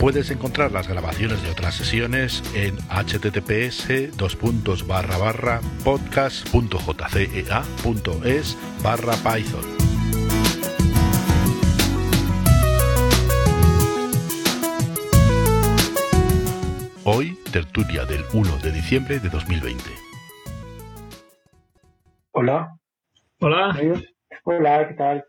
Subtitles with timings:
[0.00, 3.88] Puedes encontrar las grabaciones de otras sesiones en https
[5.82, 9.64] podcast.jcea.es barra python.
[17.04, 19.82] Hoy, tertulia del 1 de diciembre de 2020.
[22.30, 22.78] Hola.
[23.40, 23.76] Hola.
[24.44, 25.24] Hola, ¿qué tal?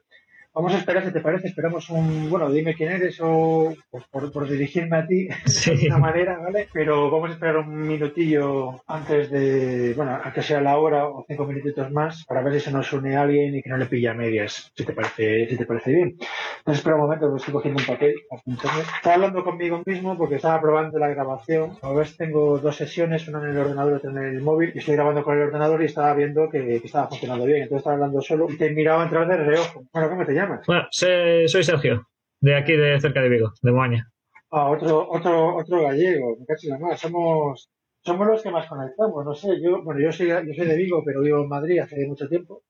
[0.53, 3.73] Vamos a esperar, si te parece, esperamos un, bueno, dime quién eres o
[4.11, 5.27] por, por dirigirme a ti
[5.65, 6.67] de alguna manera, ¿vale?
[6.73, 11.23] Pero vamos a esperar un minutillo antes de, bueno, a que sea la hora o
[11.27, 14.13] cinco minutitos más para ver si se nos une alguien y que no le pilla
[14.15, 16.17] medias, si te parece, si te parece bien.
[16.59, 18.15] Entonces espera un momento, estoy cogiendo un papel.
[18.47, 21.77] Estaba hablando conmigo mismo porque estaba probando la grabación.
[21.81, 24.71] A ver, tengo dos sesiones, una en el ordenador y otra en el móvil.
[24.73, 27.63] Y estoy grabando con el ordenador y estaba viendo que, que estaba funcionando bien.
[27.63, 29.83] Entonces estaba hablando solo y te miraba entrar de reojo.
[29.93, 30.65] Bueno, ¿cómo te llamas?
[30.67, 32.07] Bueno, soy Sergio,
[32.41, 34.11] de aquí, de cerca de Vigo, de Moaña.
[34.51, 36.97] Ah, otro, otro, otro gallego, me cacho la.
[36.97, 37.69] Somos,
[38.01, 41.03] somos los que más conectamos, no sé, yo, bueno, yo soy, yo soy de Vigo,
[41.05, 42.63] pero vivo en Madrid hace mucho tiempo.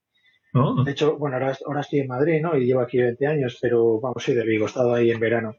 [0.53, 0.83] Oh.
[0.83, 2.57] De hecho, bueno, ahora, ahora estoy en Madrid, ¿no?
[2.57, 5.55] Y llevo aquí 20 años, pero vamos, soy de Vigo, he estado ahí en verano.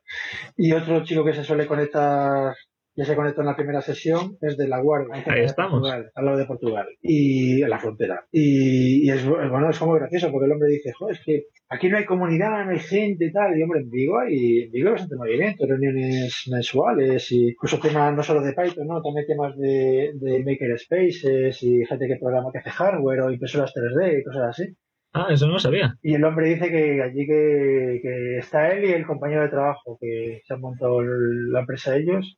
[0.56, 2.54] Y otro chico que se suele conectar
[3.00, 5.24] ya se conectó en la primera sesión, es de La Guardia.
[5.26, 5.80] Ahí estamos.
[5.80, 6.86] Portugal, al lado de Portugal.
[7.00, 8.26] Y en la frontera.
[8.30, 11.88] Y, y es, bueno, es como gracioso porque el hombre dice, joder, es que aquí
[11.88, 13.58] no hay comunidad, no hay gente y tal.
[13.58, 18.14] Y hombre, en Vigo hay, en Vigo hay bastante movimiento, reuniones mensuales y incluso temas
[18.14, 19.00] no solo de Python, ¿no?
[19.00, 23.72] También temas de, de maker spaces y gente que programa que hace hardware o impresoras
[23.74, 24.76] 3D y cosas así.
[25.14, 25.96] Ah, eso no lo sabía.
[26.02, 29.96] Y el hombre dice que allí que, que está él y el compañero de trabajo
[29.98, 32.36] que se han montado la empresa ellos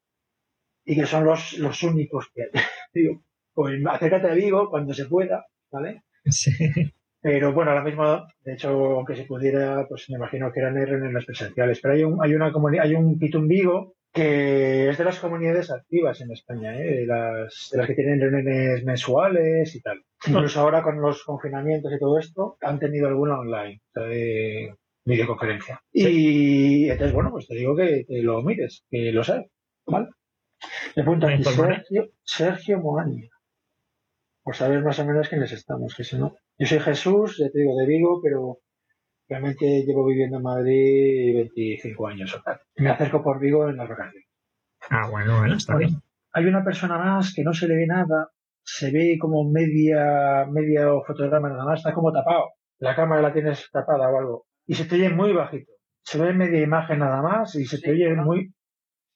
[0.84, 2.48] y que son los, los únicos que hay.
[2.94, 3.22] Digo,
[3.54, 6.02] pues acércate a Vigo cuando se pueda, ¿vale?
[6.24, 6.50] Sí.
[7.20, 11.24] Pero bueno, ahora mismo, de hecho, aunque se pudiera, pues me imagino que eran reuniones
[11.24, 11.78] presenciales.
[11.80, 15.70] Pero hay un, hay una comunidad, hay un Pitum Vigo que es de las comunidades
[15.70, 16.82] activas en España, ¿eh?
[16.82, 20.02] de, las, de las que tienen reuniones mensuales y tal.
[20.26, 24.74] Incluso ahora con los confinamientos y todo esto, han tenido alguna online, de
[25.06, 25.80] videoconferencia.
[25.92, 29.46] Y entonces, bueno, pues te digo que, que lo mires, que lo sabes,
[29.86, 30.08] ¿vale?
[30.96, 33.28] Me apunta aquí Sergio, Sergio Moaña.
[34.42, 36.36] Por saber más o menos quiénes estamos, que si no.
[36.58, 38.58] Yo soy Jesús, ya te digo, de Vigo, pero
[39.28, 42.60] realmente llevo viviendo en Madrid 25 años o tal.
[42.76, 44.28] Me acerco por Vigo en las vacaciones.
[44.90, 46.02] Ah, bueno, bueno, está Bueno, bien.
[46.32, 48.30] Hay una persona más que no se le ve nada,
[48.64, 52.50] se ve como media, media fotograma nada más, está como tapado.
[52.78, 54.46] La cámara la tienes tapada o algo.
[54.66, 55.72] Y se te oye muy bajito.
[56.02, 58.24] Se ve media imagen nada más y se te oye ¿no?
[58.24, 58.52] muy,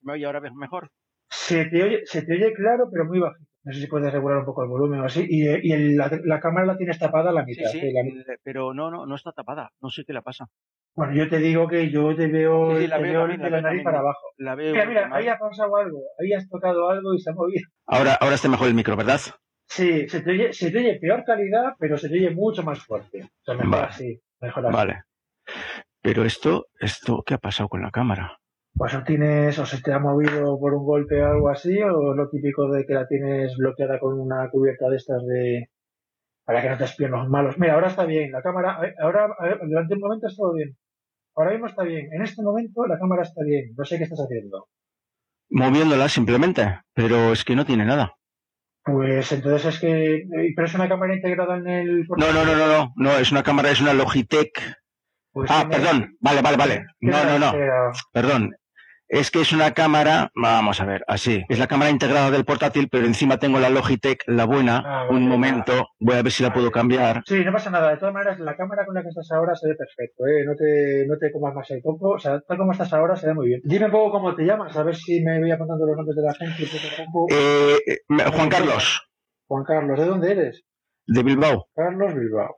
[0.03, 0.91] ¿Me oye ahora mejor?
[1.29, 3.45] Se te oye, se te oye claro, pero muy bajito.
[3.65, 5.27] No sé si puedes regular un poco el volumen o así.
[5.29, 7.71] Y, y el- la, la cámara la tienes tapada a la Sí, mitad.
[7.71, 7.93] sí, ¿eh?
[7.93, 9.71] La- eh, pero no, no, no está tapada.
[9.81, 10.47] No sé qué le pasa.
[10.95, 13.41] bueno, yo te digo que yo te veo, Sí, sí, la te veo veo también,
[13.43, 14.21] de la la nariz para abajo.
[14.37, 14.73] La veo.
[14.73, 15.99] Mira, mira, ahí ha pasado algo.
[16.21, 17.69] Ahí has tocado algo y se ha movido.
[17.87, 19.21] Ahora, ahora está mejor el micro, ¿verdad?
[19.69, 22.79] Sí, se te oye, se te oye peor calidad, pero se te oye mucho más
[22.85, 23.25] fuerte.
[23.25, 23.87] O sea, mejor Vale.
[23.89, 24.21] así.
[24.41, 24.77] Mejor así.
[24.77, 25.03] Vale.
[26.03, 28.39] Pero esto, esto, ¿qué ha pasado con la cámara?
[28.77, 32.15] Pues o tienes, o se te ha movido por un golpe o algo así, o
[32.15, 35.71] lo típico de que la tienes bloqueada con una cubierta de estas de
[36.45, 37.59] para que no te espíen los malos.
[37.59, 40.77] Mira, ahora está bien, la cámara, ahora, a ver, durante un momento ha estado bien.
[41.35, 42.09] Ahora mismo está bien.
[42.13, 43.75] En este momento la cámara está bien.
[43.77, 44.69] No sé qué estás haciendo.
[45.51, 48.15] Moviéndola simplemente, pero es que no tiene nada.
[48.85, 52.07] Pues entonces es que, eh, pero es una cámara integrada en el.
[52.09, 54.77] No, no, no, no, no, no, es una cámara, es una Logitech.
[55.33, 56.87] Pues Ah, perdón, vale, vale, vale.
[57.01, 57.53] No, no, no,
[58.13, 58.55] perdón.
[59.09, 61.45] Es que es una cámara, vamos a ver, así.
[61.49, 64.83] Es la cámara integrada del portátil, pero encima tengo la Logitech, la buena.
[64.85, 67.23] Ah, Un momento, voy a ver si la puedo cambiar.
[67.25, 67.91] Sí, no pasa nada.
[67.91, 70.45] De todas maneras, la cámara con la que estás ahora se ve perfecto, ¿eh?
[70.45, 72.11] No te, no te comas más el coco.
[72.11, 73.61] O sea, tal como estás ahora se ve muy bien.
[73.63, 76.23] Dime un poco cómo te llamas, a ver si me voy apuntando los nombres de
[76.23, 76.65] la gente.
[77.13, 77.27] poco.
[77.33, 77.99] Eh, eh,
[78.35, 79.09] Juan Carlos,
[79.47, 80.65] Juan Carlos, ¿de dónde eres?
[81.07, 81.69] de Bilbao.
[81.77, 82.57] Carlos Bilbao.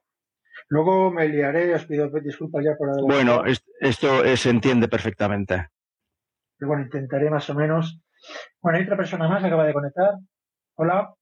[0.70, 3.06] Luego me liaré, os pido disculpas ya por adelantado.
[3.36, 5.68] Bueno, es- esto eh, se entiende perfectamente.
[6.58, 8.00] Pero bueno, intentaré más o menos.
[8.60, 10.14] Bueno, hay otra persona más que acaba de conectar.
[10.76, 11.14] Hola.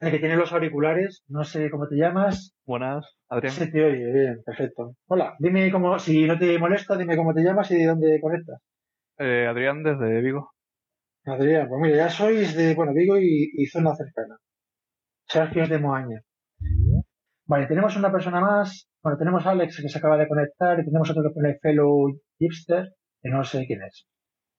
[0.00, 2.56] El que tiene los auriculares, no sé cómo te llamas.
[2.66, 3.54] Buenas, Adrián.
[3.54, 4.96] Se te oye, bien, perfecto.
[5.06, 8.60] Hola, dime cómo, si no te molesta, dime cómo te llamas y de dónde conectas.
[9.18, 10.50] Eh, Adrián desde Vigo.
[11.24, 14.38] Adrián, pues mira, ya sois de, bueno, Vigo y, zona cercana.
[15.28, 16.20] Sergio es de Moaña.
[17.46, 18.88] Vale, tenemos una persona más.
[19.04, 22.08] Bueno, tenemos a Alex que se acaba de conectar y tenemos otro que pone Fellow
[22.40, 22.88] Gipster,
[23.22, 24.04] que no sé quién es.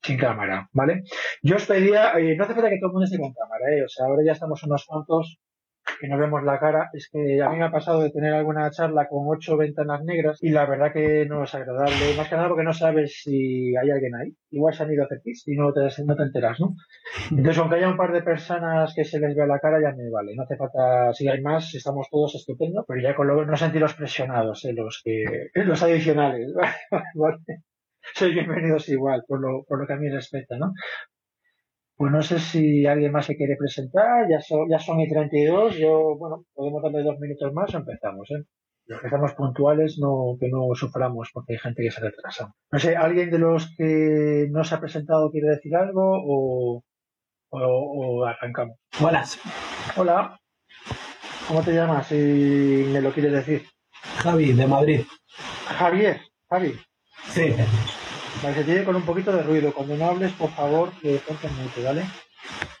[0.04, 1.02] Sin cámara, ¿vale?
[1.42, 3.84] Yo os pedía, eh, no hace falta que todo el mundo esté con cámara, ¿eh?
[3.84, 5.38] O sea, ahora ya estamos unos cuantos
[6.00, 8.70] que no vemos la cara, es que a mí me ha pasado de tener alguna
[8.70, 12.48] charla con ocho ventanas negras y la verdad que no es agradable, más que nada
[12.48, 14.34] porque no sabes si hay alguien ahí.
[14.50, 16.74] Igual se han ido a hacer pis y no te, no te enteras, ¿no?
[17.30, 20.10] Entonces, aunque haya un par de personas que se les vea la cara, ya me
[20.10, 20.34] vale.
[20.34, 23.94] No hace falta, si hay más, estamos todos estupendo, pero ya con lo, no sentiros
[23.94, 24.72] presionados, ¿eh?
[24.74, 25.24] los que,
[25.54, 26.52] los adicionales,
[27.14, 27.38] ¿vale?
[28.14, 30.72] Sois bienvenidos igual, por lo, por lo que a mí respecta, ¿no?
[31.96, 35.76] Pues no sé si alguien más se quiere presentar, ya son, ya son y 32,
[35.76, 38.44] yo, bueno, podemos darle dos minutos más o empezamos, ¿eh?
[38.86, 42.52] Los que estamos puntuales, no, que no suframos porque hay gente que se retrasa.
[42.70, 46.82] No sé, ¿alguien de los que no se ha presentado quiere decir algo o,
[47.48, 48.76] o, arrancamos?
[49.00, 49.40] Buenas.
[49.96, 50.38] Hola.
[51.48, 52.08] ¿Cómo te llamas?
[52.08, 53.62] Si me lo quieres decir.
[54.18, 55.00] Javi, de Madrid.
[55.78, 56.74] Javier, Javi.
[57.34, 57.52] Sí.
[58.42, 59.72] Vale, se tiene con un poquito de ruido.
[59.72, 62.04] Cuando no hables, por favor, que ponte mucho, ¿vale?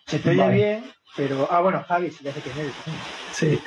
[0.06, 0.84] Se te oye bien,
[1.16, 1.48] pero.
[1.50, 2.74] Ah, bueno, Javi, si ya sé quién eres.
[3.32, 3.58] Sí.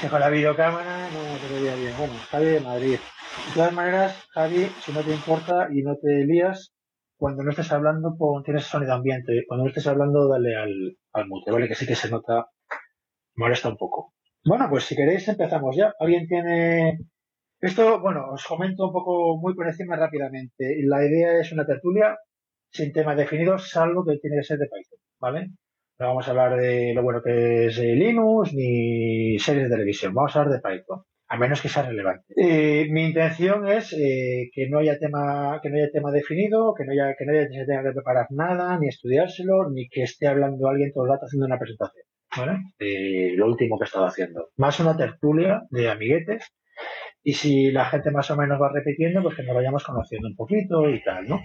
[0.00, 1.94] Si con la videocámara no te oye bien.
[1.98, 2.98] Bueno, Javi de Madrid.
[3.48, 6.72] De todas maneras, Javi, si no te importa y no te lías,
[7.16, 9.42] cuando no estés hablando, pon, tienes sonido ambiente.
[9.48, 11.66] Cuando no estés hablando, dale al, al mute, ¿vale?
[11.66, 12.46] Que sí que se nota,
[13.34, 14.14] molesta un poco.
[14.44, 15.92] Bueno, pues si queréis empezamos ya.
[15.98, 16.98] ¿Alguien tiene
[17.62, 20.76] esto, bueno, os comento un poco muy por encima rápidamente.
[20.84, 22.18] La idea es una tertulia
[22.72, 25.50] sin tema definido, salvo que tiene que ser de Python, ¿vale?
[25.98, 30.34] No vamos a hablar de lo bueno que es Linux ni series de televisión, vamos
[30.34, 32.34] a hablar de Python, a menos que sea relevante.
[32.36, 36.84] Eh, mi intención es eh, que no haya tema, que no haya tema definido, que
[36.84, 40.26] no haya, que no haya que tenga que preparar nada, ni estudiárselo, ni que esté
[40.26, 42.06] hablando alguien todo el rato haciendo una presentación,
[42.36, 42.58] ¿vale?
[42.78, 44.48] De lo último que he estado haciendo.
[44.56, 46.52] Más una tertulia de amiguetes
[47.22, 50.36] y si la gente más o menos va repitiendo, pues que nos vayamos conociendo un
[50.36, 51.40] poquito y tal, ¿no?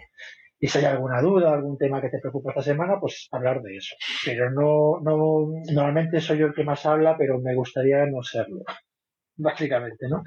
[0.59, 3.77] Y si hay alguna duda, algún tema que te preocupa esta semana, pues hablar de
[3.77, 3.95] eso.
[4.25, 8.61] Pero no, no, normalmente soy yo el que más habla, pero me gustaría no serlo.
[9.37, 10.23] Básicamente, ¿no?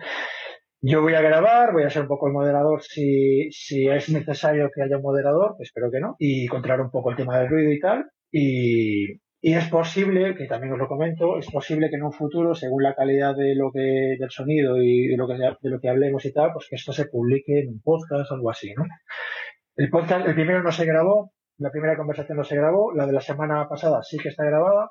[0.83, 4.71] Yo voy a grabar, voy a ser un poco el moderador si, si es necesario
[4.75, 7.73] que haya un moderador, espero que no, y controlar un poco el tema del ruido
[7.73, 8.11] y tal.
[8.33, 12.55] Y, y es posible, que también os lo comento, es posible que en un futuro,
[12.55, 15.89] según la calidad de lo que, del sonido y de lo que, de lo que
[15.89, 18.85] hablemos y tal, pues que esto se publique en un podcast o algo así, ¿no?
[19.77, 23.13] El podcast, el primero no se grabó, la primera conversación no se grabó, la de
[23.13, 24.91] la semana pasada sí que está grabada,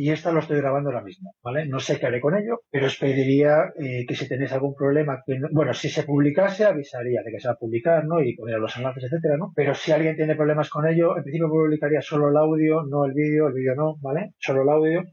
[0.00, 1.66] y esta lo estoy grabando ahora mismo, ¿vale?
[1.66, 5.22] No sé qué haré con ello, pero os pediría eh, que si tenéis algún problema,
[5.26, 8.22] que bueno, si se publicase, avisaría de que se va a publicar, ¿no?
[8.22, 9.52] Y poner los enlaces, etcétera, ¿no?
[9.54, 13.12] Pero si alguien tiene problemas con ello, en principio publicaría solo el audio, no el
[13.12, 14.32] vídeo, el vídeo no, ¿vale?
[14.38, 15.04] Solo el audio.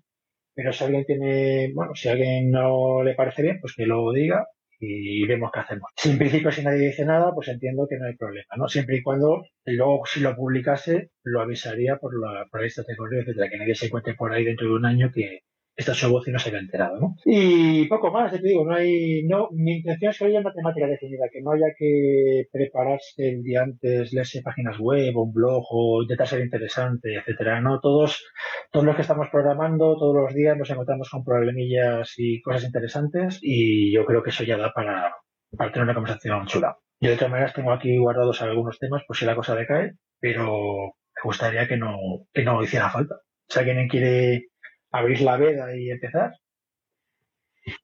[0.56, 4.48] Pero si alguien tiene, bueno, si alguien no le parece bien, pues que lo diga
[4.80, 5.90] y vemos qué hacemos.
[5.96, 8.68] Si en principio si nadie dice nada, pues entiendo que no hay problema, ¿no?
[8.68, 12.62] Siempre y cuando luego si lo publicase, lo avisaría por la, por
[12.98, 15.42] correo, etcétera, que nadie se encuentre por ahí dentro de un año que,
[15.78, 17.16] esta es su voz y no se había enterado, ¿no?
[17.24, 20.88] Y poco más, te digo, no hay, no, mi intención es que haya una temática
[20.88, 25.64] definida, que no haya que prepararse el día antes, leerse páginas web o un blog
[25.70, 27.80] o intentar ser interesante, etcétera, ¿no?
[27.80, 28.26] Todos,
[28.72, 33.40] todos los que estamos programando, todos los días nos encontramos con problemillas y cosas interesantes
[33.44, 35.14] y yo creo que eso ya da para,
[35.56, 36.76] para tener una conversación chula.
[37.00, 40.96] Yo de todas maneras tengo aquí guardados algunos temas por si la cosa decae, pero
[41.16, 41.96] me gustaría que no,
[42.34, 43.18] que no hiciera falta.
[43.48, 44.48] Si alguien quiere
[44.92, 46.32] abrir la veda y empezar.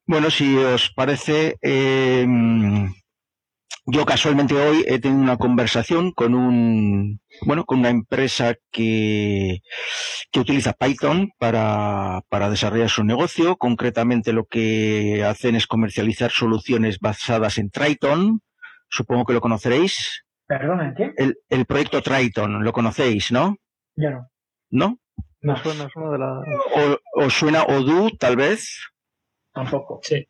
[0.05, 2.25] Bueno, si os parece, eh,
[3.85, 9.59] yo casualmente hoy he tenido una conversación con un, bueno, con una empresa que,
[10.31, 13.57] que utiliza Python para, para desarrollar su negocio.
[13.57, 18.41] Concretamente lo que hacen es comercializar soluciones basadas en Triton.
[18.87, 20.23] Supongo que lo conoceréis.
[20.47, 21.11] Perdón, ¿en qué?
[21.17, 23.57] El, el proyecto Triton, lo conocéis, ¿no?
[23.95, 24.29] Ya no.
[24.69, 24.99] ¿No?
[25.43, 26.41] Me suena, suena de la.
[27.15, 28.79] O, suena Odoo, tal vez.
[29.53, 29.99] Tampoco.
[30.01, 30.25] Sí.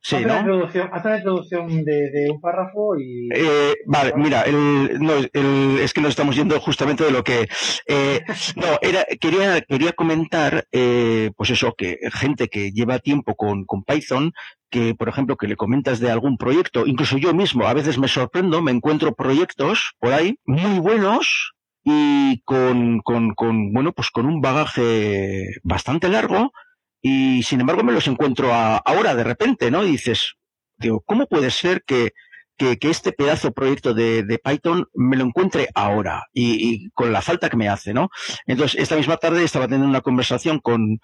[0.00, 3.28] Sí, haz, una introducción, haz una introducción de, un párrafo y.
[3.34, 7.48] Eh, vale, mira, el, no, el, es que nos estamos yendo justamente de lo que.
[7.88, 8.20] Eh,
[8.54, 13.82] no, era, quería, quería comentar, eh, pues eso, que gente que lleva tiempo con, con
[13.82, 14.30] Python,
[14.70, 18.06] que, por ejemplo, que le comentas de algún proyecto, incluso yo mismo, a veces me
[18.06, 21.55] sorprendo, me encuentro proyectos por ahí muy buenos,
[21.88, 26.52] y con, con, con, bueno, pues con un bagaje bastante largo
[27.00, 29.84] y sin embargo me los encuentro ahora de repente, ¿no?
[29.84, 30.34] Y dices,
[30.78, 32.12] digo, ¿cómo puede ser que
[32.56, 37.12] que, que este pedazo proyecto de, de, Python me lo encuentre ahora y, y, con
[37.12, 38.08] la falta que me hace, ¿no?
[38.46, 40.98] Entonces, esta misma tarde estaba teniendo una conversación con,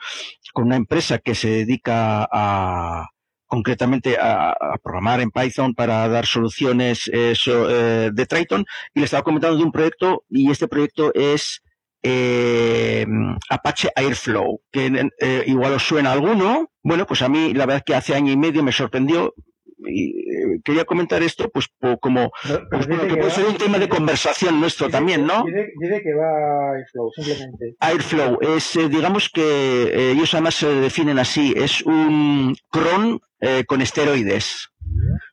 [0.55, 3.09] con una empresa que se dedica a,
[3.53, 9.01] concretamente a, a, programar en Python para dar soluciones eh, so, eh, de Triton y
[9.01, 11.61] le estaba comentando de un proyecto y este proyecto es
[12.03, 13.05] eh,
[13.51, 16.71] Apache Airflow, que eh, igual os suena alguno.
[16.83, 19.35] Bueno, pues a mí la verdad es que hace año y medio me sorprendió
[19.87, 20.15] y
[20.65, 21.67] quería comentar esto, pues
[22.01, 22.31] como
[22.71, 25.45] pues, bueno, que que puede va- ser un tema de conversación nuestro Dice también, ¿no?
[25.45, 27.77] Dice, dice que va Airflow, simplemente.
[27.81, 33.65] Airflow es, eh, digamos que eh, ellos además se definen así, es un cron eh,
[33.67, 34.69] con esteroides,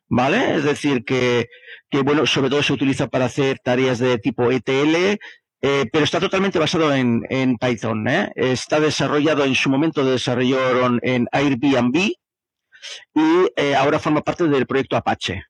[0.08, 0.56] ¿vale?
[0.56, 1.46] Es decir, que,
[1.88, 5.16] que, bueno, sobre todo se utiliza para hacer tareas de tipo ETL,
[5.62, 8.32] eh, pero está totalmente basado en, en Python, ¿eh?
[8.34, 14.96] Está desarrollado en su momento, desarrollaron en Airbnb y eh, ahora forma parte del proyecto
[14.96, 15.44] Apache.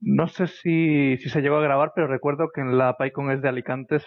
[0.00, 3.42] No sé si, si se llegó a grabar, pero recuerdo que en la PyCon es
[3.42, 3.98] de Alicante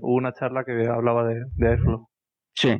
[0.00, 2.08] hubo una charla que hablaba de, de Airflow.
[2.54, 2.76] Sí.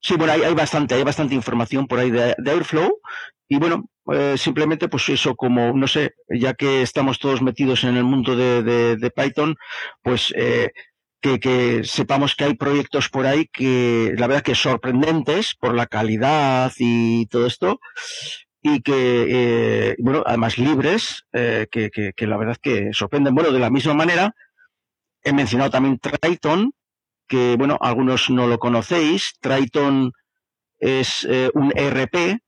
[0.00, 3.00] Sí, bueno, hay, hay bastante, hay bastante información por ahí de, de Airflow.
[3.48, 7.96] Y bueno, eh, simplemente pues eso, como, no sé, ya que estamos todos metidos en
[7.96, 9.56] el mundo de, de, de Python,
[10.02, 10.70] pues eh,
[11.20, 15.86] que, que sepamos que hay proyectos por ahí que la verdad que sorprendentes por la
[15.86, 17.80] calidad y todo esto.
[18.62, 23.34] Y que, eh, bueno, además libres, eh, que, que, que la verdad que sorprenden.
[23.34, 24.34] Bueno, de la misma manera,
[25.22, 26.72] he mencionado también Triton,
[27.28, 29.34] que bueno, algunos no lo conocéis.
[29.40, 30.12] Triton
[30.78, 32.38] es eh, un ERP,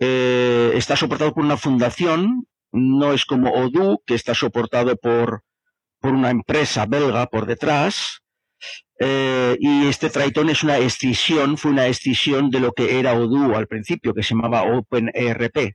[0.00, 5.42] eh, está soportado por una fundación, no es como Odoo, que está soportado por,
[6.00, 8.20] por una empresa belga por detrás.
[8.98, 13.56] Eh, y este Triton es una escisión, fue una escisión de lo que era Odoo
[13.56, 15.74] al principio, que se llamaba OpenERP.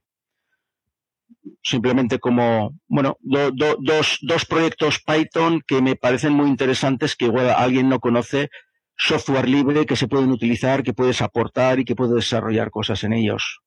[1.64, 7.26] Simplemente como, bueno, do- do- dos, dos proyectos Python que me parecen muy interesantes, que
[7.26, 8.50] igual alguien no conoce,
[8.98, 13.14] software libre que se pueden utilizar, que puedes aportar y que puedes desarrollar cosas en
[13.14, 13.60] ellos.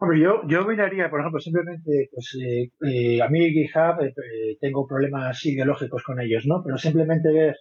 [0.00, 4.56] Hombre, yo, yo miraría, por ejemplo, simplemente, pues, eh, eh, a mí GitHub eh, eh,
[4.60, 6.62] tengo problemas ideológicos con ellos, ¿no?
[6.64, 7.56] Pero simplemente ver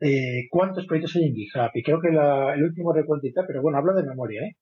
[0.00, 1.70] eh, cuántos proyectos hay en GitHub.
[1.74, 4.56] Y creo que la- el último recuento y tal, pero bueno, hablo de memoria, ¿eh?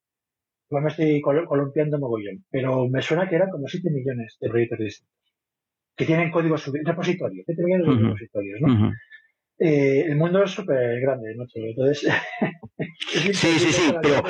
[0.69, 2.43] Igual me estoy col- columpiando mogollón.
[2.49, 5.15] Pero me suena que eran como 7 millones de proyectos distintos.
[5.97, 8.67] Que tienen código subido, repositorios, 7 millones de repositorios, ¿no?
[9.59, 11.45] Eh, el mundo es súper grande, ¿no?
[11.53, 12.07] Entonces,
[12.77, 14.21] es Sí, sí, sí, pero-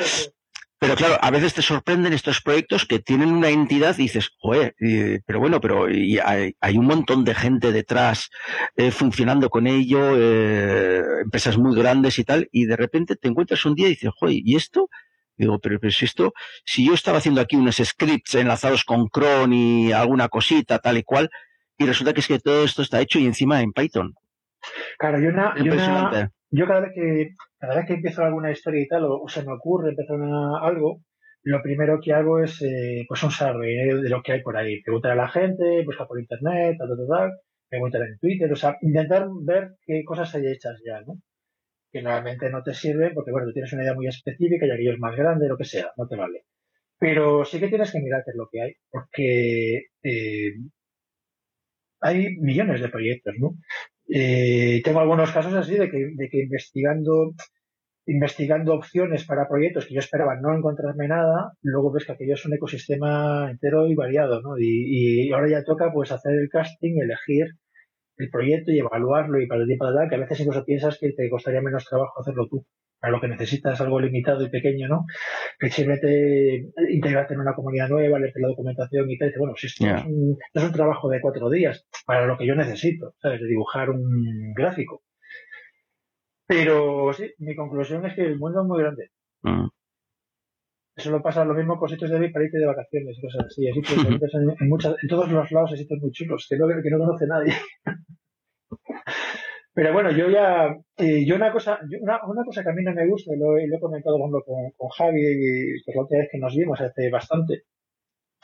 [0.78, 4.74] Pero claro, a veces te sorprenden estos proyectos que tienen una entidad y dices, joder,
[5.24, 8.30] pero bueno, pero y hay, hay un montón de gente detrás
[8.76, 13.64] eh, funcionando con ello, eh, empresas muy grandes y tal, y de repente te encuentras
[13.64, 14.90] un día y dices, joder, ¿y esto?
[15.38, 19.54] Digo, pero, pero si esto, si yo estaba haciendo aquí unos scripts enlazados con cron
[19.54, 21.30] y alguna cosita, tal y cual,
[21.78, 24.14] y resulta que es que todo esto está hecho y encima en Python.
[24.98, 26.35] Claro, y una, y una, Impresionante.
[26.50, 29.52] Yo cada vez que cada vez que empiezo alguna historia y tal o, se me
[29.54, 31.00] ocurre empezar una- algo
[31.42, 33.94] lo primero que hago es eh, pues un survey ¿eh?
[33.96, 34.82] de lo que hay por ahí.
[34.82, 37.30] Preguntar a la gente buscar por internet tal tal tal,
[37.68, 41.14] preguntar en Twitter o sea intentar ver qué cosas hay hechas ya no
[41.92, 44.92] que normalmente no te sirven porque bueno tú tienes una idea muy específica y aquello
[44.94, 46.44] es más grande lo que sea no te vale.
[46.98, 50.52] Pero sí que tienes que mirar qué es lo que hay porque eh,
[52.00, 53.54] hay millones de proyectos no
[54.08, 57.34] eh, tengo algunos casos así de que, de que investigando
[58.08, 62.46] investigando opciones para proyectos que yo esperaba no encontrarme nada, luego ves que aquello es
[62.46, 64.56] un ecosistema entero y variado, ¿no?
[64.58, 67.48] Y, y ahora ya toca pues hacer el casting, elegir
[68.18, 70.98] el proyecto y evaluarlo y para el tiempo de tal, que a veces incluso piensas
[70.98, 72.66] que te costaría menos trabajo hacerlo tú.
[72.98, 75.04] Para lo que necesitas algo limitado y pequeño, ¿no?
[75.58, 79.86] Que simplemente integrarte en una comunidad nueva, leerte la documentación y tal, bueno, si esto
[79.86, 83.42] es, un, es un trabajo de cuatro días para lo que yo necesito, ¿sabes?
[83.42, 85.02] De dibujar un gráfico.
[86.46, 89.10] Pero sí, mi conclusión es que el mundo es muy grande.
[89.42, 89.68] Mm.
[90.96, 93.62] Eso lo pasa lo mismo con sitios de para irte de vacaciones y cosas así.
[93.72, 96.66] Sitios bonitos en, en, muchas, en todos los lados hay sitios muy chulos que no,
[96.68, 97.52] que no conoce nadie.
[99.74, 102.82] Pero bueno, yo ya, eh, yo una cosa, yo una, una cosa que a mí
[102.82, 104.30] no me gusta, y lo, he- lo he comentado con,
[104.76, 107.64] con Javi, y, pues la última vez que nos vimos hace bastante,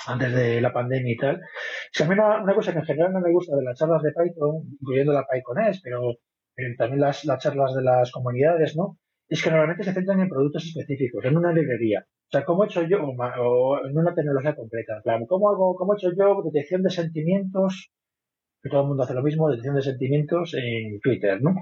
[0.07, 2.85] antes de la pandemia y tal, es que a mí una, una cosa que en
[2.85, 6.17] general no me gusta de las charlas de Python, incluyendo la PyConES, pero,
[6.55, 8.99] pero también las, las charlas de las comunidades, ¿no?
[9.29, 12.05] Es que normalmente se centran en productos específicos, en una librería.
[12.33, 14.97] O sea, ¿cómo he hecho yo, o, en una tecnología concreta?
[14.97, 17.93] En plan, ¿cómo hago, cómo he hecho yo detección de sentimientos?
[18.63, 21.55] Que todo el mundo hace lo mismo, detección de sentimientos en Twitter, ¿no?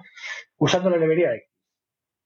[0.58, 1.48] Usando la librería X.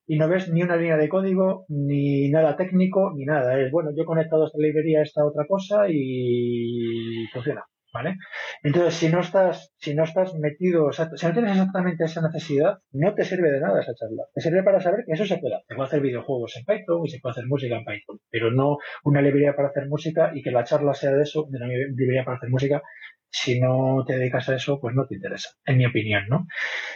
[0.09, 3.59] Y no ves ni una línea de código, ni nada técnico, ni nada.
[3.59, 7.65] Es, bueno, yo he conectado esta librería a esta otra cosa y funciona.
[7.95, 8.17] ¿Vale?
[8.65, 12.21] Entonces, si no estás, si no estás metido, o sea, si no tienes exactamente esa
[12.21, 14.25] necesidad, no te sirve de nada esa charla.
[14.35, 15.55] Te sirve para saber que eso se puede.
[15.69, 18.79] Se puede hacer videojuegos en Python y se puede hacer música en Python, pero no
[19.05, 22.25] una librería para hacer música y que la charla sea de eso, de una librería
[22.25, 22.83] para hacer música,
[23.31, 26.47] si no te dedicas a eso, pues no te interesa, en mi opinión, ¿no?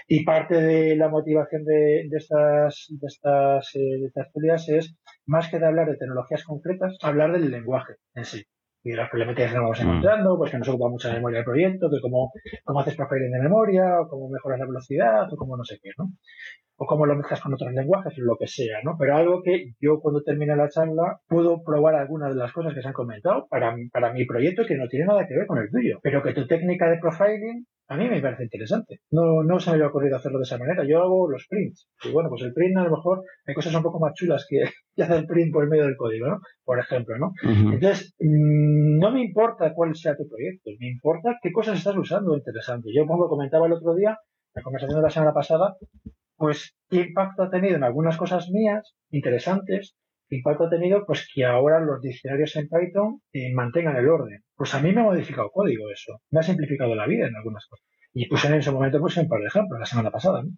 [0.06, 5.58] Y parte de la motivación de, de estas, de estas eh, tertulias es, más que
[5.58, 8.44] de hablar de tecnologías concretas, hablar del lenguaje en sí
[8.82, 12.00] y las problemáticas que vamos encontrando, pues que nos ocupa mucha memoria del proyecto, que
[12.00, 12.32] cómo,
[12.64, 15.90] cómo haces profiling de memoria, o cómo mejoras la velocidad, o cómo no sé qué,
[15.98, 16.12] ¿no?
[16.76, 18.96] O cómo lo mezclas con otros lenguajes, o lo que sea, ¿no?
[18.98, 22.82] Pero algo que yo cuando termine la charla puedo probar algunas de las cosas que
[22.82, 25.70] se han comentado para, para mi proyecto que no tiene nada que ver con el
[25.70, 25.98] tuyo.
[26.02, 29.00] Pero que tu técnica de profiling a mí me parece interesante.
[29.10, 30.84] No, no se me había ocurrido hacerlo de esa manera.
[30.86, 31.88] Yo hago los prints.
[32.04, 34.62] Y bueno, pues el print a lo mejor hay cosas un poco más chulas que,
[34.94, 36.38] que hacer el print por el medio del código, ¿no?
[36.64, 37.32] Por ejemplo, ¿no?
[37.42, 42.36] Entonces, mm, no me importa cuál sea tu proyecto, me importa qué cosas estás usando
[42.36, 42.90] interesante.
[42.94, 44.18] Yo, como comentaba el otro día,
[44.54, 45.76] la conversación de la semana pasada,
[46.36, 49.96] pues qué impacto ha tenido en algunas cosas mías interesantes
[50.28, 51.06] ¿Qué impacto ha tenido?
[51.06, 54.44] Pues que ahora los diccionarios en Python eh, mantengan el orden.
[54.54, 56.20] Pues a mí me ha modificado código eso.
[56.30, 57.86] Me ha simplificado la vida en algunas cosas.
[58.12, 60.42] Y puse en ese momento pues un par de ejemplos la semana pasada.
[60.42, 60.50] ¿no?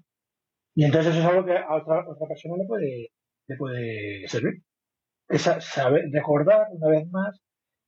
[0.74, 3.08] Y entonces eso es algo que a otra, otra persona le puede,
[3.46, 4.62] le puede servir.
[5.28, 7.40] Es saber, recordar una vez más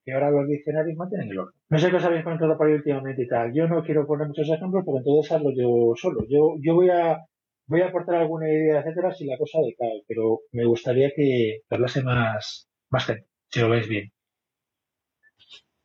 [0.04, 1.54] que ahora los diccionarios mantienen el orden.
[1.68, 3.52] No sé qué os habéis comentado por ahí últimamente y tal.
[3.52, 6.20] Yo no quiero poner muchos ejemplos porque entonces hablo yo solo.
[6.28, 7.18] Yo, yo voy a
[7.66, 12.02] voy a aportar alguna idea, etcétera, si la cosa decae, pero me gustaría que hablase
[12.02, 14.12] más, más gente, si lo veis bien.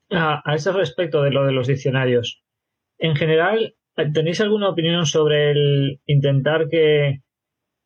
[0.10, 2.42] A, a ese respecto de lo de los diccionarios,
[2.98, 3.76] en general,
[4.14, 7.20] ¿tenéis alguna opinión sobre el intentar que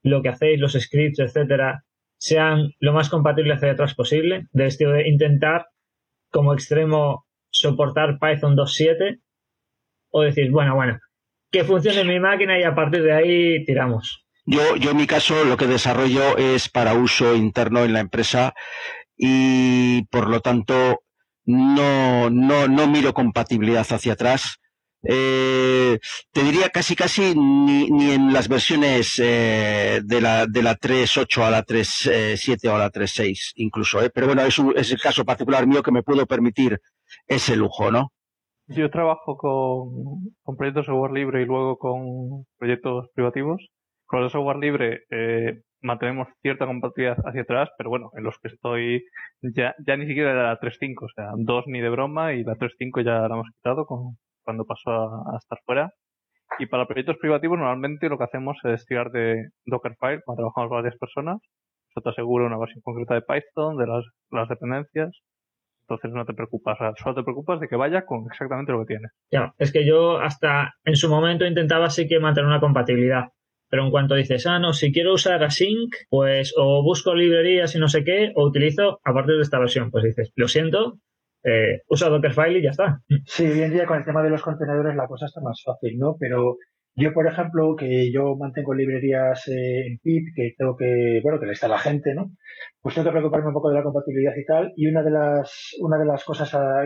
[0.03, 1.83] lo que hacéis, los scripts, etcétera,
[2.17, 4.47] sean lo más compatibles hacia atrás posible?
[4.51, 5.67] De estilo de intentar,
[6.31, 9.21] como extremo, soportar Python 2.7
[10.11, 10.99] o decir, bueno, bueno,
[11.51, 14.25] que funcione mi máquina y a partir de ahí tiramos.
[14.45, 18.53] Yo, yo en mi caso lo que desarrollo es para uso interno en la empresa
[19.15, 21.03] y por lo tanto
[21.45, 24.57] no, no, no miro compatibilidad hacia atrás.
[25.03, 25.97] Eh,
[26.31, 31.43] te diría casi casi ni, ni en las versiones eh, de la de la 3.8
[31.43, 34.11] a la 3.7 o a la 3.6 incluso, ¿eh?
[34.13, 36.79] pero bueno, es, un, es el caso particular mío que me puedo permitir
[37.27, 38.13] ese lujo, ¿no?
[38.73, 43.67] Yo trabajo con, con proyectos de software libre y luego con proyectos privativos.
[44.05, 48.47] Con de software libre eh, mantenemos cierta compatibilidad hacia atrás, pero bueno, en los que
[48.47, 49.03] estoy
[49.41, 52.55] ya, ya ni siquiera era la 3.5, o sea, dos ni de broma y la
[52.55, 55.91] 3.5 ya la hemos quitado con, cuando pasó a, a, estar fuera.
[56.59, 60.97] Y para proyectos privativos normalmente lo que hacemos es tirar de Dockerfile cuando trabajamos varias
[60.97, 61.39] personas.
[61.89, 65.11] Eso te asegura una versión concreta de Python, de las, las dependencias
[65.95, 68.79] entonces no te preocupas, o sea, solo te preocupas de que vaya con exactamente lo
[68.79, 69.11] que tienes.
[69.31, 73.29] Ya, es que yo hasta en su momento intentaba sí que mantener una compatibilidad.
[73.69, 77.79] Pero en cuanto dices, ah, no, si quiero usar Async, pues o busco librerías y
[77.79, 79.91] no sé qué, o utilizo a partir de esta versión.
[79.91, 80.99] Pues dices, lo siento,
[81.43, 82.99] eh, usa Dockerfile y ya está.
[83.25, 85.97] Sí, hoy en día con el tema de los contenedores la cosa está más fácil,
[85.97, 86.15] ¿no?
[86.19, 86.57] Pero
[86.95, 91.45] yo, por ejemplo, que yo mantengo librerías eh, en PIP, que tengo que, bueno, que
[91.45, 92.31] le está la gente, ¿no?
[92.81, 94.73] Pues tengo que preocuparme un poco de la compatibilidad y tal.
[94.75, 96.83] Y una de las, una de las cosas, a,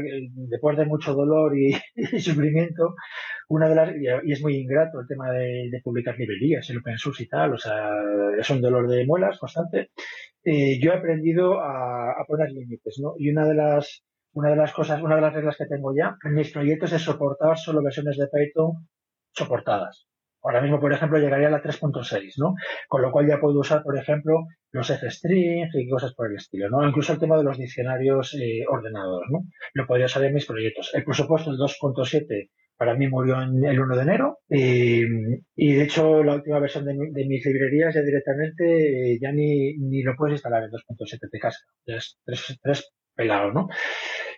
[0.50, 1.74] después de mucho dolor y,
[2.20, 2.96] sufrimiento,
[3.50, 3.92] una de las,
[4.24, 7.54] y es muy ingrato el tema de, de publicar librerías, el open source y tal,
[7.54, 7.90] o sea,
[8.40, 9.90] es un dolor de muelas constante.
[10.44, 13.14] Eh, yo he aprendido a, a poner límites, ¿no?
[13.18, 16.16] Y una de las, una de las cosas, una de las reglas que tengo ya
[16.24, 18.88] en mis proyectos es soportar solo versiones de Python
[19.36, 20.08] soportadas.
[20.46, 22.54] Ahora mismo, por ejemplo, llegaría a la 3.6, ¿no?
[22.88, 26.70] Con lo cual ya puedo usar, por ejemplo, los F-strings y cosas por el estilo,
[26.70, 26.88] ¿no?
[26.88, 29.40] Incluso el tema de los diccionarios eh, ordenados, ¿no?
[29.74, 30.92] Lo podría usar en mis proyectos.
[30.94, 35.02] El presupuesto del 2.7 para mí murió en el 1 de enero y,
[35.56, 39.78] y de hecho la última versión de, de mis librerías ya directamente eh, ya ni,
[39.78, 41.60] ni lo puedes instalar en 2.7 de casa.
[41.88, 43.70] Ya es 3, 3 pelado, ¿no?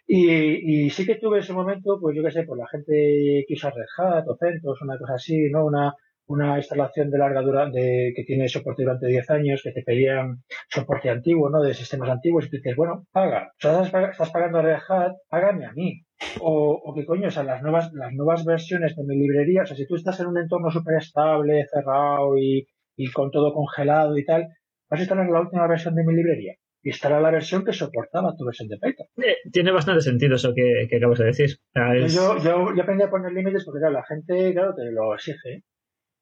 [0.10, 3.54] Y, y, sí que tuve ese momento, pues yo qué sé, por la gente que
[3.54, 4.38] usa Red Hat o
[4.82, 5.65] una cosa así, ¿no?
[5.65, 5.93] Una,
[6.28, 10.43] una instalación de larga dura de, que tiene soporte durante 10 años, que te pedían
[10.70, 11.62] soporte antiguo, ¿no?
[11.62, 13.52] De sistemas antiguos, y dices, bueno, paga.
[13.58, 16.02] O sea, estás pagando a Red Hat, págame a mí.
[16.39, 19.65] O, o que coño, o sea, las nuevas, las nuevas versiones de mi librería, o
[19.65, 22.65] sea, si tú estás en un entorno súper estable, cerrado y,
[22.96, 24.48] y con todo congelado y tal,
[24.89, 26.56] vas a instalar la última versión de mi librería
[26.88, 29.08] y estará la versión que soportaba tu versión de Python.
[29.17, 31.50] Eh, tiene bastante sentido eso que, que acabas de decir.
[31.73, 32.15] Es...
[32.15, 35.63] yo, yo, yo, aprendí a poner límites porque, claro, la gente, claro, te lo exige.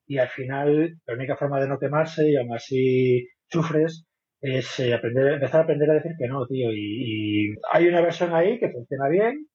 [0.08, 4.08] Y al final, la única forma de no quemarse y aún así sufres
[4.41, 6.71] es eh, aprender, empezar a aprender a decir que no, tío.
[6.71, 9.45] Y, y, hay una versión ahí que funciona bien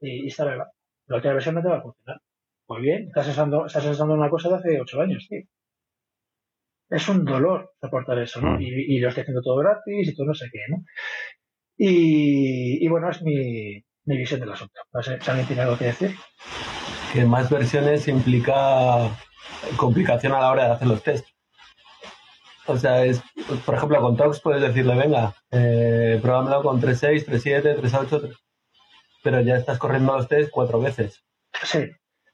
[0.00, 0.70] y, y está la
[1.16, 2.20] otra versión no te va a funcionar.
[2.66, 5.42] Pues bien, estás usando, estás usando una cosa de hace ocho años, tío.
[6.90, 8.56] Es un dolor soportar eso, ¿no?
[8.56, 8.62] Mm.
[8.62, 10.84] Y, y lo estoy haciendo todo gratis y todo no sé qué, ¿no?
[11.78, 14.80] Y, y bueno, es mi, mi visión del asunto.
[14.92, 16.14] No sé, ¿alguien tiene algo que decir?
[17.12, 19.08] Que más versiones implica
[19.76, 21.26] complicación a la hora de hacer los test.
[22.66, 23.22] O sea, es,
[23.64, 28.36] por ejemplo, con Tox puedes decirle, venga, eh, pruébamelo con 3.6, 3.7, 3.8, 3...
[29.22, 31.24] pero ya estás corriendo los test cuatro veces.
[31.64, 31.88] Sí,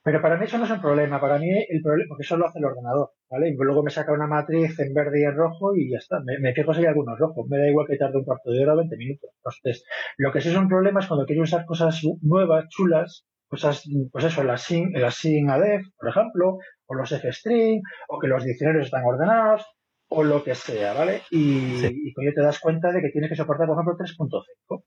[0.07, 1.19] pero para mí eso no es un problema.
[1.19, 3.49] Para mí el problema, porque eso lo hace el ordenador, ¿vale?
[3.49, 6.21] Y luego me saca una matriz en verde y en rojo y ya está.
[6.23, 7.45] Me, me fijo si hay algunos rojos.
[7.49, 9.29] Me da igual que tarde un cuarto de hora o 20 minutos
[9.61, 9.85] test.
[10.17, 14.23] Lo que sí es un problema es cuando quiero usar cosas nuevas, chulas, cosas, pues
[14.23, 18.85] eso, las sin, las sin ADEF, por ejemplo, o los F-string, o que los diccionarios
[18.85, 19.65] están ordenados,
[20.09, 21.21] o lo que sea, ¿vale?
[21.31, 22.01] Y, Sí.
[22.15, 24.83] y te das cuenta de que tienes que soportar, por ejemplo, 3.5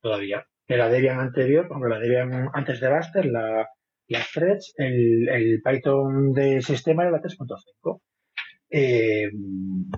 [0.00, 0.46] todavía.
[0.66, 3.68] Que la Debian anterior, por ejemplo, la Debian antes de Buster, la,
[4.76, 8.00] el, Python de sistema era la 3.5.
[8.70, 9.30] Eh,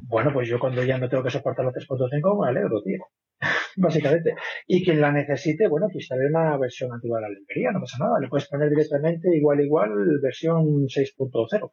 [0.03, 3.05] bueno, pues yo cuando ya no tengo que soportar la 3.5 me alegro, tío.
[3.77, 4.35] Básicamente.
[4.67, 7.99] Y quien la necesite, bueno, que instale una versión antigua de la librería, no pasa
[7.99, 8.19] nada.
[8.21, 9.91] Le puedes poner directamente igual, igual,
[10.23, 11.73] versión 6.0.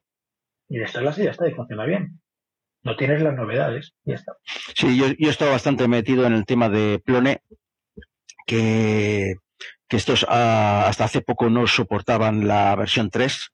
[0.70, 2.20] Y instalas y ya está, y funciona bien.
[2.84, 4.34] No tienes las novedades, ya está.
[4.76, 7.42] Sí, yo, yo he bastante metido en el tema de Plone,
[8.48, 9.36] que,
[9.92, 13.52] que estos ah, hasta hace poco no soportaban la versión 3,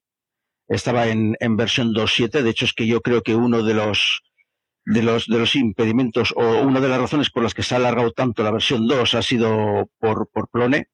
[0.68, 4.22] estaba en, en versión 2.7, de hecho es que yo creo que uno de los
[4.86, 7.78] de los de los impedimentos o una de las razones por las que se ha
[7.78, 10.90] alargado tanto la versión 2 ha sido por, por Plone,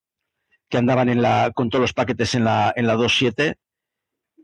[0.70, 3.58] que andaban en la, con todos los paquetes en la, en la 2.7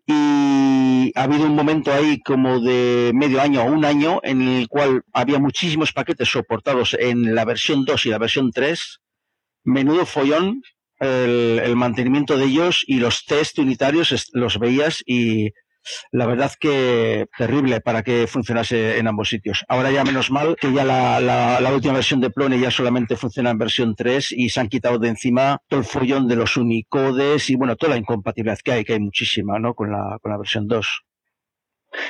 [0.05, 4.67] y ha habido un momento ahí como de medio año o un año en el
[4.67, 8.99] cual había muchísimos paquetes soportados en la versión 2 y la versión 3.
[9.63, 10.61] Menudo follón
[10.99, 15.51] el, el mantenimiento de ellos y los test unitarios los veías y
[16.11, 19.63] la verdad que terrible para que funcionase en ambos sitios.
[19.69, 23.15] Ahora ya menos mal que ya la, la- la última versión de Plone ya solamente
[23.15, 26.57] funciona en versión 3 y se han quitado de encima todo el follón de los
[26.57, 29.73] unicodes y bueno, toda la incompatibilidad que hay, que hay muchísima, ¿no?
[29.73, 31.05] Con la, con la versión 2.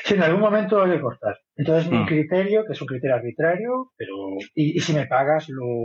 [0.03, 1.37] Sí, en algún momento hay que cortar.
[1.55, 2.05] Entonces, mi Mm.
[2.07, 4.13] criterio, que es un criterio arbitrario, pero,
[4.55, 5.83] y, y si me pagas, lo,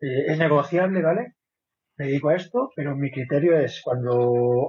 [0.00, 1.34] eh, es negociable, ¿vale?
[1.98, 4.12] Me dedico a esto, pero mi criterio es cuando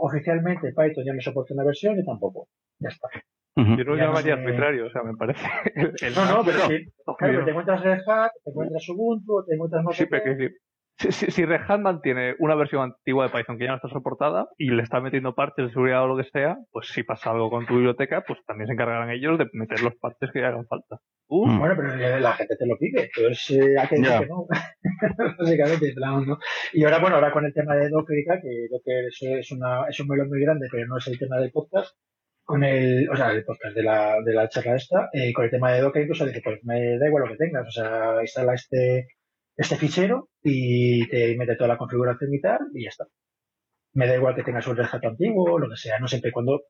[0.02, 2.48] oficialmente Python ya me soporta una versión, yo tampoco.
[2.80, 3.08] Ya está.
[3.56, 4.48] Yo no Ya llamaría no sé.
[4.48, 5.40] arbitrario, o sea, me parece.
[5.76, 6.86] el- el No, no, pero sí.
[7.18, 10.50] Claro, te encuentras Red Hat, te encuentras Ubuntu, te encuentras no Sí, sé qué.
[11.00, 13.90] Si, si, si Red Hat mantiene una versión antigua de Python que ya no está
[13.90, 17.32] soportada y le está metiendo parches de seguridad o lo que sea, pues si pasa
[17.32, 20.66] algo con tu biblioteca, pues también se encargarán ellos de meter los parches que hagan
[20.68, 20.98] falta.
[21.28, 21.60] Tú, Mm.
[21.60, 24.20] Bueno, pero la gente te lo pide, entonces eh, hay que decir Ya.
[24.20, 24.48] que no.
[25.40, 26.38] Básicamente, en plan, ¿no?
[26.74, 29.52] Y ahora, bueno, ahora con el tema de Docker y tal, que Docker es, es,
[29.52, 31.96] una, es un melón muy grande, pero no es el tema del podcast,
[32.44, 35.52] con el, o sea, el podcast de la, de la charla esta, eh, con el
[35.52, 38.56] tema de Docker incluso dice, pues me da igual lo que tengas, o sea, instala
[38.56, 39.08] este,
[39.60, 43.06] este fichero y te mete toda la configuración y tal, y ya está.
[43.94, 46.32] Me da igual que tengas un Red Hat antiguo, lo que sea, no siempre y
[46.32, 46.62] cuando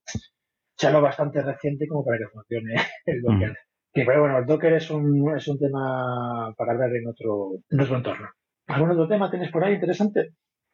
[0.75, 2.73] sea lo bastante reciente como para que funcione
[3.06, 3.56] el Docker.
[3.93, 7.80] Que, pero bueno, el Docker es un, es un tema para hablar en otro, en
[7.80, 8.30] otro entorno.
[8.67, 10.30] ¿Algún otro tema tienes por ahí interesante?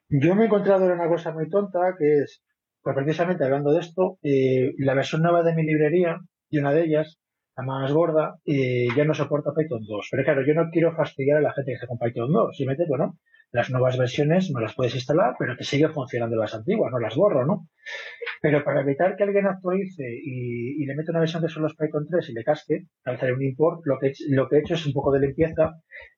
[0.07, 2.43] Yo me he encontrado en una cosa muy tonta que es,
[2.81, 6.17] pues precisamente hablando de esto, eh, la versión nueva de mi librería,
[6.49, 7.19] y una de ellas,
[7.57, 10.07] la más gorda, eh, ya no soporta Python 2.
[10.11, 12.55] Pero claro, yo no quiero fastidiar a la gente que está con Python 2.
[12.55, 13.17] Si metes, bueno,
[13.55, 17.15] las nuevas versiones no las puedes instalar, pero te siguen funcionando las antiguas, no las
[17.15, 17.69] borro, ¿no?
[18.41, 22.05] Pero para evitar que alguien actualice y, le meta una versión que solo es Python
[22.09, 24.85] 3 y le casque, al hacer un import, lo que, lo que he hecho es
[24.85, 25.71] un poco de limpieza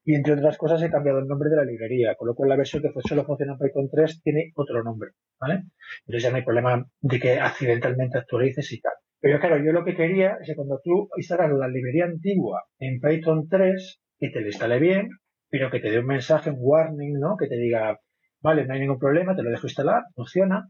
[0.04, 2.58] y entre otras cosas he cambiado el nombre de la librería, con lo cual la
[2.58, 5.66] versión que solo funciona en Python 3 tiene otro nombre, ¿vale?
[6.08, 8.94] Entonces ya no hay problema de que accidentalmente actualices y tal.
[9.20, 13.00] Pero claro, yo lo que quería es que cuando tú instalas la librería antigua en
[13.00, 15.10] Python 3, que te la instale bien,
[15.58, 17.36] pero que te dé un mensaje, un warning, ¿no?
[17.36, 18.00] Que te diga,
[18.42, 20.70] vale, no hay ningún problema, te lo dejo instalar, funciona,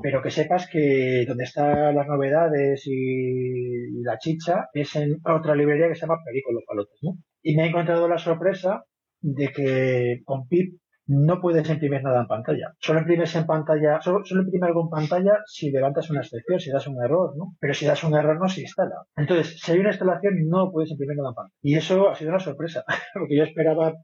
[0.00, 5.88] pero que sepas que donde están las novedades y la chicha es en otra librería
[5.88, 7.16] que se llama Perico palotes, ¿no?
[7.42, 8.84] Y me he encontrado la sorpresa
[9.20, 12.74] de que con pip no puedes imprimir nada en pantalla.
[12.78, 16.70] Solo imprimes en pantalla, solo, solo imprime algo en pantalla si levantas una excepción, si
[16.70, 17.56] das un error, ¿no?
[17.58, 18.94] Pero si das un error no se instala.
[19.16, 21.58] Entonces, si hay una instalación no puedes imprimir nada en pantalla.
[21.62, 23.94] Y eso ha sido una sorpresa, porque yo esperaba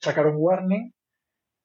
[0.00, 0.92] sacar un warning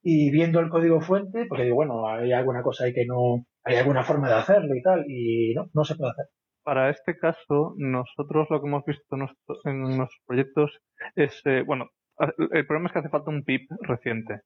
[0.03, 3.77] y viendo el código fuente, porque digo, bueno, hay alguna cosa ahí que no, hay
[3.77, 6.25] alguna forma de hacerlo y tal, y no, no se puede hacer.
[6.63, 10.79] para este caso, nosotros lo que hemos visto en nuestro- en nuestros proyectos
[11.15, 11.89] es, eh, bueno,
[12.51, 14.41] el problema es que hace falta un PIP reciente.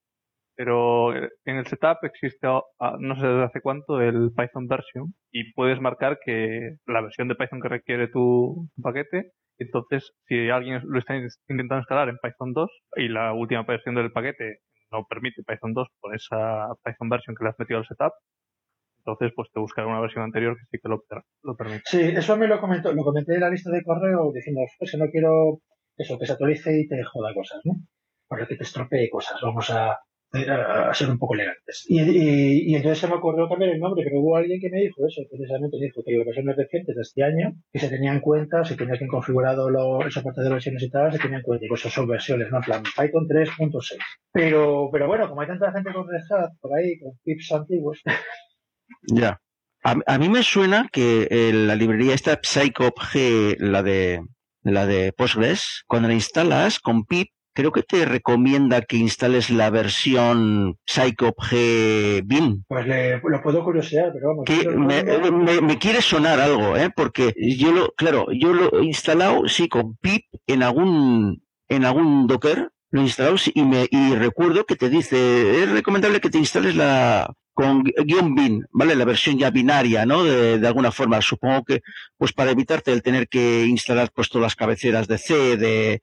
[0.56, 5.82] pero en el setup existe, no sé desde hace cuánto, el Python version y puedes
[5.82, 11.16] marcar que la versión de Python que requiere tu paquete entonces, si alguien lo está
[11.16, 14.60] intentando instalar en Python 2 y la última versión del paquete
[14.92, 18.14] no permite Python 2 por esa Python version que le has metido al setup,
[19.00, 21.82] entonces pues te buscará una versión anterior que sí que lo, permite.
[21.86, 25.06] Sí, eso me lo comentó, lo comenté en la lista de correo diciendo, pues no
[25.10, 25.60] quiero
[25.98, 27.74] eso, que se actualice y te joda cosas, ¿no?
[28.28, 29.40] Para que te estropee cosas.
[29.42, 30.00] Vamos a,
[30.34, 31.86] a ser un poco elegantes.
[31.88, 35.06] Y, y, entonces se me ocurrió cambiar el nombre, pero hubo alguien que me dijo
[35.06, 38.64] eso, precisamente dijo que las versiones recientes de este año, que se tenían en cuenta,
[38.64, 41.66] si tenías bien configurado lo, el soporte de versiones y tal, se tenían en cuenta,
[41.66, 42.58] y pues eso son versiones, ¿no?
[42.58, 43.98] En plan, Python 3.6.
[44.32, 48.02] Pero, pero bueno, como hay tanta gente con Red Hat por ahí, con tips antiguos.
[49.08, 49.40] Ya.
[49.84, 54.22] A, a, mí me suena que eh, la librería esta PsychopG, la de
[54.64, 59.70] la de Postgres, cuando la instalas con pip creo que te recomienda que instales la
[59.70, 62.64] versión PsychopG Bin.
[62.68, 64.46] Pues le, lo puedo curiosear, pero vamos.
[64.46, 66.90] Que me, me, quiere sonar algo, ¿eh?
[66.96, 72.28] Porque yo lo, claro, yo lo he instalado, sí, con pip en algún, en algún
[72.28, 76.38] Docker, lo he instalado y, me, y recuerdo que te dice, es recomendable que te
[76.38, 78.96] instales la, con guion bin, ¿vale?
[78.96, 80.24] La versión ya binaria, ¿no?
[80.24, 81.22] De, de, alguna forma.
[81.22, 81.82] Supongo que,
[82.18, 86.02] pues para evitarte el tener que instalar pues todas las cabeceras de C, de,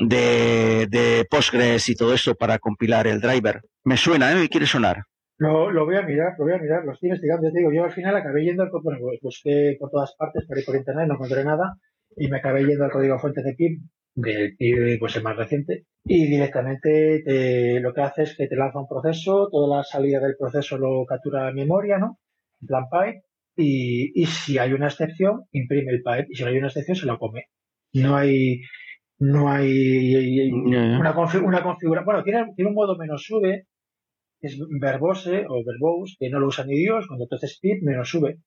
[0.00, 3.60] de, de Postgres y todo eso para compilar el driver.
[3.84, 4.34] Me suena, ¿eh?
[4.34, 5.04] ¿Me quiere sonar?
[5.38, 7.50] Lo, lo voy a mirar, lo voy a mirar, lo estoy investigando.
[7.50, 10.64] Te digo, yo al final acabé yendo, bueno, pues busqué por todas partes, por ahí
[10.64, 11.76] por internet, no encontré nada,
[12.16, 13.80] y me acabé yendo al código fuente de PIB,
[14.16, 18.56] del PIB pues el más reciente, y directamente te, lo que hace es que te
[18.56, 22.18] lanza un proceso, toda la salida del proceso lo captura en memoria, ¿no?
[22.60, 23.22] En plan pipe,
[23.56, 26.96] y, y si hay una excepción, imprime el pipe, y si no hay una excepción,
[26.96, 27.44] se lo come.
[27.92, 28.60] No hay,
[29.20, 32.04] no hay una, una configuración.
[32.04, 33.66] Bueno, tiene, tiene un modo menos sube,
[34.40, 38.38] es verbose o verbose, que no lo usa ni Dios, cuando entonces pip menos sube.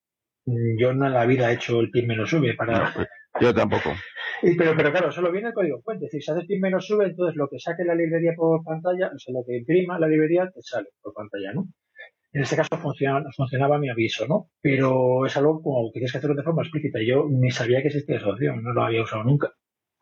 [0.45, 2.91] Mm, yo no en la vida he hecho el pip menos sube para.
[2.93, 3.07] Pues,
[3.39, 3.89] yo tampoco.
[4.45, 6.09] Y, pero, pero claro, solo viene el código fuente.
[6.09, 9.17] Si se hace pip menos sube, entonces lo que saque la librería por pantalla, o
[9.17, 11.69] sea, lo que imprima la librería te sale por pantalla, ¿no?
[12.33, 14.49] En este caso funcionaba, funcionaba mi aviso, ¿no?
[14.61, 16.99] Pero es algo como que tienes que hacerlo de forma explícita.
[17.07, 19.53] Yo ni sabía que existía esa opción, no lo había usado nunca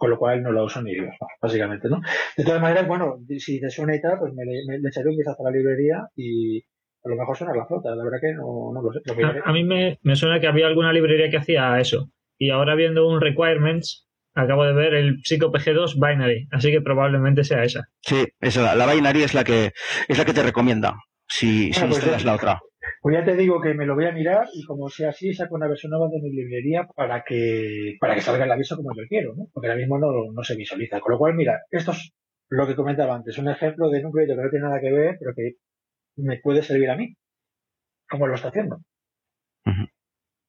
[0.01, 2.01] con lo cual no lo uso ni Dios, básicamente, ¿no?
[2.35, 5.45] De todas maneras, bueno, si te suena y tal, pues me, le echaré un vistazo
[5.45, 6.57] a la librería y
[7.05, 9.01] a lo mejor suena la flota, la verdad que no, no lo sé.
[9.45, 12.09] a, mí me, me, suena que había alguna librería que hacía eso.
[12.39, 17.63] Y ahora viendo un requirements, acabo de ver el PsychoPG2 Binary, así que probablemente sea
[17.63, 17.87] esa.
[17.99, 19.71] Sí, esa, la binary es la que
[20.07, 20.95] es la que te recomienda
[21.27, 22.59] si, si pues instalas la otra.
[23.01, 25.55] Pues ya te digo que me lo voy a mirar y como sea así, saco
[25.55, 29.03] una versión nueva de mi librería para que, para que salga el aviso como yo
[29.07, 29.47] quiero, ¿no?
[29.53, 30.99] Porque ahora mismo no, no se visualiza.
[30.99, 32.11] Con lo cual, mira, esto es
[32.49, 35.17] lo que comentaba antes, un ejemplo de un proyecto que no tiene nada que ver,
[35.19, 35.53] pero que
[36.17, 37.15] me puede servir a mí,
[38.09, 38.79] como lo está haciendo.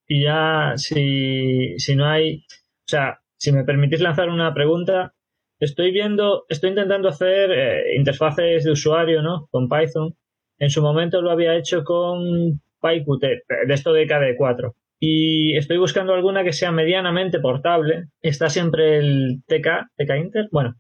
[0.09, 5.15] Y ya, si, si no hay, o sea, si me permitís lanzar una pregunta,
[5.61, 9.49] estoy viendo, estoy intentando hacer eh, interfaces de usuario, ¿no?
[9.51, 10.17] Con Python
[10.59, 13.23] en su momento lo había hecho con PyQt,
[13.67, 14.73] de esto de KD4.
[15.01, 18.05] Y estoy buscando alguna que sea medianamente portable.
[18.21, 20.49] Está siempre el TK, TK Inter.
[20.53, 20.75] Bueno,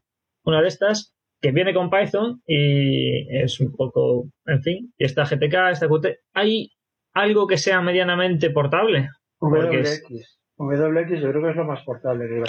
[0.44, 5.24] una de estas que viene con Python y es un poco, en fin, y está
[5.24, 6.20] GTK, está Qt.
[6.34, 6.70] ¿Hay
[7.14, 9.08] algo que sea medianamente portable?
[9.40, 10.02] WX.
[10.56, 12.46] WX yo creo que es lo más portable de la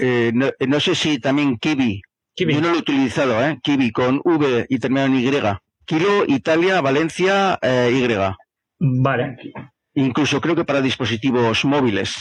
[0.00, 2.00] eh, no, no, sé si también Kiwi.
[2.34, 2.54] Kiwi.
[2.54, 3.58] Yo no lo he utilizado, ¿eh?
[3.62, 5.30] Kiwi con V y terminado en Y.
[5.92, 8.08] Kilo, Italia, Valencia, eh, Y.
[9.02, 9.36] Vale.
[9.92, 12.16] Incluso creo que para dispositivos móviles.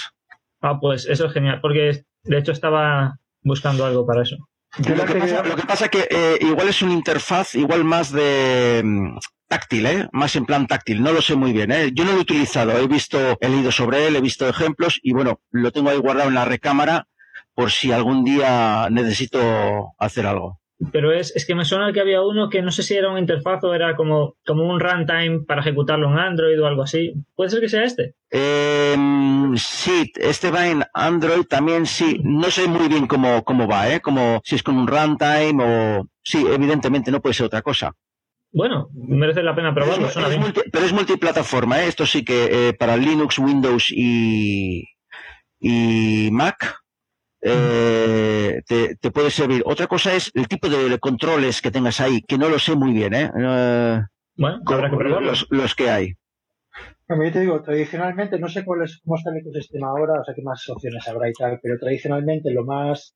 [0.61, 4.35] Ah, pues eso es genial, porque de hecho estaba buscando algo para eso.
[4.77, 8.81] Lo que, pasa, lo que pasa que eh, igual es una interfaz igual más de
[8.83, 10.09] mm, táctil, ¿eh?
[10.11, 11.01] Más en plan táctil.
[11.01, 11.91] No lo sé muy bien, ¿eh?
[11.93, 12.77] Yo no lo he utilizado.
[12.77, 16.27] He visto, he leído sobre él, he visto ejemplos y bueno, lo tengo ahí guardado
[16.27, 17.07] en la recámara
[17.53, 20.60] por si algún día necesito hacer algo
[20.91, 23.19] pero es, es que me suena que había uno que no sé si era una
[23.19, 27.13] interfaz o era como, como un runtime para ejecutarlo en Android o algo así.
[27.35, 28.15] ¿Puede ser que sea este?
[28.31, 28.95] Eh,
[29.55, 32.19] sí, este va en Android también, sí.
[32.23, 34.01] No sé muy bien cómo, cómo va, ¿eh?
[34.01, 36.07] Como si es con un runtime o...
[36.23, 37.93] Sí, evidentemente no puede ser otra cosa.
[38.53, 40.09] Bueno, merece la pena probarlo.
[40.13, 41.87] Pero es, multi, pero es multiplataforma, ¿eh?
[41.87, 44.83] Esto sí que eh, para Linux, Windows y,
[45.59, 46.80] y Mac
[47.41, 49.63] eh, te, te, puede servir.
[49.65, 52.93] Otra cosa es el tipo de controles que tengas ahí, que no lo sé muy
[52.93, 53.31] bien, ¿eh?
[53.35, 54.01] eh
[54.37, 56.13] bueno, habrá que los, los, que hay.
[57.07, 60.23] Como yo te digo, tradicionalmente, no sé cuál es, cómo está el ecosistema ahora, o
[60.23, 63.15] sea, qué más opciones habrá y tal, pero tradicionalmente lo más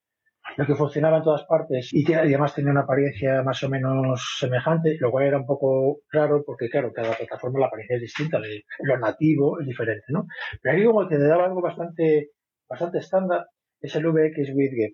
[0.58, 4.38] lo que funcionaba en todas partes y, que, además tenía una apariencia más o menos
[4.40, 8.40] semejante, lo cual era un poco raro porque, claro, cada plataforma la apariencia es distinta,
[8.84, 10.28] lo nativo es diferente, ¿no?
[10.62, 12.30] Pero aquí como que te daba algo bastante,
[12.70, 13.48] bastante estándar,
[13.82, 14.94] es el VX Widget.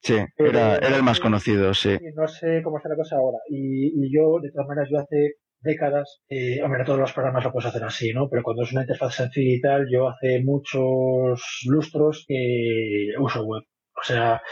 [0.00, 1.96] Sí, era, era el más conocido, sí.
[2.14, 3.38] No sé cómo está la cosa ahora.
[3.48, 7.52] Y, y yo, de todas maneras, yo hace décadas, eh, hombre, todos los programas lo
[7.52, 8.28] puedes hacer así, ¿no?
[8.28, 13.62] Pero cuando es una interfaz sencilla y tal, yo hace muchos lustros que uso web.
[13.96, 14.42] O sea,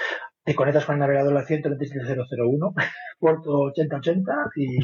[0.44, 2.74] te conectas con el navegador a 127.001,
[3.20, 4.78] puerto 8080 y,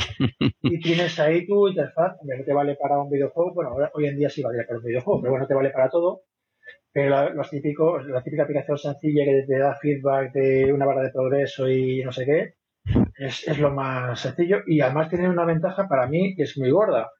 [0.63, 4.29] y tienes ahí tu interfaz, no te vale para un videojuego, bueno, hoy en día
[4.29, 6.23] sí vale para un videojuego, pero bueno, te vale para todo.
[6.93, 11.13] Pero la, los la típica aplicación sencilla que te da feedback de una barra de
[11.13, 12.55] progreso y no sé qué,
[13.19, 16.71] es, es lo más sencillo y además tiene una ventaja para mí que es muy
[16.71, 17.11] gorda,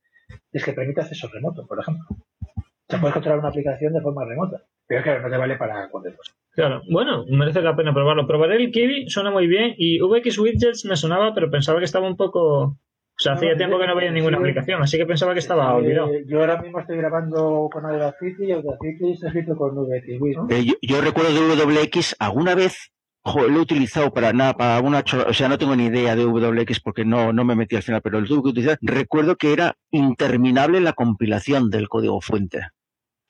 [0.53, 2.07] es que permite acceso remoto, por ejemplo.
[2.11, 5.89] O sea, puedes controlar una aplicación de forma remota, pero claro, no te vale para
[5.91, 6.33] cualquier cosa.
[6.59, 8.27] Claro, bueno, merece la pena probarlo.
[8.27, 9.75] Probaré el Kiwi, suena muy bien.
[9.77, 12.77] Y VX Widgets me sonaba, pero pensaba que estaba un poco.
[13.19, 14.43] O sea, hacía tiempo que no veía ninguna sí.
[14.43, 16.11] aplicación, así que pensaba que estaba Eh, olvidado.
[16.27, 20.47] yo ahora mismo estoy grabando con Audacity y Audacity está escrito con VX, ¿no?
[20.51, 22.93] Eh, yo, yo recuerdo de WX, alguna vez
[23.25, 26.15] jo, lo he utilizado para nada, para una chorra- o sea, no tengo ni idea
[26.15, 28.79] de WX porque no, no me metí al final, pero lo tuve que utilizar.
[28.81, 32.69] Recuerdo que era interminable la compilación del código fuente.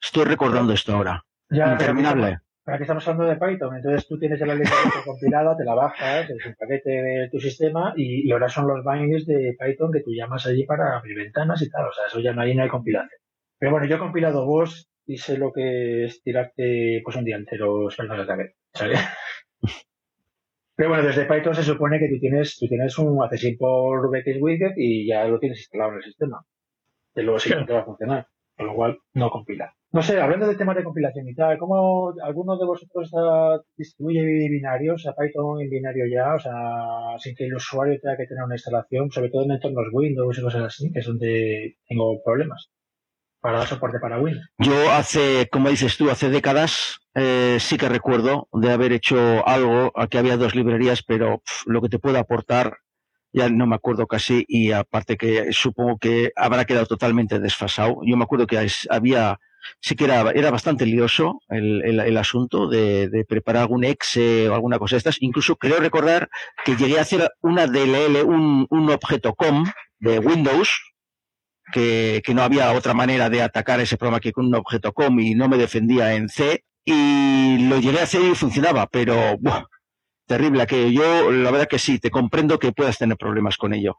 [0.02, 1.24] Estoy recordando esto ahora.
[1.50, 2.40] Ya, interminable.
[2.68, 6.28] Para que estamos hablando de Python, entonces tú tienes la librería compilada, te la bajas,
[6.28, 10.02] es un paquete de tu sistema y, y ahora son los bindings de Python que
[10.02, 11.86] tú llamas allí para abrir ventanas y tal.
[11.86, 13.18] O sea, eso ya no hay, no hay compilación.
[13.58, 17.36] Pero bueno, yo he compilado vos y sé lo que es tirarte pues un día
[17.36, 18.36] entero esperando la.
[18.74, 19.00] ¿sabes?
[20.76, 24.42] Pero bueno, desde Python se supone que tú tienes, tú tienes un accessory por VX
[24.42, 26.44] Widget y ya lo tienes instalado en el sistema.
[27.14, 27.66] Que luego sí que Claro.
[27.66, 28.26] te va a funcionar.
[28.58, 29.74] Con lo cual, no compila.
[29.90, 33.10] No sé, hablando de temas de compilación y tal, ¿cómo alguno de vosotros
[33.76, 36.34] distribuye binarios a Python en binario ya?
[36.34, 36.52] O sea,
[37.18, 40.42] sin que el usuario tenga que tener una instalación, sobre todo en entornos Windows y
[40.42, 42.70] cosas así, que es donde tengo problemas
[43.40, 44.46] para dar soporte para Windows.
[44.58, 49.92] Yo hace, como dices tú, hace décadas eh, sí que recuerdo de haber hecho algo,
[49.96, 52.78] aquí había dos librerías, pero lo que te puedo aportar
[53.32, 58.00] ya no me acuerdo casi y aparte que supongo que habrá quedado totalmente desfasado.
[58.04, 59.38] Yo me acuerdo que había,
[59.80, 64.78] sí que era, era bastante lioso el, el, asunto de, preparar algún exe o alguna
[64.78, 65.18] cosa de estas.
[65.20, 66.28] Incluso creo recordar
[66.64, 69.64] que llegué a hacer una DLL, un, un objeto com
[69.98, 70.70] de Windows,
[71.72, 75.18] que, que no había otra manera de atacar ese programa que con un objeto com
[75.20, 79.36] y no me defendía en C y lo llegué a hacer y funcionaba, pero
[80.26, 83.96] terrible que yo la verdad que sí, te comprendo que puedas tener problemas con ello.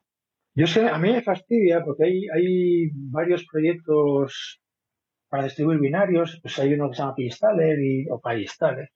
[0.55, 4.59] Yo sé, a mí me fastidia porque hay, hay varios proyectos
[5.29, 8.89] para distribuir binarios, pues hay uno que se llama PyInstaller y, o PyInstaller,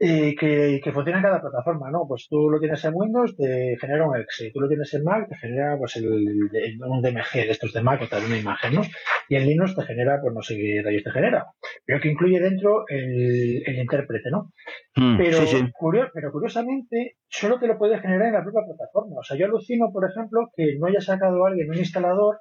[0.00, 2.04] eh, que, que funciona en cada plataforma, ¿no?
[2.08, 5.28] Pues tú lo tienes en Windows, te genera un exe, tú lo tienes en Mac,
[5.28, 6.04] te genera pues el,
[6.52, 8.82] el- un DMG de estos de Mac o tal, una imagen, ¿no?
[9.28, 11.46] Y en Linux te genera, pues no sé qué rayos te genera,
[11.86, 14.50] pero que incluye dentro el, el intérprete, ¿no?
[14.96, 15.64] Mm, Pero, sí, sí.
[15.72, 19.20] curio- pero curiosamente, solo te lo puede generar en la propia plataforma.
[19.20, 22.40] O sea, yo alucino, por ejemplo, que no haya sacado alguien un instalador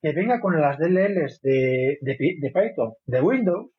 [0.00, 3.70] que venga con las DLLs de, de, de Python, de Windows,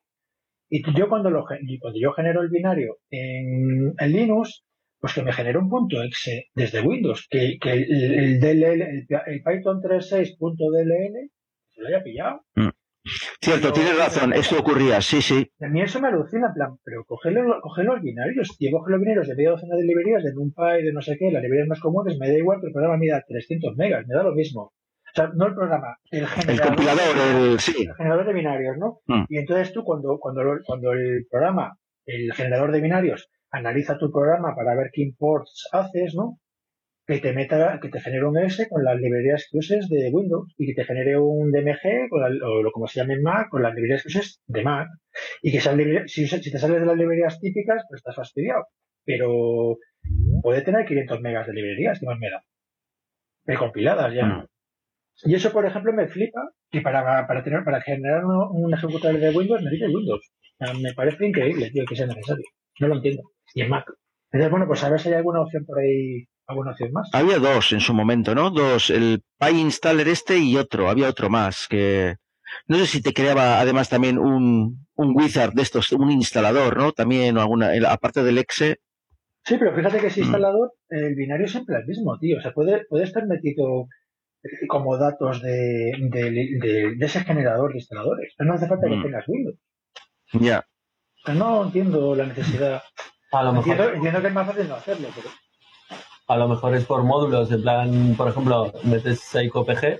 [0.68, 4.62] y yo cuando, lo, cuando yo genero el binario en, en Linux,
[5.00, 9.06] pues que me genere un punto exe desde Windows, que, que el, el DLL, el,
[9.26, 11.30] el Python 36.dll
[11.70, 12.42] se lo haya pillado.
[13.42, 15.50] Cierto, pero- tienes razón, esto ocurría, sí, sí.
[15.60, 19.26] A mí eso me alucina, en plan, pero coge los, binarios, tío, coge los binarios
[19.26, 22.18] de media docena de librerías, de NumPy, de no sé qué, las librerías más comunes,
[22.18, 24.72] me da igual que el programa mida 300 megas, me da lo mismo.
[25.12, 26.66] O sea, no el programa, el El generador.
[26.68, 27.84] compilador, el, sí.
[27.86, 29.00] el generador de binarios, ¿no?
[29.06, 29.24] Mm.
[29.28, 34.54] Y entonces tú, cuando, cuando, cuando el programa, el generador de binarios, analiza tu programa
[34.54, 36.38] para ver qué imports haces, ¿no?
[37.06, 40.54] Que te meta, que te genere un S con las librerías que uses de Windows
[40.56, 43.48] y que te genere un DMG con la- o lo como se llame en Mac
[43.50, 44.86] con las librerías que uses de Mac.
[45.42, 48.64] Y que esas librerías, si, si te sales de las librerías típicas, pues estás fastidiado.
[49.04, 49.76] Pero
[50.42, 52.42] puede tener 500 megas de librerías, que más me da.
[53.44, 54.26] Precompiladas ya.
[54.26, 54.46] Mm.
[55.24, 59.36] Y eso, por ejemplo, me flipa que para, para tener, para generar un, ejecutable de
[59.36, 60.30] Windows necesite Windows.
[60.58, 62.44] O sea, me parece increíble, tío, que sea necesario.
[62.78, 63.22] No lo entiendo.
[63.54, 63.84] Y en Mac.
[64.32, 67.10] Entonces, bueno, pues a ver si hay alguna opción por ahí, alguna opción más.
[67.12, 68.50] Había dos en su momento, ¿no?
[68.50, 72.16] Dos, el PyInstaller este y otro, había otro más que
[72.66, 76.92] no sé si te creaba además también un, un wizard de estos, un instalador, ¿no?
[76.92, 78.78] También o alguna, aparte del exe,
[79.44, 80.24] Sí, pero fíjate que ese Mm.
[80.24, 82.38] instalador, el binario es siempre el mismo, tío.
[82.38, 83.86] O sea, puede, puede estar metido
[84.68, 86.30] como datos de, de,
[86.60, 88.34] de- de ese generador de instaladores.
[88.36, 89.02] Pero no hace falta que Mm.
[89.02, 89.58] tengas Windows.
[90.32, 90.64] ya.
[91.34, 92.82] No entiendo la necesidad.
[93.32, 95.28] A lo mejor, Entiendo, entiendo que es más fácil no hacerlo, pero
[96.28, 99.98] a lo mejor es por módulos, en plan, por ejemplo, metes PsychoPG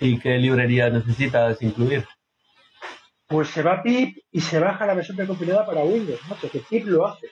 [0.00, 2.04] y qué librería necesitas incluir.
[3.26, 6.86] pues se va PIP y se baja la versión precompilada para Windows, macho, que PIP
[6.86, 7.28] lo hace.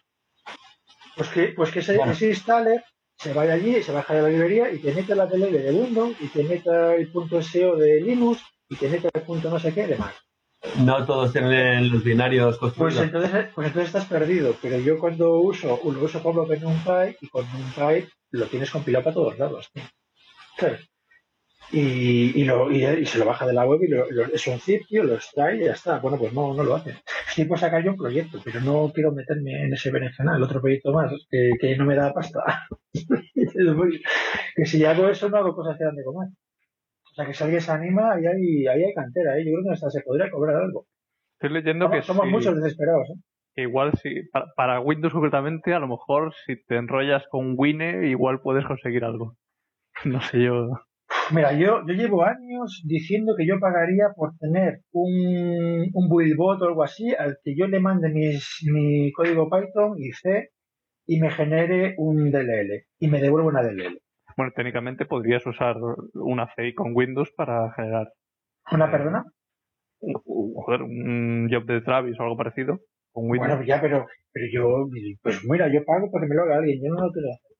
[1.16, 2.12] Pues que, pues que ese, Bueno.
[2.12, 2.82] ese installer
[3.22, 6.16] se vaya allí, se baja de la librería y te mete la DLL de Windows
[6.20, 9.72] y te meta el punto SEO de Linux y te mete el punto no sé
[9.72, 10.14] qué de Mac.
[10.78, 13.02] No todos tienen los binarios Pues construidos.
[13.04, 17.44] entonces, pues entonces estás perdido, pero yo cuando uso, lo uso con NumPy y con
[17.52, 19.68] NumPy lo tienes compilado para todos lados.
[19.72, 19.82] tío.
[20.58, 20.80] ¿Sabes?
[21.72, 24.46] Y, y, lo, y, y se lo baja de la web y lo, lo- es
[24.46, 25.98] un zip, tío, lo extrae y ya está.
[26.00, 26.96] Bueno, pues no, no lo hace.
[27.28, 30.92] Sí puedo sacar yo un proyecto, pero no quiero meterme en ese berenjenal, otro proyecto
[30.92, 32.40] más, que, que no me da pasta.
[34.54, 36.28] que si hago eso no hago cosas que dan de comer.
[37.10, 39.44] O sea, que si alguien se anima, ahí hay, ahí hay cantera, ¿eh?
[39.44, 40.86] yo creo que hasta se podría cobrar algo.
[41.40, 43.20] Estoy leyendo que Somos, somos sí, muchos desesperados, ¿eh?
[43.54, 48.08] que igual si para, para Windows concretamente, a lo mejor si te enrollas con Wine,
[48.08, 49.36] igual puedes conseguir algo.
[50.04, 50.70] No sé yo.
[51.30, 56.64] Mira, yo, yo llevo años diciendo que yo pagaría por tener un, un buildbot o
[56.66, 60.50] algo así al que yo le mande mis, mi código Python y C
[61.06, 63.98] y me genere un DLL y me devuelva una DLL.
[64.36, 65.76] Bueno, técnicamente podrías usar
[66.14, 68.08] una CI con Windows para generar
[68.72, 69.24] ¿Una perdona?
[70.00, 72.78] un, un- joder, un job de Travis o algo parecido
[73.12, 73.48] con Windows.
[73.56, 74.88] Bueno, ya, pero, pero yo,
[75.22, 77.51] pues mira, yo pago porque me lo haga alguien, yo no lo quiero hacer.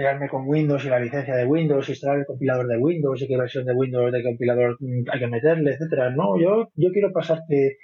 [0.00, 3.36] Pegarme con Windows y la licencia de Windows, instalar el compilador de Windows y qué
[3.36, 6.08] versión de Windows de compilador mm, hay que meterle, etcétera.
[6.08, 7.76] No, yo, yo quiero pasarte,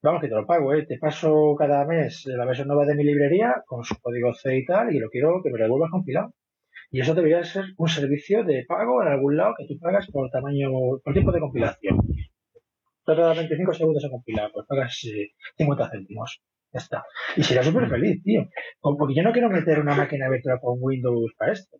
[0.00, 0.86] vamos que te lo pago, ¿eh?
[0.86, 4.64] te paso cada mes la versión nueva de mi librería con su código C y
[4.64, 6.30] tal, y lo quiero que me lo devuelvas compilado.
[6.92, 10.30] Y eso debería ser un servicio de pago en algún lado que tú pagas por
[10.30, 10.70] tamaño,
[11.02, 11.98] por tiempo de compilación.
[13.04, 16.40] Tarda 25 segundos en compilar, pues pagas eh, 50 céntimos.
[16.76, 17.04] Ya está.
[17.36, 18.42] Y será súper feliz, tío.
[18.82, 21.78] Porque yo no quiero meter una máquina virtual con Windows para esto.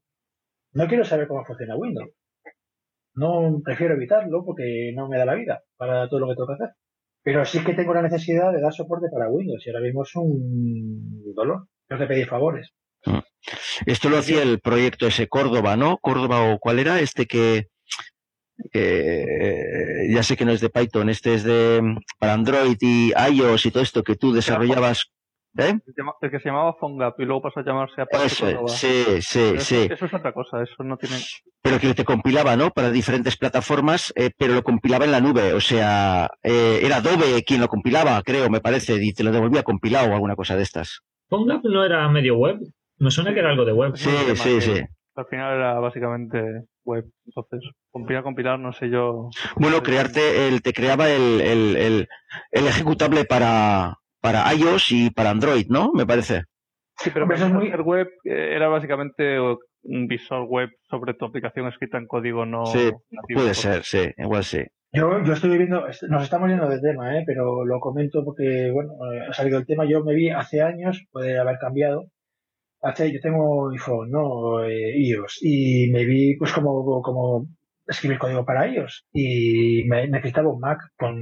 [0.73, 2.13] No quiero saber cómo funciona Windows.
[3.15, 6.55] No prefiero evitarlo porque no me da la vida para todo lo que tengo que
[6.55, 6.77] hacer.
[7.23, 10.17] Pero sí que tengo la necesidad de dar soporte para Windows y ahora mismo es
[10.17, 11.67] un dolor.
[11.87, 12.73] Tengo que pedir favores.
[13.85, 15.99] Esto lo hacía el proyecto ese Córdoba, ¿no?
[15.99, 17.67] Córdoba o cuál era este que,
[18.73, 23.67] que, ya sé que no es de Python, este es de para Android y iOS
[23.67, 25.11] y todo esto que tú desarrollabas.
[25.59, 25.79] ¿Eh?
[26.21, 29.61] El, que se llamaba PhoneGap y luego pasó a llamarse Apache Eso, sí, sí, Pero
[29.61, 29.77] sí.
[29.77, 31.17] Eso, eso es otra cosa, eso no tiene.
[31.63, 32.71] Pero que te compilaba, ¿no?
[32.71, 35.55] Para diferentes plataformas, eh, pero lo compilaba en la nube.
[35.55, 39.63] O sea, eh, era Adobe quien lo compilaba, creo, me parece, y te lo devolvía
[39.63, 41.01] compilado o alguna cosa de estas.
[41.31, 42.59] PhoneGap no era medio web.
[42.99, 43.97] Me suena que era algo de web.
[43.97, 44.83] Sí, sí, sí.
[45.17, 47.05] Al final era básicamente web.
[47.25, 49.31] Entonces, compilar, compilar, no sé yo.
[49.57, 52.09] Bueno, crearte, el, te creaba el, el, el,
[52.51, 55.91] el ejecutable para, para iOS y para Android, ¿no?
[55.95, 56.43] Me parece.
[56.99, 61.25] Sí, pero eso es muy- hacer web eh, era básicamente un visor web sobre tu
[61.27, 63.41] aplicación escrita en código no Sí, nativo.
[63.41, 64.63] Puede ser, sí, igual sí.
[64.93, 67.25] Yo, yo estoy viviendo, est- nos estamos yendo de tema, ¿eh?
[67.27, 69.85] pero lo comento porque, bueno, eh, ha salido el tema.
[69.85, 72.07] Yo me vi hace años, puede haber cambiado.
[72.89, 74.65] Hace, yo tengo iPhone, ¿no?
[74.65, 75.39] Eh, iOS.
[75.43, 77.47] Y me vi, pues, como, como
[77.87, 79.07] escribir código para iOS.
[79.13, 81.17] Y me necesitaba un Mac con,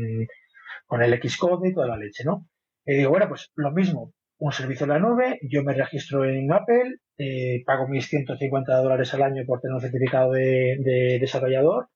[0.86, 2.46] con el Xcode y toda la leche, ¿no?
[2.84, 6.52] Y digo, bueno, pues lo mismo, un servicio en la nube, yo me registro en
[6.52, 11.88] Apple, eh, pago mis 150 dólares al año por tener un certificado de, de desarrollador,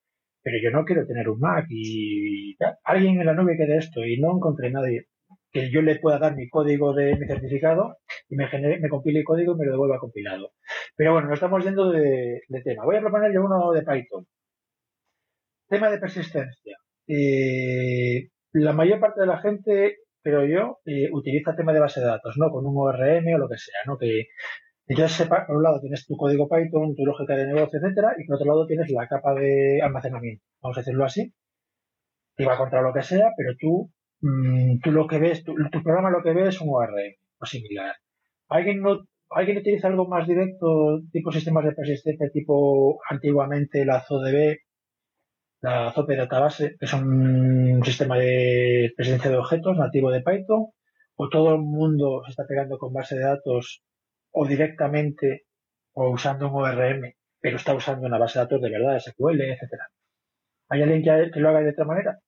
[0.42, 4.04] pero yo no quiero tener un Mac y alguien en la nube que dé esto
[4.04, 5.08] y no encontré nadie
[5.51, 9.20] que yo le pueda dar mi código de mi certificado y me genere, me compile
[9.20, 10.53] el código y me lo devuelva compilado.
[10.96, 12.84] Pero bueno, nos estamos yendo de, de tema.
[12.84, 14.26] Voy a proponer yo uno de Python.
[15.68, 16.76] Tema de persistencia.
[17.07, 22.07] Eh, la mayor parte de la gente, creo yo, eh, utiliza tema de base de
[22.07, 22.51] datos, ¿no?
[22.51, 23.99] Con un ORM o lo que sea, ¿no?
[23.99, 24.28] Que
[24.88, 28.24] entonces, sepa, por un lado tienes tu código Python, tu lógica de negocio, etcétera, y
[28.26, 31.34] por otro lado tienes la capa de almacenamiento, vamos a decirlo así,
[32.36, 35.82] que va contra lo que sea, pero tú, mm, tú lo que ves, tu, tu
[35.82, 37.94] programa lo que ve es un ORM o similar.
[38.48, 39.00] ¿Alguien no,
[39.30, 44.56] alguien utiliza algo más directo, tipo sistemas de persistencia, tipo antiguamente la ZODB,
[45.60, 50.66] la ZOP Database, que es un sistema de persistencia de objetos nativo de Python,
[51.16, 53.82] o todo el mundo se está pegando con base de datos
[54.30, 55.44] o directamente
[55.92, 59.88] o usando un ORM, pero está usando una base de datos de verdad, SQL, etcétera.
[60.68, 61.02] ¿Hay alguien
[61.32, 62.18] que lo haga de otra manera?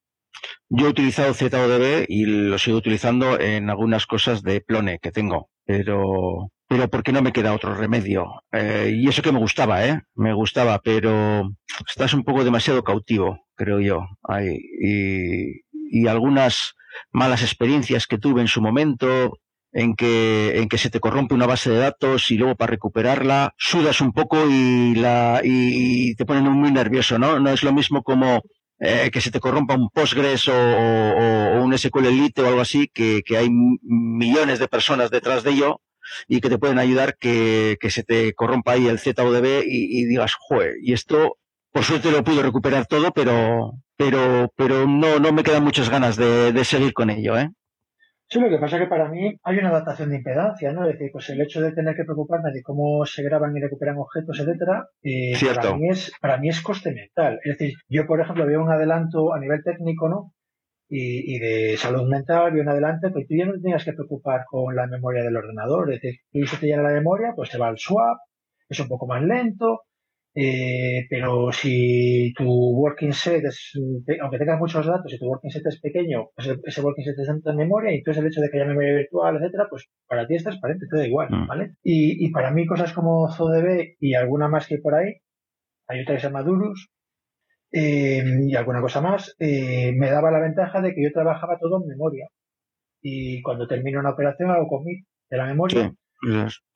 [0.70, 5.50] Yo he utilizado ZODB y lo sigo utilizando en algunas cosas de Plone que tengo,
[5.64, 8.26] pero pero porque no me queda otro remedio.
[8.52, 10.02] Eh, y eso que me gustaba, ¿eh?
[10.14, 11.50] Me gustaba, pero
[11.88, 14.06] estás un poco demasiado cautivo, creo yo.
[14.22, 16.74] Ay, y, y algunas
[17.10, 19.40] malas experiencias que tuve en su momento,
[19.72, 23.54] en que, en que se te corrompe una base de datos y luego para recuperarla
[23.56, 27.38] sudas un poco y, la, y, te ponen muy nervioso, ¿no?
[27.40, 28.42] No es lo mismo como
[28.80, 33.22] eh, que se te corrompa un Postgres o, o, un SQLite o algo así, que,
[33.24, 35.80] que, hay millones de personas detrás de ello
[36.26, 40.04] y que te pueden ayudar que, que se te corrompa ahí el ZODB y, y
[40.06, 41.36] digas, joder, y esto
[41.72, 46.16] por suerte lo pude recuperar todo, pero, pero, pero no, no me quedan muchas ganas
[46.16, 47.50] de, de seguir con ello, ¿eh?
[48.30, 50.86] Sí, lo que pasa es que para mí hay una adaptación de impedancia, ¿no?
[50.86, 53.98] Es decir, pues el hecho de tener que preocuparme de cómo se graban y recuperan
[53.98, 57.40] objetos, etcétera, eh, para mí es para mí es coste mental.
[57.42, 60.32] Es decir, yo por ejemplo veo un adelanto a nivel técnico, ¿no?
[60.88, 63.94] Y, y de salud mental, veo un adelanto, pues tú ya no te tengas que
[63.94, 65.92] preocupar con la memoria del ordenador.
[65.92, 68.18] Es decir, si se te llena la memoria, pues se va al swap,
[68.68, 69.80] es un poco más lento,
[70.42, 73.72] eh, pero si tu working set es,
[74.22, 77.50] aunque tengas muchos datos, si tu working set es pequeño, pues ese working set está
[77.50, 80.36] en memoria y entonces el hecho de que haya memoria virtual, etcétera, pues para ti
[80.36, 81.46] es transparente, te da igual, mm.
[81.46, 81.74] ¿vale?
[81.82, 85.12] Y, y para mí cosas como ZODB y alguna más que hay por ahí,
[85.88, 86.88] hay otra que se llama Durus,
[87.72, 91.82] eh, y alguna cosa más, eh, me daba la ventaja de que yo trabajaba todo
[91.82, 92.28] en memoria.
[93.02, 95.92] Y cuando termino una operación hago commit de la memoria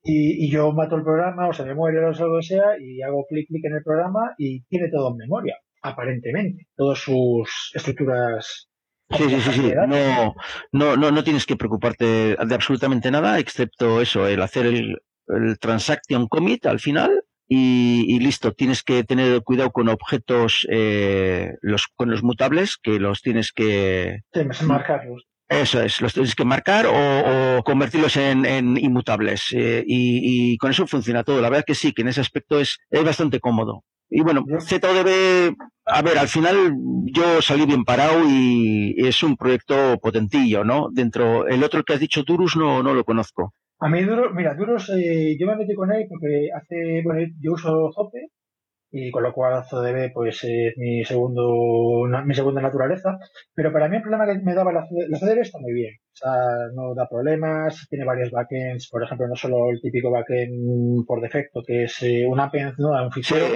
[0.02, 3.48] y, yo mato el programa, o sea, memoria o lo que sea, y hago clic
[3.48, 8.68] clic en el programa y tiene todo en memoria, aparentemente, todas sus estructuras.
[9.10, 9.72] Sí, sí, sí, sí.
[9.86, 10.34] No,
[10.72, 14.96] no, no, no tienes que preocuparte de absolutamente nada, excepto eso, el hacer el,
[15.28, 18.52] el transaction commit al final y, listo.
[18.52, 24.20] Tienes que tener cuidado con objetos, eh, los, con los mutables, que los tienes que...
[24.32, 25.26] Sí, marcarlos.
[25.60, 29.52] Eso es, los tienes que marcar o, convertirlos en, inmutables.
[29.52, 31.40] Eh, y, con eso funciona todo.
[31.40, 33.84] La verdad que sí, que en ese aspecto es, es bastante cómodo.
[34.10, 35.54] Y bueno, ZODB,
[35.86, 36.74] a ver, al final
[37.06, 40.88] yo salí bien parado y es un proyecto potentillo, ¿no?
[40.92, 43.54] Dentro, el otro que has dicho, Durus, no, no lo conozco.
[43.78, 47.52] A mí Durus, mira, Durus, eh, yo me metí con él porque hace, bueno, yo
[47.52, 48.28] uso Zope
[48.96, 53.18] y con lo cual ZODB pues es mi segundo mi segunda naturaleza.
[53.52, 55.94] Pero para mí el problema que me daba la, la está muy bien.
[56.12, 56.32] O sea
[56.74, 58.88] no da problemas tiene varios backends.
[58.88, 62.90] Por ejemplo no solo el típico backend por defecto que es eh, un append no
[63.04, 63.46] un fichero.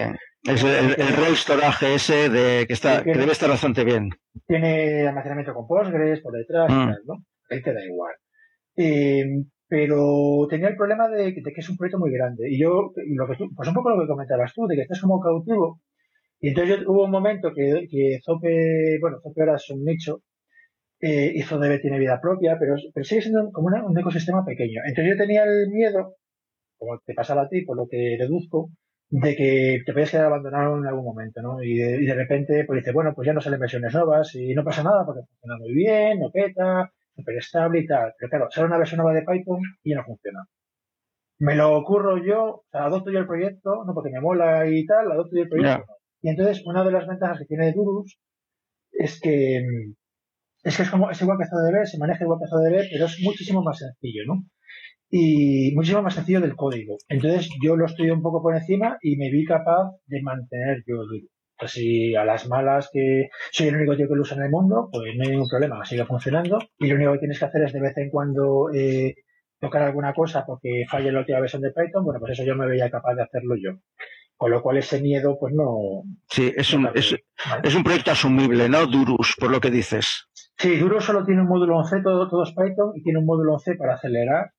[0.43, 4.11] es el, el, storage ese de que está que, debe estar bastante bien.
[4.45, 6.87] Tiene almacenamiento con Postgres por detrás y mm.
[6.87, 7.15] tal, ¿no?
[7.51, 8.15] ahí te da igual.
[8.77, 9.25] Eh,
[9.69, 12.51] pero tenía el problema de, que es un proyecto muy grande.
[12.51, 15.21] Y yo, lo que pues un poco lo que comentabas tú, de que estás como
[15.21, 15.81] cautivo.
[16.41, 20.23] Y entonces hubo un momento que, Zope, bueno, Zope ahora es un nicho,
[21.01, 24.83] eh, y Zope tiene vida propia, pero, pero sigue siendo como un ecosistema pequeño.
[24.87, 26.17] Entonces yo tenía el miedo,
[26.79, 28.71] como te pasaba a ti, por lo que deduzco,
[29.11, 31.63] de que te podías quedar abandonado en algún momento, ¿no?
[31.63, 34.55] Y de, y de repente, pues dice, bueno, pues ya no salen versiones nuevas y
[34.55, 38.13] no pasa nada porque funciona muy bien, no peta, súper estable y tal.
[38.19, 40.45] Pero claro, sale una versión nueva de Python y no funciona.
[41.41, 45.37] Me lo ocurro yo, adopto yo el proyecto, no porque me mola y tal, adopto
[45.37, 45.93] yo el proyecto.
[46.23, 48.19] Y entonces, una de las ventajas que tiene Durus
[48.93, 49.63] es que
[50.65, 53.21] es que es como es igual que ZDB, se maneja igual que ZDB, pero es
[53.23, 54.45] muchísimo más sencillo, ¿no?
[55.11, 56.97] Y muchísimo más sencillo del código.
[57.09, 60.97] Entonces, yo lo estudié un poco por encima y me vi capaz de mantener yo
[60.97, 61.38] Durus.
[61.67, 64.89] Si a las malas que soy el único tío que lo usa en el mundo,
[64.93, 66.59] pues no hay ningún problema, sigue funcionando.
[66.79, 69.15] Y lo único que tienes que hacer es de vez en cuando eh,
[69.61, 72.05] tocar alguna cosa porque falle la última versión de Python.
[72.05, 73.79] Bueno, pues eso yo me veía capaz de hacerlo yo.
[74.37, 76.05] Con lo cual ese miedo, pues no.
[76.29, 77.17] Sí, es un, es,
[77.65, 78.87] es, un proyecto asumible, ¿no?
[78.87, 80.29] Durus, por lo que dices.
[80.57, 83.55] Sí, Durus solo tiene un módulo 11, todo, todo es Python, y tiene un módulo
[83.55, 84.53] 11 para acelerar.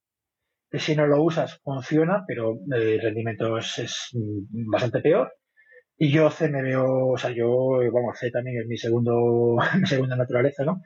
[0.69, 4.09] Que si no lo usas, funciona, pero el rendimiento es, es
[4.69, 5.31] bastante peor.
[6.01, 9.85] Y yo C me veo, o sea, yo, vamos, C también es mi segundo, mi
[9.85, 10.81] segunda naturaleza, ¿no?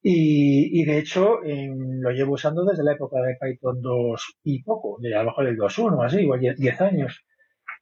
[0.00, 4.98] Y, y de hecho, lo llevo usando desde la época de Python 2 y poco,
[5.00, 7.24] de a lo mejor el 2.1, así, igual 10 años.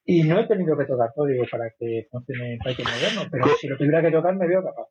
[0.07, 3.77] Y no he tenido que tocar código para que funcione Python moderno, pero si lo
[3.77, 4.87] tuviera que tocar me veo capaz.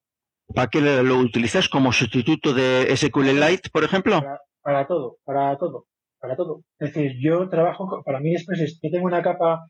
[0.53, 4.19] ¿Para qué lo utilizas como sustituto de SQLite, por ejemplo?
[4.21, 5.85] Para, para, todo, para todo,
[6.19, 6.61] para todo.
[6.77, 8.89] Es decir, yo trabajo, para mí es persistente.
[8.89, 9.65] Yo tengo una capa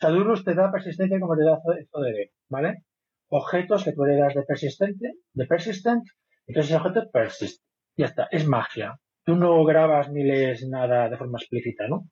[0.00, 2.82] Sadurus te da persistencia como te da ZDB, ¿vale?
[3.28, 6.04] Objetos que tú heredas de persistente, de persistent,
[6.46, 7.64] entonces ese objeto persiste.
[7.96, 9.00] Ya está, es magia.
[9.24, 12.08] Tú no grabas ni lees nada de forma explícita, ¿no?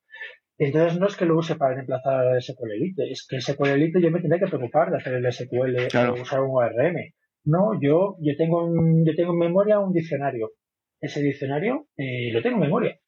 [0.58, 4.10] Entonces no es que lo use para reemplazar el SQLite, es que el SQLite yo
[4.10, 5.76] me tendría que preocupar de hacer el SQL
[6.10, 6.96] o usar un ORM.
[7.44, 8.70] No, yo, yo tengo
[9.04, 10.52] yo tengo en memoria un diccionario.
[11.00, 12.98] Ese diccionario eh, lo tengo en memoria.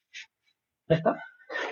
[0.89, 1.17] Ya está.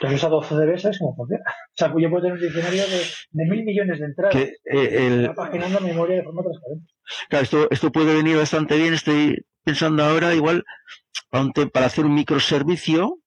[0.05, 1.45] Entonces esa 12 de veces cómo funciona.
[1.49, 4.35] O sea, yo puedo tener un diccionario de, mil millones de entradas.
[4.35, 5.35] Que, eh, el...
[5.35, 6.87] paginando memoria de forma transparente.
[7.29, 8.95] Claro, esto, esto puede venir bastante bien.
[8.95, 10.65] Estoy pensando ahora igual
[11.73, 13.19] para hacer un microservicio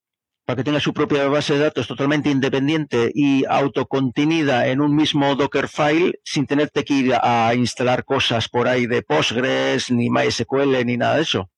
[0.45, 5.35] para que tenga su propia base de datos totalmente independiente y autocontenida en un mismo
[5.35, 10.95] Dockerfile sin tenerte que ir a instalar cosas por ahí de Postgres, ni MySQL, ni
[10.95, 11.49] nada de eso.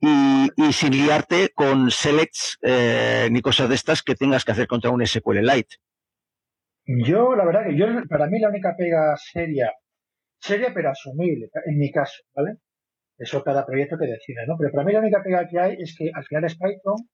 [0.00, 4.90] Y, sin liarte con selects eh, ni cosas de estas que tengas que hacer contra
[4.90, 5.76] un SQLite.
[6.86, 9.72] Yo, la verdad que yo, para mí la única pega seria,
[10.38, 12.58] seria pero asumible, en mi caso, ¿vale?
[13.18, 14.56] Eso cada proyecto que decida, ¿no?
[14.58, 17.08] Pero para mí la única pega que hay es que al final es Python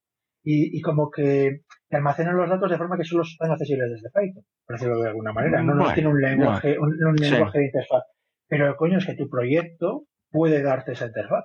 [0.45, 4.45] y, como que te almacenan los datos de forma que solo están accesibles desde Python,
[4.67, 5.63] por decirlo de alguna manera.
[5.63, 8.03] No, no tiene un lenguaje, un, lenguaje de interfaz.
[8.49, 11.45] Pero el coño es que tu proyecto puede darte esa interfaz.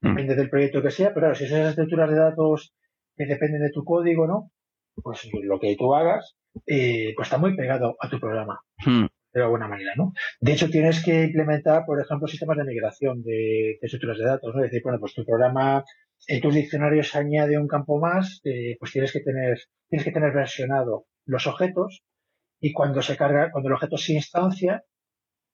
[0.00, 0.08] Mm.
[0.08, 2.74] Depende del proyecto que sea, pero claro, si esas estructuras de datos
[3.16, 4.50] que dependen de tu código, ¿no?
[5.02, 6.36] Pues lo que tú hagas,
[6.66, 8.60] eh, pues está muy pegado a tu programa.
[8.84, 10.12] Mm de alguna manera, ¿no?
[10.40, 14.64] De hecho, tienes que implementar, por ejemplo, sistemas de migración de, estructuras de datos, ¿no?
[14.64, 15.84] Es decir, bueno, pues tu programa,
[16.26, 20.32] en tus diccionarios añade un campo más, eh, pues tienes que tener, tienes que tener
[20.32, 22.02] versionado los objetos
[22.60, 24.84] y cuando se carga, cuando el objeto se instancia,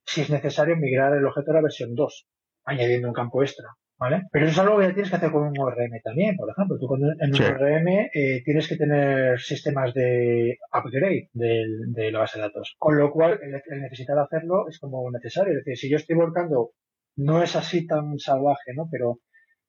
[0.05, 2.27] si es necesario migrar el objeto a la versión 2,
[2.65, 3.69] añadiendo un campo extra.
[3.99, 4.25] ¿Vale?
[4.31, 6.77] Pero eso es algo que tienes que hacer con un ORM también, por ejemplo.
[6.79, 12.43] Tú en un ORM eh, tienes que tener sistemas de upgrade de, la base de
[12.43, 12.75] datos.
[12.79, 15.53] Con lo cual, el, necesitar hacerlo es como necesario.
[15.53, 16.73] Es decir, si yo estoy volcando,
[17.17, 18.87] no es así tan salvaje, ¿no?
[18.91, 19.21] Pero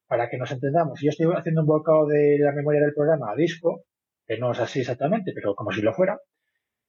[0.08, 3.32] para que nos entendamos, si yo estoy haciendo un volcado de la memoria del programa
[3.32, 3.86] a disco,
[4.26, 6.20] que no es así exactamente, pero como si lo fuera,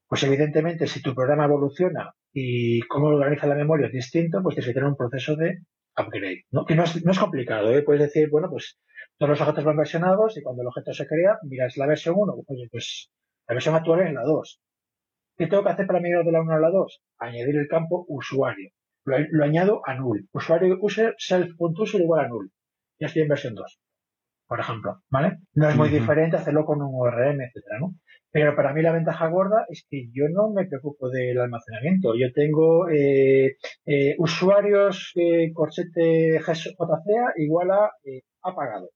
[0.08, 4.68] pues evidentemente si tu programa evoluciona y cómo organiza la memoria es distinto, pues tienes
[4.68, 5.58] que tener un proceso de
[5.98, 6.64] upgrade, ¿no?
[6.64, 7.82] Que no es, no es complicado, ¿eh?
[7.82, 8.78] Puedes decir, bueno, pues
[9.18, 12.34] todos los objetos van versionados y cuando el objeto se crea, miras la versión 1,
[12.46, 13.10] oye, pues
[13.48, 14.60] la versión actual es la 2.
[15.36, 17.02] ¿Qué tengo que hacer para migrar de la 1 a la 2?
[17.18, 18.70] Añadir el campo usuario.
[19.04, 20.28] Lo, añado a null.
[20.32, 22.50] Usuario user self.user igual a null.
[23.00, 23.80] Ya estoy en versión 2,
[24.46, 25.38] por ejemplo, ¿vale?
[25.54, 27.94] No es muy diferente hacerlo con un ORM, etcétera, ¿no?
[28.30, 32.14] Pero para mí la ventaja gorda es que yo no me preocupo del almacenamiento.
[32.14, 33.56] Yo tengo eh,
[33.86, 37.90] eh, usuarios eh, corchete JCA igual a
[38.42, 38.90] apagado.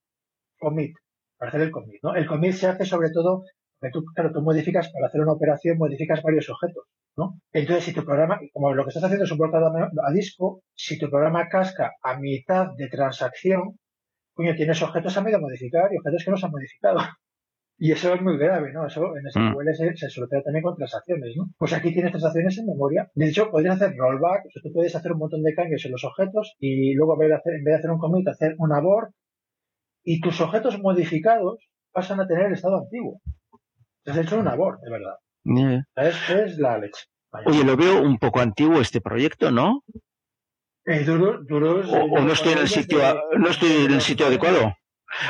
[0.58, 0.94] Commit,
[1.38, 2.02] para hacer el commit.
[2.02, 2.14] ¿no?
[2.14, 3.44] El commit se hace sobre todo,
[3.78, 6.84] porque tú, claro, tú modificas, para hacer una operación, modificas varios objetos.
[7.16, 7.40] ¿no?
[7.52, 10.98] Entonces, si tu programa, como lo que estás haciendo es un volcado a disco, si
[10.98, 13.78] tu programa casca a mitad de transacción,
[14.34, 16.98] coño, tienes objetos a medio modificar y objetos que no se han modificado.
[17.78, 18.86] Y eso es muy grave, ¿no?
[18.86, 19.74] Eso en SQL mm.
[19.74, 21.50] se, se soluciona también con transacciones, ¿no?
[21.58, 23.10] Pues aquí tienes transacciones en memoria.
[23.14, 25.92] De hecho, podrías hacer rollback, o sea, tú puedes hacer un montón de cambios en
[25.92, 29.10] los objetos y luego en vez de hacer, un commit, hacer un abort
[30.04, 31.58] y tus objetos modificados
[31.92, 33.20] pasan a tener el estado antiguo.
[34.04, 35.16] Te has hecho un abort, de verdad.
[35.96, 37.04] Es, es, la leche.
[37.46, 39.82] Oye, lo veo un poco antiguo este proyecto, ¿no?
[40.84, 42.98] Eh, duro, duro, o, no estoy en el sitio,
[43.38, 44.74] no estoy en el sitio adecuado.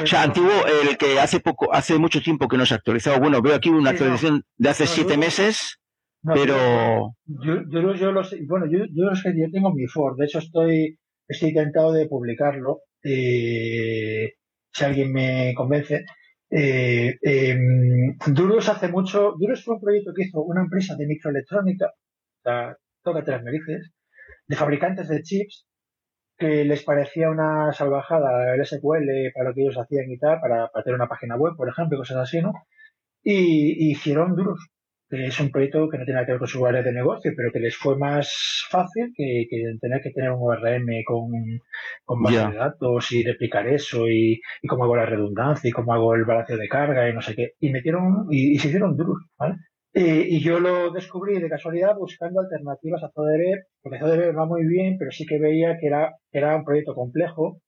[0.02, 3.18] O sea, antiguo, el que hace poco, hace mucho tiempo que no se ha actualizado.
[3.18, 5.78] Bueno, veo aquí una actualización de hace siete meses,
[6.22, 7.14] pero.
[7.26, 10.98] Yo, yo, yo, lo sé, bueno, yo, yo, yo tengo mi Ford, de hecho estoy,
[11.26, 14.34] estoy intentado de publicarlo, eh,
[14.72, 16.04] si alguien me convence.
[16.54, 17.58] Eh, eh,
[18.26, 22.76] Duros hace mucho, Duros fue un proyecto que hizo una empresa de microelectrónica, o sea,
[23.02, 23.90] tócate las narices,
[24.46, 25.66] de fabricantes de chips,
[26.42, 30.68] que les parecía una salvajada el SQL para lo que ellos hacían y tal, para,
[30.68, 32.52] para tener una página web, por ejemplo, cosas así, ¿no?
[33.22, 34.58] Y, hicieron Duros,
[35.08, 37.32] que es un proyecto que no tiene nada que ver con su área de negocio,
[37.36, 39.46] pero que les fue más fácil que,
[39.80, 41.30] tener que tener un ORM con,
[42.04, 46.14] con base de datos y replicar eso y, cómo hago la redundancia y cómo hago
[46.16, 47.52] el balanceo de carga y no sé qué.
[47.60, 49.56] Y metieron, y, y se hicieron Duros, ¿vale?
[49.94, 54.96] Y yo lo descubrí de casualidad buscando alternativas a Zodere, porque Zodere va muy bien,
[54.98, 57.60] pero sí que veía que era, era un proyecto complejo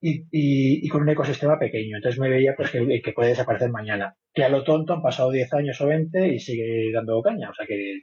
[0.00, 1.96] y, y, con un ecosistema pequeño.
[1.96, 4.14] Entonces me veía pues que, que, puede desaparecer mañana.
[4.34, 7.50] Que a lo tonto han pasado 10 años o 20 y sigue dando caña.
[7.50, 8.02] O sea que,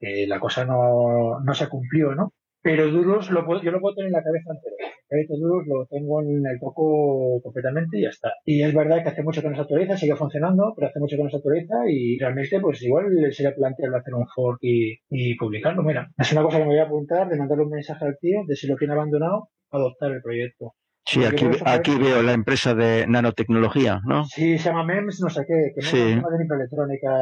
[0.00, 2.32] que la cosa no, no se cumplió, ¿no?
[2.66, 4.74] Pero duros lo puedo, yo lo puedo tener en la cabeza entero.
[5.08, 8.32] El duros lo tengo en el coco completamente y ya está.
[8.44, 11.16] Y es verdad que hace mucho que no se actualiza, sigue funcionando, pero hace mucho
[11.16, 15.36] que no se actualiza y realmente pues igual sería plantearlo hacer un fork y, y
[15.36, 15.84] publicarlo.
[15.84, 18.40] Mira, es una cosa que me voy a apuntar de mandarle un mensaje al tío
[18.48, 20.74] de si lo tiene abandonado, adoptar el proyecto.
[21.04, 24.24] Sí, aquí, aquí veo la empresa de nanotecnología, ¿no?
[24.24, 25.98] Sí, se llama MEMS, no sé qué, que sí.
[25.98, 27.12] es de microelectrónica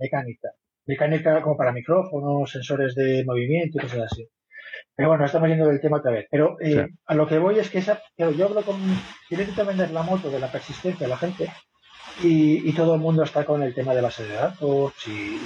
[0.00, 0.50] mecánica.
[0.86, 4.28] Mecánica como para micrófonos, sensores de movimiento y cosas así.
[4.94, 6.26] Pero bueno, estamos yendo del tema otra vez.
[6.30, 8.76] Pero eh, a lo que voy es que esa, yo hablo con.
[9.30, 11.50] Yo intento vender la moto de la persistencia a la gente
[12.20, 15.38] y, todo el mundo está con el tema de base de datos y,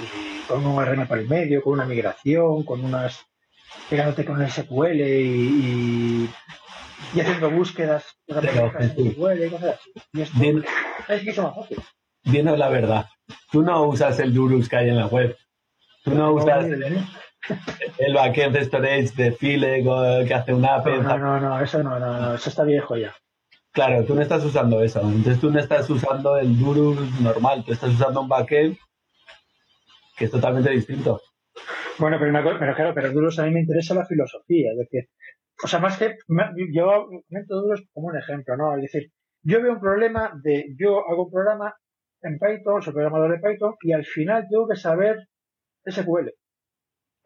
[0.47, 3.25] con un RM para el medio, con una migración, con unas.
[3.89, 6.29] pegándote con el SQL y,
[7.13, 9.91] y, haciendo búsquedas de SQL y cosas así.
[10.13, 10.43] Y esto
[11.07, 11.79] es que más fácil.
[12.23, 13.05] dinos la verdad.
[13.51, 15.37] Tú no usas el Durus que hay en la web.
[16.03, 16.65] Tú no usas
[17.97, 19.83] el backend de storage de File
[20.27, 20.87] que hace una app.
[20.87, 23.15] No, no, no, eso no, no, no, eso está viejo ya.
[23.71, 25.01] Claro, tú no estás usando eso.
[25.01, 28.77] Entonces tú no estás usando el Durus normal, tú estás usando un backend
[30.17, 31.21] que es totalmente distinto.
[31.99, 35.09] Bueno, pero, pero claro, pero Durus a mí me interesa la filosofía, es decir,
[35.63, 36.17] o sea, más que
[36.73, 38.75] yo comento Durus como un ejemplo, ¿no?
[38.75, 39.11] Es decir,
[39.43, 41.75] yo veo un problema de yo hago un programa
[42.21, 45.17] en Python, soy programador de Python, y al final tengo que saber
[45.85, 46.31] SQL.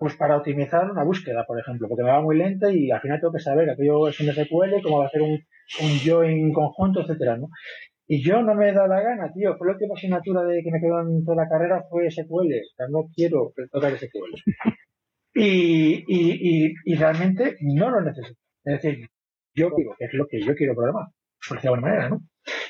[0.02, 3.20] Pues para optimizar una búsqueda, por ejemplo, porque me va muy lenta y al final
[3.20, 7.02] tengo que saber aquello es un SQL, cómo va a hacer un, un join conjunto,
[7.02, 7.50] etcétera, ¿no?
[8.08, 9.56] Y yo no me da la gana, tío.
[9.58, 12.26] Fue la última asignatura de que me quedó en toda la carrera fue SQL.
[12.34, 14.42] O sea, no quiero tocar SQL.
[15.36, 18.40] Y, y, y, realmente no lo necesito.
[18.66, 19.08] Es decir,
[19.54, 21.10] yo digo que es lo que yo quiero programar,
[21.48, 22.22] por decirlo de alguna manera, ¿no?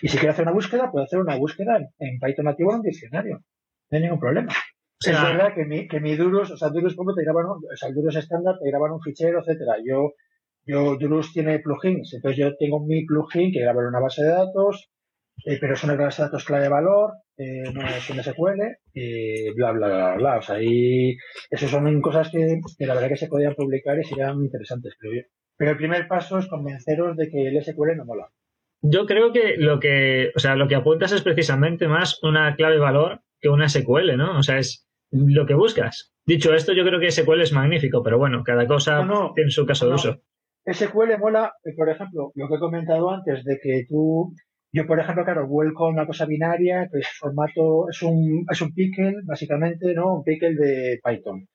[0.01, 2.83] Y si quiero hacer una búsqueda, puedo hacer una búsqueda en, Python nativo en un
[2.83, 3.39] diccionario.
[3.89, 4.53] No hay ningún problema.
[5.09, 7.89] Es verdad que mi, que mi Durus, o sea, Durus como te graban, o sea,
[7.89, 9.75] el Durus estándar te graban un fichero, etcétera.
[9.83, 10.13] Yo,
[10.65, 14.29] yo, Durus tiene plugins, entonces yo tengo mi plugin que graba en una base de
[14.29, 14.91] datos,
[15.45, 18.61] eh, pero es una base de datos clave de valor, eh, no es un SQL,
[18.93, 20.37] y bla, bla, bla, bla.
[20.37, 21.15] O sea, ahí,
[21.49, 25.13] eso son cosas que, que, la verdad que se podían publicar y serían interesantes, creo
[25.13, 25.21] yo.
[25.57, 28.29] Pero el primer paso es convenceros de que el SQL no mola.
[28.83, 32.79] Yo creo que lo que, o sea, lo que apuntas es precisamente más una clave
[32.79, 34.39] valor que una SQL, ¿no?
[34.39, 36.13] O sea, es lo que buscas.
[36.25, 39.05] Dicho esto, yo creo que SQL es magnífico, pero bueno, cada cosa
[39.35, 40.21] tiene su caso de uso.
[40.65, 44.33] SQL mola, eh, por ejemplo, lo que he comentado antes, de que tú,
[44.71, 48.73] yo por ejemplo, claro, vuelco una cosa binaria, que es formato, es un, es un
[48.73, 50.15] pickle, básicamente, ¿no?
[50.15, 51.47] Un pickle de Python.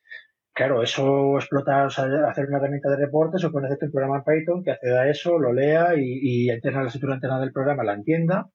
[0.52, 4.24] Claro, eso explota, o sea, hacer una herramienta de reportes o hacerte un programa en
[4.24, 7.84] Python que acceda a eso, lo lea y, y interna la estructura interna del programa,
[7.84, 8.48] la entienda.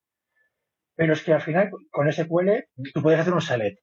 [0.96, 2.50] Pero es que al final, con SQL,
[2.94, 3.80] tú puedes hacer un select.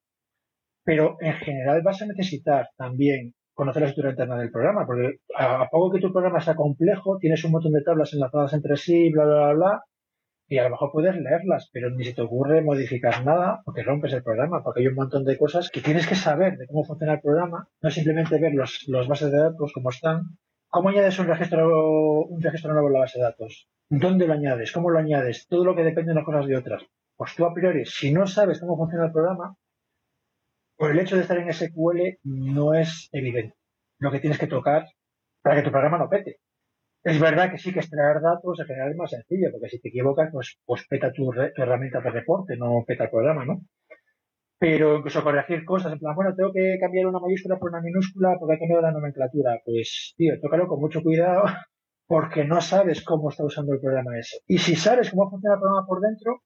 [0.89, 5.69] Pero en general vas a necesitar también conocer la estructura interna del programa, porque a,
[5.69, 9.23] poco que tu programa sea complejo, tienes un montón de tablas enlazadas entre sí, bla,
[9.23, 9.83] bla, bla, bla,
[10.47, 14.13] y a lo mejor puedes leerlas, pero ni se te ocurre modificar nada porque rompes
[14.13, 17.13] el programa, porque hay un montón de cosas que tienes que saber de cómo funciona
[17.13, 20.39] el programa, no simplemente ver los, los bases de datos como están.
[20.69, 23.67] ¿Cómo añades un registro, un registro nuevo en la base de datos?
[23.89, 24.71] ¿Dónde lo añades?
[24.71, 25.45] ¿Cómo lo añades?
[25.47, 26.81] Todo lo que depende de unas cosas de otras.
[27.15, 29.55] Pues tú a priori, si no sabes cómo funciona el programa,
[30.79, 33.53] por el hecho de estar en SQL no es evidente.
[33.99, 34.85] Lo que tienes que tocar
[35.41, 36.37] para que tu programa no pete.
[37.03, 39.89] Es verdad que sí que extraer datos en general es más sencillo, porque si te
[39.89, 43.61] equivocas, pues, pues peta tu, herramienta de reporte, no peta el programa, ¿no?
[44.57, 48.37] Pero incluso corregir cosas, en plan, bueno, tengo que cambiar una mayúscula por una minúscula
[48.39, 49.59] porque hay cambiado la nomenclatura.
[49.65, 51.43] Pues, tío, tócalo con mucho cuidado
[52.07, 54.37] porque no sabes cómo está usando el programa ese.
[54.47, 56.41] Y si sabes cómo funciona el programa por dentro,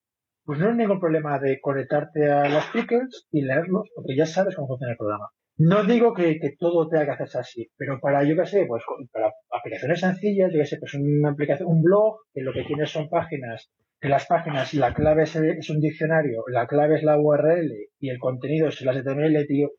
[0.46, 4.56] pues no hay ningún problema de conectarte a los pickers y leerlos, porque ya sabes
[4.56, 5.30] cómo funciona el programa.
[5.58, 9.32] No digo que, todo tenga que hacerse así, pero para, yo qué sé, pues para
[9.52, 13.08] aplicaciones sencillas, yo qué sé, pues una aplicación, un blog, que lo que tiene son
[13.08, 13.70] páginas,
[14.02, 18.20] que las páginas, la clave es, un diccionario, la clave es la URL y el
[18.20, 19.70] contenido es el HTML, tío,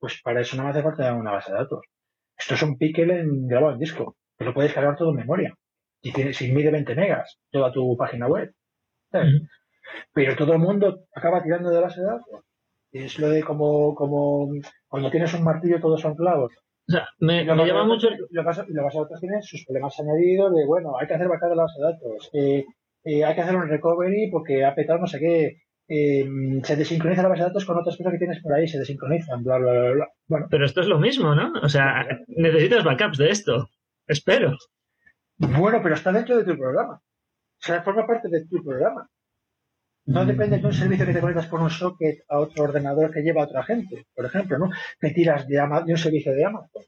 [0.00, 1.80] pues para eso no me hace falta una base de datos.
[2.36, 5.54] Esto es un pickle en, grabado en disco, que lo puedes cargar todo en memoria.
[6.02, 8.52] Y tiene, si mide 20 megas, toda tu página web.
[10.12, 12.44] Pero todo el mundo acaba tirando de base de datos.
[12.92, 14.50] Es lo de como, como
[14.88, 16.52] cuando tienes un martillo todos son clavos.
[16.88, 18.08] O sea, me, llama mucho.
[18.30, 21.62] Lo que otros tienen sus problemas añadidos de, bueno, hay que hacer backup de la
[21.62, 22.30] base de datos.
[22.32, 22.64] Eh,
[23.04, 25.58] eh, hay que hacer un recovery porque ha petado no sé qué.
[25.88, 26.24] Eh,
[26.62, 29.42] se desincroniza la base de datos con otras cosas que tienes por ahí, se desincronizan,
[29.42, 30.08] bla, bla, bla, bla.
[30.26, 30.46] Bueno.
[30.50, 31.52] Pero esto es lo mismo, ¿no?
[31.62, 33.68] O sea, necesitas backups de esto.
[34.06, 34.56] Espero.
[35.36, 36.94] Bueno, pero está dentro de tu programa.
[36.94, 39.08] O sea, forma parte de tu programa.
[40.10, 43.22] No depende de un servicio que te conectas por un socket a otro ordenador que
[43.22, 44.70] lleva a otra gente, por ejemplo, ¿no?
[45.00, 46.82] Que tiras de, un servicio de Amazon.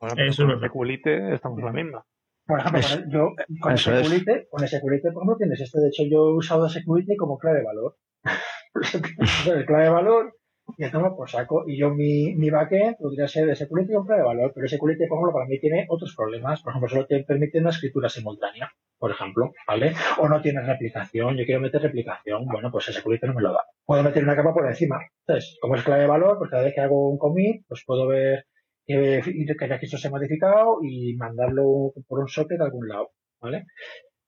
[0.00, 2.06] Bueno, Eso con Seculite estamos en la misma.
[2.46, 5.80] Por ejemplo, yo con Seculite, con Seculite, por ejemplo, tienes esto.
[5.80, 7.96] De hecho, yo he usado Seculite como clave de valor.
[9.66, 10.34] clave de valor
[10.76, 11.64] y tomo por saco.
[11.66, 15.18] Y yo mi, mi backend podría ser de Security con de valor, pero Security, por
[15.18, 16.62] ejemplo, para mí tiene otros problemas.
[16.62, 19.94] Por ejemplo, solo te permite una escritura simultánea, por ejemplo, ¿vale?
[20.18, 23.60] O no tienes replicación, yo quiero meter replicación, bueno, pues Security no me lo da.
[23.84, 25.00] Puedo meter una capa por encima.
[25.26, 28.06] Entonces, como es clave de valor, pues cada vez que hago un commit, pues puedo
[28.06, 28.44] ver
[28.86, 33.10] que, que el registro se ha modificado y mandarlo por un socket a algún lado,
[33.40, 33.64] ¿vale?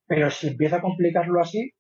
[0.06, 1.72] Pero si empieza a complicarlo así,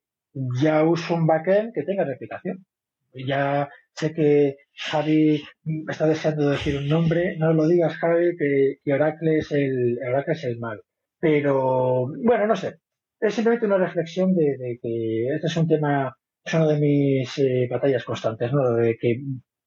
[0.62, 2.64] ya uso un backend que tenga replicación.
[3.12, 5.42] Ya sé que Javi
[5.88, 10.44] está deseando decir un nombre, no lo digas Javi, que, Oracle es el Oracle es
[10.44, 10.80] el mal.
[11.20, 12.76] Pero bueno, no sé.
[13.20, 17.68] Es simplemente una reflexión de, que este es un tema es una de mis eh,
[17.70, 18.74] batallas constantes, ¿no?
[18.76, 19.20] De que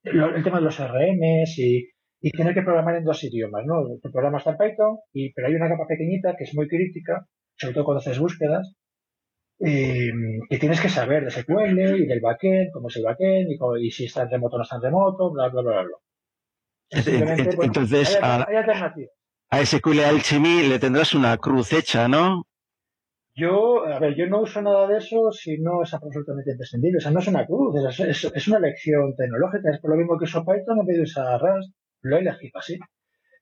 [0.03, 1.87] el tema de los RMs y,
[2.19, 3.75] y, tener que programar en dos idiomas, ¿no?
[4.03, 7.27] El programa está en Python, y, pero hay una capa pequeñita que es muy crítica,
[7.57, 8.75] sobre todo cuando haces búsquedas,
[9.59, 10.11] eh,
[10.49, 13.91] que tienes que saber de SQL y del backend, cómo es el backend y, y
[13.91, 15.97] si está en remoto o no está en remoto, bla, bla, bla, bla.
[16.89, 19.11] Entonces, hay, hay alternativas.
[19.49, 22.47] A SQL Alchemy le tendrás una cruz hecha, ¿no?
[23.35, 26.97] Yo, a ver, yo no uso nada de eso si no es absolutamente imprescindible.
[26.97, 29.71] O sea, no es una cruz, es, es, una elección tecnológica.
[29.71, 31.73] Es por lo mismo que uso Python en vez de usar Rust.
[32.01, 32.77] Lo he elegido así,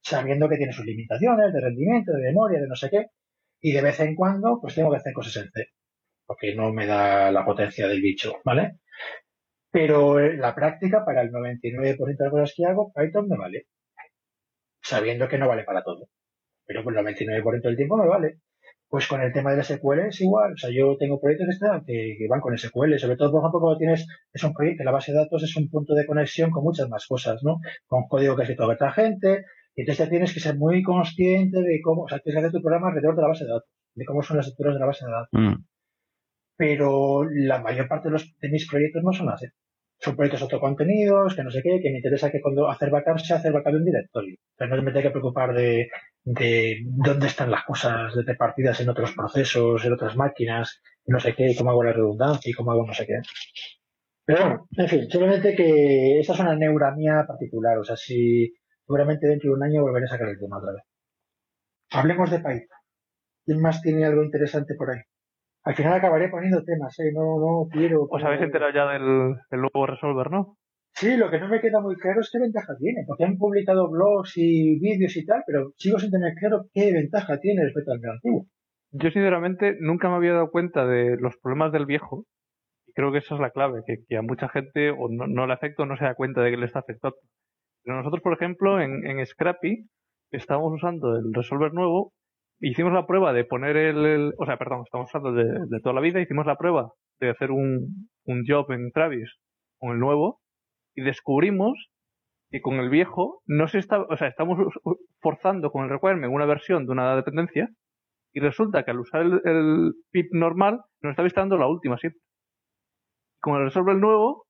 [0.01, 3.07] sabiendo que tiene sus limitaciones de rendimiento, de memoria, de no sé qué.
[3.59, 5.67] Y de vez en cuando, pues tengo que hacer cosas en C,
[6.25, 8.77] porque no me da la potencia del bicho, ¿vale?
[9.71, 13.67] Pero la práctica, para el 99% de las cosas que hago, Python me vale.
[14.81, 16.07] Sabiendo que no vale para todo.
[16.65, 18.39] Pero por el 99% del tiempo me vale.
[18.89, 20.53] Pues con el tema de las SQL es igual.
[20.53, 21.57] O sea, yo tengo proyectos
[21.87, 22.97] que, van con SQL.
[22.97, 25.69] Sobre todo, por ejemplo, cuando tienes, es un proyecto, la base de datos es un
[25.69, 27.59] punto de conexión con muchas más cosas, ¿no?
[27.87, 29.45] Con código que ha escrito otra gente.
[29.75, 32.51] Y entonces ya tienes que ser muy consciente de cómo, o sea, tienes que hacer
[32.51, 34.85] tu programa alrededor de la base de datos, de cómo son las estructuras de la
[34.85, 35.29] base de datos.
[35.31, 35.63] Mm.
[36.61, 39.47] Pero la mayor parte de, los, de mis proyectos no son así
[39.97, 43.33] son proyectos autocontenidos, que no sé qué, que me interesa que cuando hacer backup se
[43.33, 44.35] hace backup de un directorio.
[44.55, 45.89] Pero no me tengo que preocupar de,
[46.23, 51.33] de dónde están las cosas de partidas en otros procesos, en otras máquinas, no sé
[51.35, 53.21] qué, cómo hago la redundancia y cómo hago no sé qué.
[54.25, 57.77] Pero bueno, en fin, simplemente que esa es una neura mía particular.
[57.79, 58.53] O sea, si
[58.85, 60.83] seguramente dentro de un año volveré a sacar el tema otra vez.
[61.91, 62.77] Hablemos de Python.
[63.45, 65.01] ¿Quién más tiene algo interesante por ahí?
[65.63, 67.11] Al final acabaré poniendo temas, ¿eh?
[67.13, 68.07] No, no quiero...
[68.09, 70.57] ¿Os habéis enterado ya del, nuevo Resolver, no?
[70.93, 73.89] Sí, lo que no me queda muy claro es qué ventaja tiene, porque han publicado
[73.89, 78.11] blogs y vídeos y tal, pero sigo sin tener claro qué ventaja tiene respecto al
[78.11, 78.45] antiguo.
[78.91, 82.25] Yo sinceramente nunca me había dado cuenta de los problemas del viejo
[82.87, 85.83] y creo que esa es la clave, que, a mucha gente o no, le afecta
[85.83, 87.15] o no se da cuenta de que le está afectando.
[87.83, 89.87] Pero nosotros, por ejemplo, en, en Scrappy
[90.31, 92.13] estamos usando el Resolver nuevo
[92.61, 96.21] hicimos la prueba de poner el, o sea, perdón, estamos hablando de, toda la vida,
[96.21, 99.35] hicimos la prueba de hacer un, un job en Travis
[99.79, 100.39] con el nuevo
[100.95, 101.89] y descubrimos
[102.51, 104.57] que con el viejo no se está, o sea, estamos
[105.21, 107.69] forzando con el requirement una versión de una dependencia
[108.33, 112.21] y resulta que al usar el, pip normal nos está dando la última siempre.
[113.41, 114.45] Con el resolver nuevo,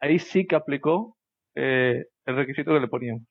[0.00, 1.16] ahí sí que aplicó
[1.54, 3.22] eh, el requisito que le poníamos.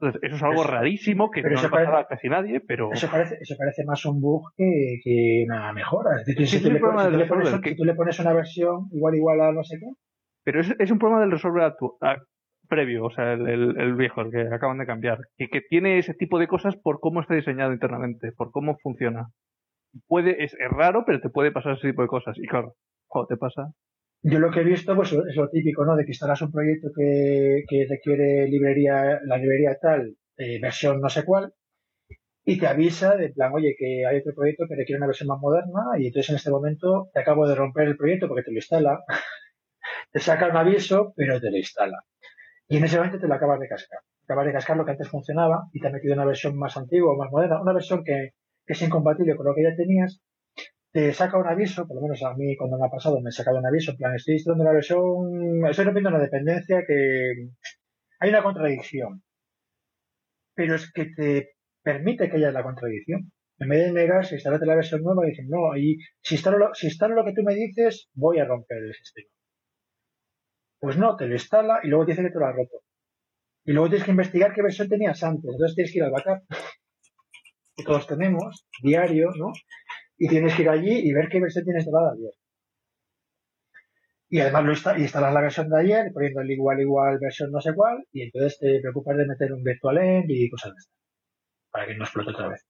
[0.00, 2.92] Entonces, eso es algo rarísimo que no le pasaba a casi nadie, pero...
[2.92, 6.20] Eso parece, eso parece más un bug que, que una mejora.
[6.20, 6.80] Es decir, si, tú, le
[7.94, 9.86] pones, una versión igual igual a no sé qué...
[10.44, 11.72] Pero es, es un problema del resolver
[12.68, 16.14] previo, o sea, el, el, viejo, el que acaban de cambiar, que, que tiene ese
[16.14, 19.28] tipo de cosas por cómo está diseñado internamente, por cómo funciona.
[20.08, 22.36] Puede, es, es raro, pero te puede pasar ese tipo de cosas.
[22.38, 22.74] Y claro,
[23.06, 23.68] cuando te pasa,
[24.24, 25.96] yo lo que he visto pues es lo típico, ¿no?
[25.96, 31.10] De que instalas un proyecto que, que requiere librería, la librería tal, eh, versión no
[31.10, 31.52] sé cuál,
[32.44, 35.40] y te avisa de plan, oye, que hay otro proyecto que requiere una versión más
[35.40, 38.56] moderna, y entonces en este momento te acabo de romper el proyecto porque te lo
[38.56, 39.04] instala,
[40.12, 42.00] te saca un aviso, pero te lo instala.
[42.68, 44.00] Y en ese momento te lo acabas de cascar.
[44.24, 47.12] Acabas de cascar lo que antes funcionaba y te ha metido una versión más antigua
[47.12, 48.30] o más moderna, una versión que,
[48.66, 50.22] que es incompatible con lo que ya tenías
[50.94, 53.32] te saca un aviso, por lo menos a mí cuando me ha pasado me ha
[53.32, 57.48] sacado un aviso, en plan, estoy instalando la versión, estoy rompiendo una dependencia que
[58.20, 59.24] hay una contradicción,
[60.54, 61.50] pero es que te
[61.82, 63.32] permite que haya la contradicción.
[63.58, 66.74] En vez de negar, si instalate la versión nueva, dicen, no, y si instalo, lo,
[66.74, 69.28] si instalo lo que tú me dices, voy a romper el sistema.
[70.78, 72.82] Pues no, te lo instala y luego te dice que te lo ha roto.
[73.64, 75.50] Y luego tienes que investigar qué versión tenías antes.
[75.50, 76.44] Entonces tienes que ir al backup,
[77.76, 79.52] que todos tenemos, diario, ¿no?
[80.18, 82.34] Y tienes que ir allí y ver qué versión tienes de de ayer.
[84.28, 87.60] Y además lo y instalas la versión de ayer, poniendo el igual igual versión no
[87.60, 90.94] sé cuál, y entonces te preocupas de meter un virtual end y cosas de estas,
[91.70, 92.66] para que no explote otra vez.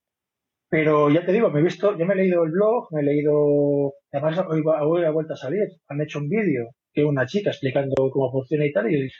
[0.68, 3.05] Pero ya te digo, me he visto, yo me he leído el blog, me he
[3.05, 7.95] leído, además hoy, ha vuelto a salir, han hecho un vídeo que una chica explicando
[8.12, 9.11] cómo funciona y tal, y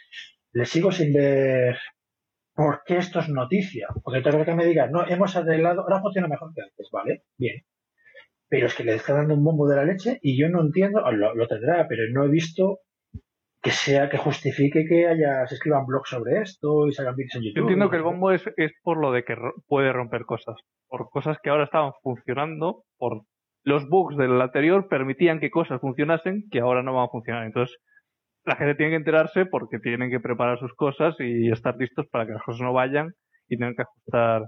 [0.53, 1.79] le sigo sin ver
[2.55, 3.89] por qué esto es noticia.
[4.03, 7.25] Porque tengo que me digas, no, hemos arreglado, ahora funciona mejor que antes, ¿vale?
[7.39, 7.65] Bien
[8.49, 11.01] pero es que le está dando un bombo de la leche y yo no entiendo,
[11.11, 12.81] lo, tendrá, pero no he visto
[13.63, 17.37] que sea que justifique que haya se escriban blogs sobre esto y se hagan vídeos
[17.37, 17.57] en YouTube.
[17.57, 19.37] Yo entiendo que el bombo es, es por lo de que
[19.67, 23.23] puede romper cosas, por cosas que ahora estaban funcionando, por
[23.65, 27.47] los bugs del anterior permitían que cosas funcionasen que ahora no van a funcionar.
[27.47, 27.77] Entonces,
[28.45, 32.27] la gente tiene que enterarse porque tienen que preparar sus cosas y estar listos para
[32.27, 33.13] que las cosas no vayan
[33.49, 34.43] y tienen que ajustar.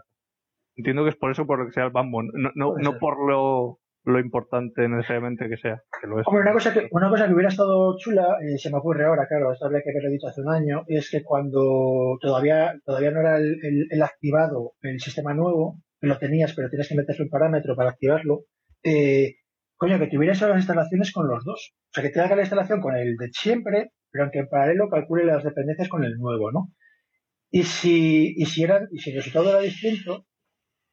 [0.77, 3.27] Entiendo que es por eso por lo que sea el bombo, no, no, no por
[3.27, 5.83] lo lo importante necesariamente que sea.
[6.01, 6.27] Que lo es.
[6.27, 9.27] Hombre, una cosa que, una cosa que hubiera estado chula, eh, se me ocurre ahora,
[9.29, 13.21] claro, esto habría que haberlo dicho hace un año, es que cuando todavía, todavía no
[13.21, 13.59] era el,
[13.91, 17.91] el- activado el sistema nuevo, que lo tenías, pero tienes que meterle un parámetro para
[17.91, 18.45] activarlo,
[18.85, 19.35] eh,
[19.77, 21.75] coño, que tuvieras las instalaciones con los dos.
[21.91, 24.89] O sea, que te haga la instalación con el de siempre, pero aunque en paralelo
[24.89, 26.69] calcule las dependencias con el nuevo, ¿no?
[27.51, 30.27] Y si, y si, era, y si el resultado era distinto,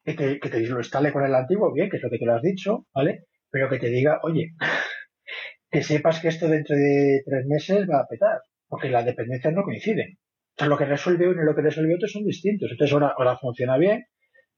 [0.06, 2.26] que te, que te lo instale con el antiguo, bien, que es lo que te
[2.26, 3.26] lo has dicho, ¿vale?
[3.50, 4.54] Pero que te diga, oye,
[5.72, 9.64] que sepas que esto dentro de tres meses va a petar, porque las dependencias no
[9.64, 10.18] coinciden.
[10.58, 12.70] Sea, lo que resuelve uno y lo que resuelve otro son distintos.
[12.72, 14.06] Entonces ahora, ahora funciona bien,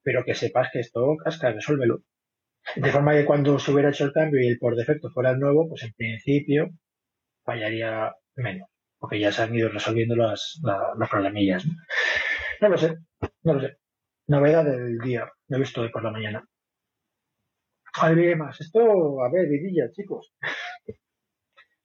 [0.03, 1.99] pero que sepas que esto casca, resuélvelo.
[2.75, 5.39] De forma que cuando se hubiera hecho el cambio y el por defecto fuera el
[5.39, 6.69] nuevo, pues en principio
[7.45, 8.69] fallaría menos,
[8.99, 11.65] porque ya se han ido resolviendo las, la- las problemillas.
[12.61, 12.95] No lo sé,
[13.43, 13.77] no lo sé.
[14.27, 16.43] Novedad del día, lo he visto hoy por la mañana.
[18.01, 18.59] ¿Alguien más?
[18.59, 20.33] Esto, a ver, vidilla, chicos.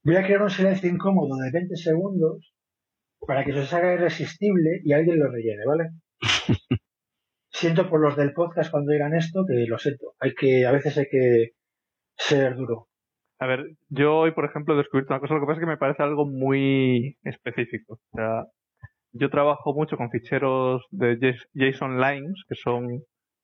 [0.03, 2.55] Voy a crear un silencio incómodo de 20 segundos
[3.27, 5.91] para que se os haga irresistible y alguien lo rellene, ¿vale?
[7.53, 10.15] Siento por los del podcast cuando digan esto, que lo siento.
[10.19, 11.51] Hay que, a veces hay que
[12.17, 12.89] ser duro.
[13.39, 15.71] A ver, yo hoy, por ejemplo, he descubierto una cosa, lo que pasa es que
[15.71, 18.01] me parece algo muy específico.
[18.13, 18.45] O sea,
[19.13, 22.87] yo trabajo mucho con ficheros de JSON lines, que son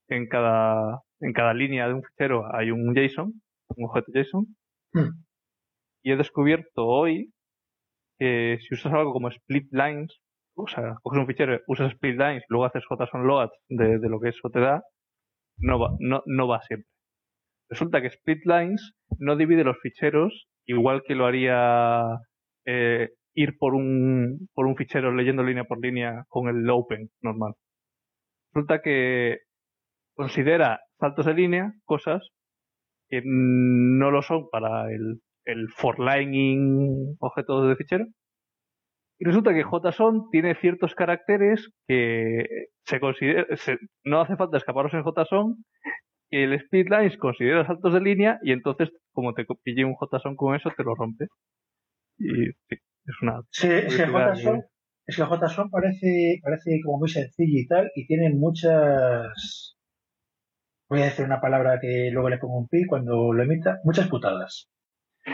[0.08, 3.32] en cada, en cada línea de un fichero hay un JSON,
[3.76, 4.46] un objeto JSON,
[4.92, 5.10] Hmm.
[6.02, 7.30] y he descubierto hoy
[8.18, 10.16] que si usas algo como split lines,
[10.56, 14.20] o sea, coges un fichero, usas split lines luego haces JSON loads de, de lo
[14.20, 14.82] que eso te da,
[15.58, 16.88] no va, no, no va siempre.
[17.68, 22.04] Resulta que split lines no divide los ficheros igual que lo haría
[22.64, 27.54] eh, ir por un, por un fichero leyendo línea por línea con el open normal.
[28.52, 29.38] Resulta que
[30.16, 32.28] considera saltos de línea cosas
[33.08, 38.06] que no lo son para el, el for lining objeto de fichero.
[39.18, 42.44] Y resulta que JSON tiene ciertos caracteres que
[42.84, 45.64] se considera, se- no hace falta escaparos en JSON,
[46.30, 50.54] que el splitlines considera saltos de línea y entonces, como te pille un JSON con
[50.56, 51.26] eso, te lo rompe.
[52.18, 52.50] Y
[53.06, 54.62] es una Sí, es que JSON,
[55.06, 59.76] es que JSON parece, parece como muy sencillo y tal, y tiene muchas,
[60.88, 64.08] voy a decir una palabra que luego le pongo un pi cuando lo emita, muchas
[64.08, 64.68] putadas.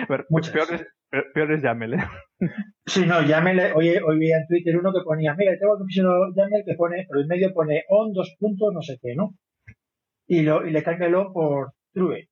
[0.09, 0.55] Ver, Muchas.
[0.55, 1.99] peor es, peor- peor es Yaml, ¿eh?
[2.87, 6.33] Sí, no, Yaml, hoy, hoy vi en Twitter uno que ponía, mira, tengo que fichero
[6.35, 9.35] Yaml que pone, por el medio pone on dos puntos, no sé qué, ¿no?
[10.27, 12.29] Y, lo, y le cambia el on por true.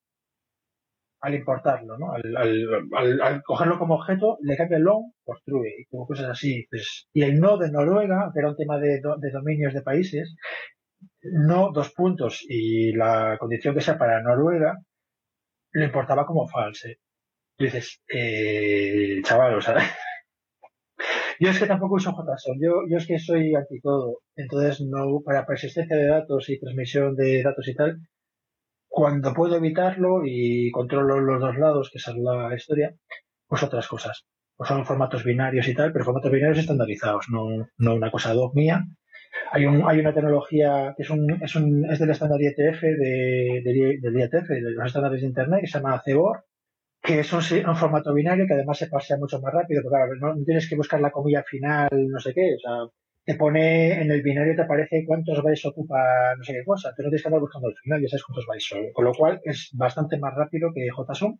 [1.22, 2.12] Al importarlo, ¿no?
[2.12, 6.30] Al, al, al, cogerlo como objeto, le cambia el on por true y como cosas
[6.30, 6.66] así.
[6.70, 9.82] Pues, y el no de Noruega, que era un tema de, do- de dominios de
[9.82, 10.34] países,
[11.22, 14.78] no dos puntos y la condición que sea para Noruega,
[15.72, 16.98] lo importaba como false.
[17.58, 19.76] Y dices, eh, chaval, o sea,
[21.40, 25.20] yo es que tampoco uso JSON, yo, yo es que soy anti todo, entonces no,
[25.24, 27.98] para persistencia de datos y transmisión de datos y tal,
[28.90, 32.94] cuando puedo evitarlo y controlo los dos lados, que esa es la historia,
[33.48, 34.26] pues otras cosas.
[34.56, 37.46] Pues son formatos binarios y tal, pero formatos binarios estandarizados, no,
[37.78, 38.84] no una cosa ad hoc mía.
[39.52, 43.62] Hay, un, hay una tecnología que es, un, es, un, es del estándar IETF, de,
[43.64, 46.44] de- del IETF, de los estándares de Internet, que se llama CEBOR,
[47.02, 50.14] que es un, un formato binario que además se pasea mucho más rápido, porque claro,
[50.20, 52.74] no, no tienes que buscar la comilla final, no sé qué, o sea,
[53.30, 57.04] te pone en el binario te aparece cuántos bytes ocupa no sé qué cosa, tú
[57.04, 59.40] no tienes que andar buscando el final, ya sabes cuántos bytes son, con lo cual
[59.44, 61.38] es bastante más rápido que JSON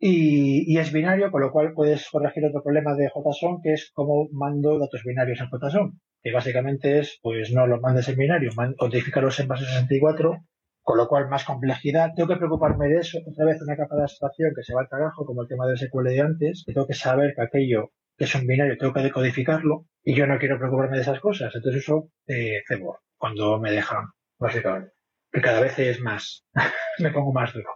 [0.00, 4.28] y, es binario, con lo cual puedes corregir otro problema de JSON que es cómo
[4.32, 8.74] mando datos binarios en JSON, que básicamente es, pues no los mandes en binario, man,
[8.76, 10.44] codifícalos en base 64
[10.82, 12.10] con lo cual más complejidad.
[12.14, 13.18] Tengo que preocuparme de eso.
[13.26, 15.78] Otra vez una capa de abstracción que se va al carajo, como el tema del
[15.78, 19.00] SQL de antes, que tengo que saber que aquello que es un binario tengo que
[19.02, 21.52] decodificarlo y yo no quiero preocuparme de esas cosas.
[21.54, 24.04] Entonces uso eh, CBOR cuando me dejan,
[24.38, 24.92] básicamente.
[25.32, 26.44] Que cada vez es más,
[26.98, 27.70] me pongo más duro.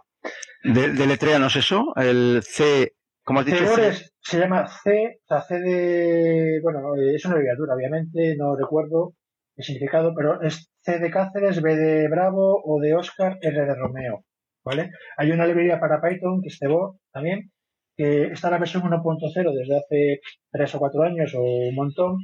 [0.63, 3.63] De, deletréanos eso, el C, ¿cómo has dicho?
[3.65, 3.87] CBOR C.
[3.89, 8.55] es- se llama C, o sea, C de, bueno, eh, es una abreviatura, obviamente, no
[8.55, 9.13] recuerdo
[9.55, 13.75] el significado, pero es C de Cáceres, B de Bravo, O de Oscar, R de
[13.75, 14.23] Romeo,
[14.63, 14.91] ¿vale?
[15.17, 17.51] Hay una librería para Python, que es CBOR también,
[17.99, 22.19] que está la versión 1.0 desde hace tres o cuatro años o un montón.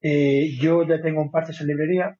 [0.00, 2.16] Eh, yo ya tengo un parche en librería,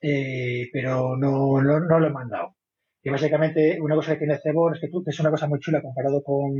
[0.00, 2.56] eh, pero no, no, lo he mandado.
[3.04, 5.60] Y básicamente una cosa que tiene CBOR es que, tú, que es una cosa muy
[5.60, 6.56] chula comparado con,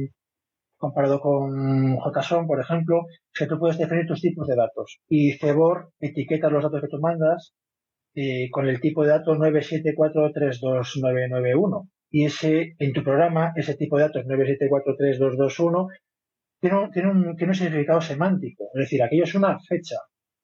[0.76, 5.00] comparado con JSON, por ejemplo, es que tú puedes definir tus tipos de datos.
[5.08, 7.52] Y CBOR etiqueta los datos que tú mandas
[8.14, 11.88] eh, con el tipo de dato 974329991.
[12.10, 15.88] Y ese, en tu programa, ese tipo de datos 9743221
[16.60, 18.64] tiene un, tiene un, tiene un significado semántico.
[18.74, 19.96] Es decir, aquello es una fecha.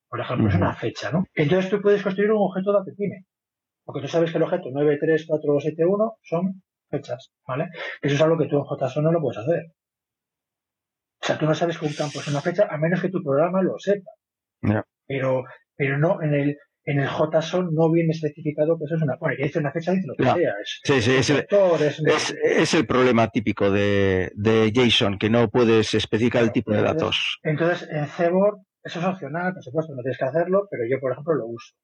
[0.08, 1.24] Por ejemplo, es una fecha, ¿no?
[1.34, 3.24] Entonces tú puedes construir un objeto de ATTime.
[3.84, 7.68] Porque tú sabes que el objeto 93471 son fechas, ¿vale?
[8.00, 9.64] Eso es algo que tú en JSON no lo puedes hacer.
[11.20, 13.22] O sea, tú no sabes que un campo es una fecha a menos que tu
[13.22, 14.10] programa lo sepa.
[15.06, 15.44] Pero,
[15.76, 19.16] pero no, en el, en el JSON no viene especificado que eso es una.
[19.16, 20.54] Bueno, que dice una fecha, dice lo que sea.
[20.62, 21.46] Es, sí, sí, es el,
[22.58, 27.38] es, el, problema típico de, de, JSON, que no puedes especificar el tipo de datos.
[27.42, 31.12] Entonces, en Cebor, eso es opcional, por supuesto, no tienes que hacerlo, pero yo, por
[31.12, 31.74] ejemplo, lo uso.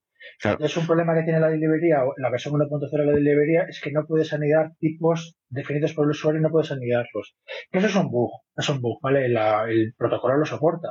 [0.58, 3.90] Es un problema que tiene la librería, la versión 1.0 de la librería, es que
[3.90, 7.36] no puedes anidar tipos definidos por el usuario y no puedes anidarlos.
[7.72, 9.26] Eso es un bug, es un bug, ¿vale?
[9.26, 10.90] el protocolo lo soporta.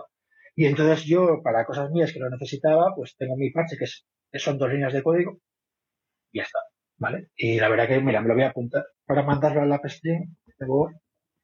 [0.59, 4.05] Y entonces yo, para cosas mías que lo necesitaba, pues tengo mi parche que, es,
[4.29, 5.39] que son dos líneas de código
[6.33, 6.59] y ya está,
[6.97, 7.29] ¿vale?
[7.37, 10.35] Y la verdad que, mira, me lo voy a apuntar para mandarlo a la PSTRING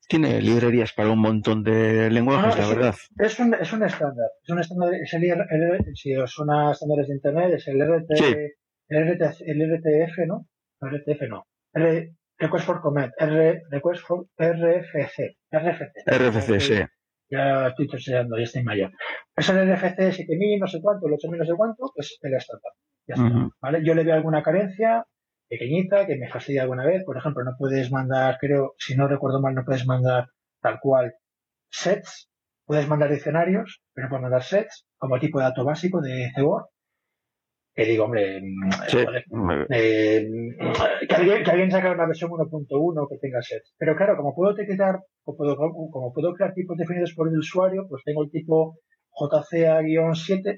[0.09, 2.95] tiene librerías para un montón de lenguajes, la verdad.
[3.17, 4.29] Es un, es un estándar.
[4.43, 8.11] Es un estándar, es el, si os suena estándares de Internet, es el, RT,
[8.89, 10.45] el, el, RTF, ¿no?
[10.81, 11.47] El RTF no.
[11.73, 15.37] R, request for Comment, R, Request for RFC.
[15.51, 16.03] RFC.
[16.05, 16.81] RFC, sí.
[17.29, 18.91] Ya estoy enseñando, ya estoy mayor.
[19.35, 22.71] Es el RFC 7000, no sé cuánto, el 8000, no sé cuánto, es el estándar.
[23.07, 23.49] Ya está.
[23.61, 23.85] ¿Vale?
[23.85, 25.05] Yo le veo alguna carencia,
[25.49, 27.03] pequeñita que me fastidia alguna vez.
[27.05, 30.27] Por ejemplo, no puedes mandar, creo, si no recuerdo mal, no puedes mandar
[30.61, 31.13] tal cual
[31.69, 32.29] sets.
[32.65, 36.69] Puedes mandar diccionarios, pero no puedes mandar sets como tipo de dato básico de CBOR.
[37.75, 38.37] Que digo, hombre,
[39.69, 40.25] eh,
[41.09, 43.75] que, alguien, que alguien saque una versión 1.1 que tenga sets.
[43.77, 47.85] Pero claro, como puedo etiquetar, como puedo, como puedo crear tipos definidos por el usuario,
[47.89, 48.79] pues tengo el tipo
[49.19, 50.57] JCA-7,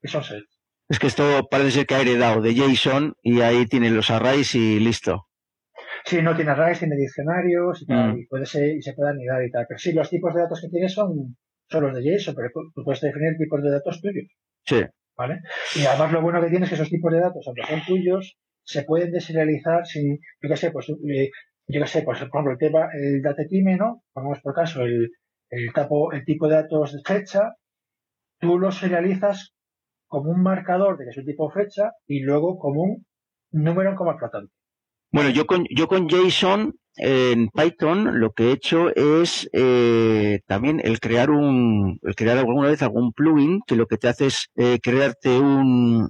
[0.00, 0.60] que son sets.
[0.88, 4.56] Es que esto parece ser que ha heredado de JSON y ahí tienen los arrays
[4.56, 5.28] y listo.
[6.04, 8.18] Sí, no tiene arrays, tiene diccionarios y, tal, mm.
[8.18, 9.64] y, puede ser, y se puede anidar y tal.
[9.68, 11.36] Pero sí, los tipos de datos que tienes son,
[11.68, 14.26] son los de JSON, pero tú puedes definir tipos de datos tuyos.
[14.64, 14.82] Sí.
[15.16, 15.40] ¿Vale?
[15.76, 18.38] Y además lo bueno que tienes es que esos tipos de datos, aunque son tuyos,
[18.64, 21.30] se pueden deserializar sin, yo qué sé, pues, eh,
[21.66, 24.02] yo qué sé, pues, por ejemplo, el tema, el datetime, ¿no?
[24.12, 25.10] Pongamos por caso el,
[25.50, 27.54] el, tapo, el tipo de datos de fecha,
[28.40, 29.54] tú lo serializas
[30.06, 33.06] como un marcador de que es un tipo fecha y luego como un
[33.50, 34.52] número en coma flotante.
[35.10, 40.80] Bueno, yo con, yo con JSON en Python lo que he hecho es eh, también
[40.84, 44.48] el crear un, el crear alguna vez algún plugin que lo que te hace es
[44.56, 46.08] eh, crearte un,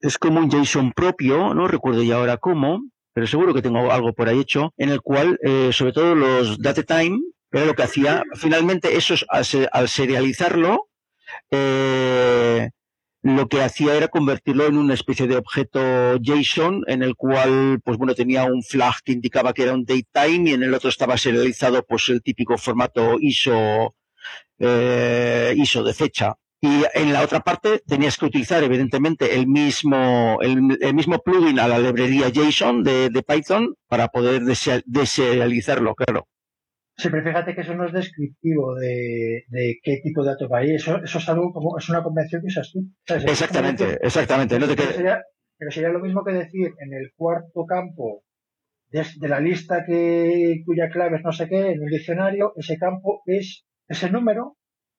[0.00, 2.82] es como un JSON propio, no recuerdo ya ahora cómo,
[3.14, 6.58] pero seguro que tengo algo por ahí hecho, en el cual, eh, sobre todo los
[6.58, 7.20] datetime,
[7.52, 10.88] era lo que hacía, finalmente eso es, al, al serializarlo,
[11.50, 12.70] eh,
[13.24, 15.80] lo que hacía era convertirlo en una especie de objeto
[16.20, 20.50] JSON en el cual, pues bueno, tenía un flag que indicaba que era un datetime
[20.50, 23.94] y en el otro estaba serializado pues el típico formato ISO,
[24.58, 26.34] eh, ISO de fecha.
[26.60, 30.60] Y en la otra parte tenías que utilizar evidentemente el mismo, el,
[30.94, 34.42] mismo plugin a la librería JSON de, de Python para poder
[34.84, 36.28] deserializarlo, claro.
[37.02, 40.74] Pero fíjate que eso no es descriptivo de, de qué tipo de datos va ahí.
[40.74, 42.80] Eso, eso es algo como, es una convención que usas tú.
[43.06, 44.58] Exactamente, exactamente.
[44.58, 45.22] No te pero, sería,
[45.58, 48.22] pero, sería, lo mismo que decir en el cuarto campo
[48.90, 52.78] de, de, la lista que, cuya clave es no sé qué, en el diccionario, ese
[52.78, 54.56] campo es, ese número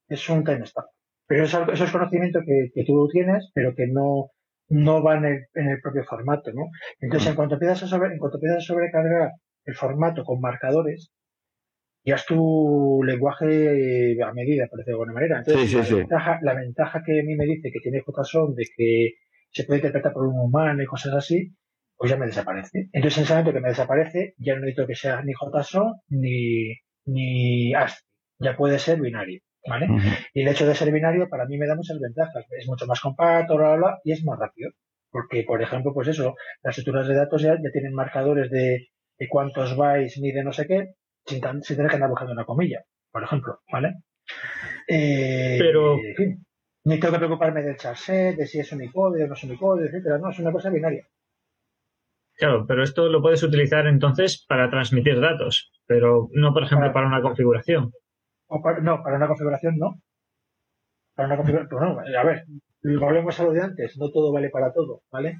[0.09, 0.87] es un timestamp.
[1.27, 4.31] Pero eso, eso es conocimiento que, que, tú tienes, pero que no,
[4.67, 6.63] no va en el, en el propio formato, ¿no?
[6.99, 9.31] Entonces, en cuanto empiezas a sobre, en cuanto empiezas a sobrecargar
[9.63, 11.11] el formato con marcadores,
[12.05, 15.39] ya es tu lenguaje a medida, parece de alguna manera.
[15.39, 19.13] Entonces, la, Ventaja, la, Ventaja, que a mí me dice que tiene JSON de que
[19.51, 21.55] se puede interpretar por un humano y cosas así,
[21.97, 22.89] pues ya me desaparece.
[22.91, 26.75] Entonces, en ese momento que me desaparece, ya no necesito que sea ni JSON ni,
[27.05, 28.05] ni ASCII.
[28.39, 29.41] Ya puede ser binario.
[29.67, 29.87] ¿Vale?
[30.35, 32.45] Y el hecho de ser binario para mí me da muchas ventajas.
[32.55, 34.69] Es mucho más compacto, bla, bla, bla, y es más rápido.
[35.09, 39.27] Porque, por ejemplo, pues eso, las estructuras de datos ya, ya tienen marcadores de, de
[39.27, 40.93] cuántos bytes ni de no sé qué,
[41.25, 43.95] sin, tener que andar buscando una comilla, por ejemplo, ¿vale?
[44.87, 45.95] Eh, pero...
[45.95, 46.45] En fin,
[46.85, 50.19] ni tengo que preocuparme del charset, de si es Unicode o no es Unicode, etcétera,
[50.19, 51.05] no, es una cosa binaria.
[52.37, 57.07] Claro, pero esto lo puedes utilizar entonces para transmitir datos, pero no, por ejemplo, para,
[57.07, 57.91] una configuración.
[58.47, 60.01] O no, para una configuración no.
[61.15, 62.45] Para una configuración, pues no, a ver,
[62.99, 65.37] volvemos a lo de antes, no todo vale para todo, ¿vale?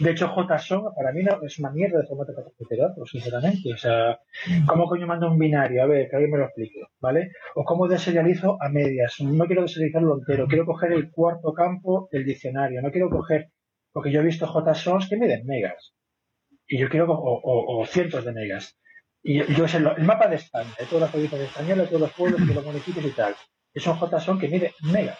[0.00, 3.72] De hecho, JSON para mí no, es una mierda de formato para datos, sinceramente.
[3.72, 4.18] O sea,
[4.66, 5.82] ¿cómo coño mando un binario?
[5.82, 7.32] A ver, que alguien me lo explique, ¿vale?
[7.54, 9.16] O cómo deserializo a medias.
[9.20, 13.50] No quiero deserializarlo entero, quiero coger el cuarto campo del diccionario, no quiero coger,
[13.92, 15.94] porque yo he visto JSONs que miden megas.
[16.66, 18.78] Y yo quiero, o, cientos de megas.
[19.22, 22.12] Y yo sé el mapa de España, de todas las provincias españolas, de todos los
[22.12, 23.34] pueblos, de los municipios y tal.
[23.74, 25.18] Es un JSON que mide megas.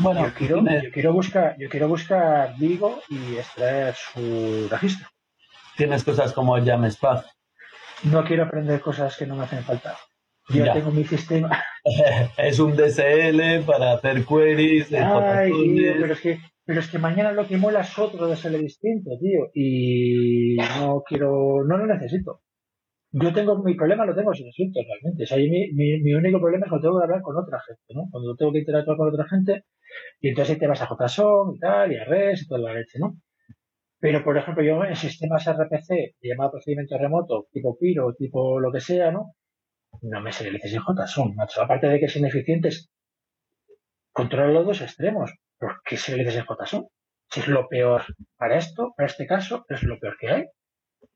[0.00, 5.06] Bueno, yo quiero, yo quiero buscar, yo quiero buscar Vigo y extraer su registro.
[5.76, 7.26] Tienes cosas como Jamspath.
[8.04, 9.96] No quiero aprender cosas que no me hacen falta.
[10.48, 11.50] Yo tengo mi sistema.
[12.38, 14.92] es un DSL para hacer queries.
[14.92, 15.52] Ay,
[16.00, 19.50] pero es que pero es que mañana lo que mola es otro DSL distinto, tío.
[19.54, 22.42] Y no quiero, no lo necesito.
[23.12, 25.24] Yo tengo mi problema, lo tengo sin asuntos realmente.
[25.24, 28.06] O sea, mi, mi, único problema es cuando tengo que hablar con otra gente, ¿no?
[28.10, 29.64] Cuando tengo que interactuar con otra gente,
[30.20, 32.74] y entonces ahí te vas a JSON y tal, y a REST y toda la
[32.74, 33.16] leche, ¿no?
[34.00, 38.80] Pero, por ejemplo, yo en sistemas RPC, llamado procedimiento remoto, tipo Piro, tipo lo que
[38.80, 39.34] sea, ¿no?
[40.02, 41.62] No me serialices en JSON, macho.
[41.62, 42.90] Aparte de que es ineficientes,
[44.12, 45.32] controla los dos extremos.
[45.58, 46.86] ¿Por qué serialices en JSON?
[47.30, 48.02] Si es lo peor
[48.36, 50.44] para esto, para este caso, es lo peor que hay.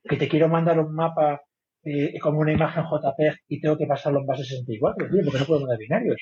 [0.03, 1.41] Que te quiero mandar un mapa
[1.85, 5.47] eh, como una imagen JPEG y tengo que pasarlo en base 64, tío, porque no
[5.47, 6.21] puedo mandar binarios.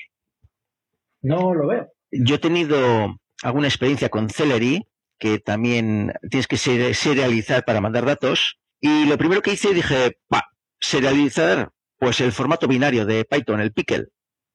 [1.21, 1.91] No lo veo.
[2.13, 4.83] Yo he tenido alguna experiencia con Celery,
[5.19, 8.57] que también tienes que serializar para mandar datos.
[8.79, 10.43] Y lo primero que hice, dije, pa,
[10.79, 14.07] serializar pues el formato binario de Python, el pickle.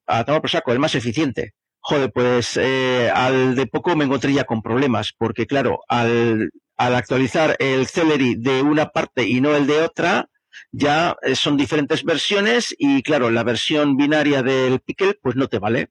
[0.06, 1.54] A tomar por saco, el más eficiente.
[1.80, 6.94] Joder, pues eh, al de poco me encontré ya con problemas, porque claro, al, al
[6.94, 10.28] actualizar el Celery de una parte y no el de otra,
[10.72, 15.58] ya eh, son diferentes versiones y claro, la versión binaria del pickle pues no te
[15.58, 15.88] vale.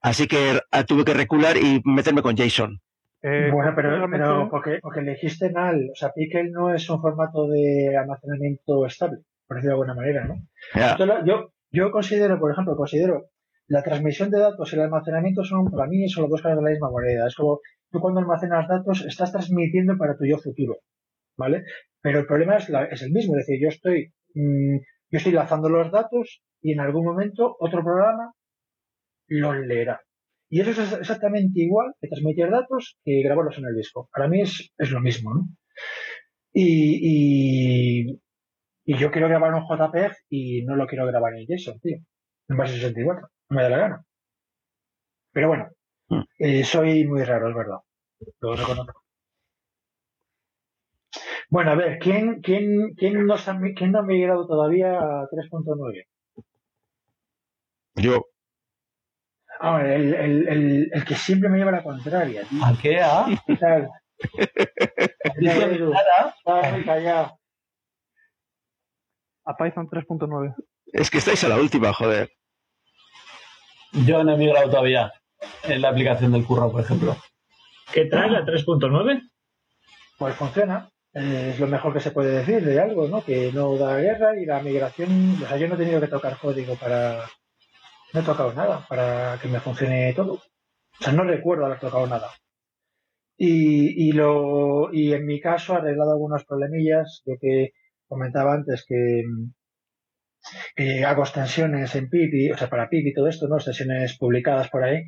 [0.00, 2.80] Así que ah, tuve que recular y meterme con JSON.
[3.22, 5.88] Eh, bueno, pero, pero porque, porque elegiste mal.
[5.92, 10.24] O sea, Pickle no es un formato de almacenamiento estable, por decirlo de alguna manera,
[10.24, 11.24] ¿no?
[11.24, 13.30] yo, yo considero, por ejemplo, considero
[13.66, 16.64] la transmisión de datos y el almacenamiento son, para mí, son los dos caras de
[16.64, 17.26] la misma moneda.
[17.26, 17.60] Es como
[17.90, 20.76] tú cuando almacenas datos estás transmitiendo para tu yo futuro,
[21.36, 21.64] ¿vale?
[22.00, 24.76] Pero el problema es, es el mismo, es decir, yo estoy, mm,
[25.10, 28.32] yo estoy lanzando los datos y en algún momento otro programa
[29.28, 30.00] los leerá.
[30.50, 34.08] Y eso es exactamente igual que transmitir datos que grabarlos en el disco.
[34.12, 35.48] Para mí es, es lo mismo, ¿no?
[36.52, 38.08] Y,
[38.86, 41.98] y, yo quiero grabar un JPEG y no lo quiero grabar en JSON, tío.
[42.48, 43.28] En base 64.
[43.50, 44.04] No me da la gana.
[45.32, 45.68] Pero bueno,
[46.08, 46.22] hmm.
[46.38, 47.78] eh, soy muy raro, es verdad.
[48.40, 49.02] Lo reconozco.
[51.50, 56.04] Bueno, a ver, ¿quién, quién, quién, no ha migrado todavía a 3.9?
[57.96, 58.26] Yo.
[59.60, 62.42] Ah, el, el, el, el, que siempre me lleva la contraria.
[62.44, 62.64] Tío.
[62.64, 63.00] ¿A qué?
[63.00, 63.26] ¿A?
[63.46, 63.88] ¿Qué tal?
[66.72, 67.38] muy callado.
[69.44, 70.54] A Python 3.9.
[70.92, 72.30] Es que estáis a la última, joder.
[73.92, 75.12] Yo no he migrado todavía
[75.64, 77.16] en la aplicación del curro, por ejemplo.
[77.92, 79.22] ¿Qué trae la 3.9?
[80.18, 80.88] Pues funciona.
[81.12, 83.24] Es lo mejor que se puede decir de algo, ¿no?
[83.24, 86.36] Que no da guerra y la migración, o sea, yo no he tenido que tocar
[86.36, 87.24] código para,
[88.12, 90.34] no he tocado nada para que me funcione todo.
[90.34, 92.30] O sea, no recuerdo haber tocado nada.
[93.36, 97.70] Y, y lo, y en mi caso he arreglado algunos problemillas, lo que
[98.08, 99.22] comentaba antes que,
[101.04, 103.56] hago extensiones en PIP, o sea, para PIP y todo esto, ¿no?
[103.56, 105.04] Extensiones publicadas por ahí,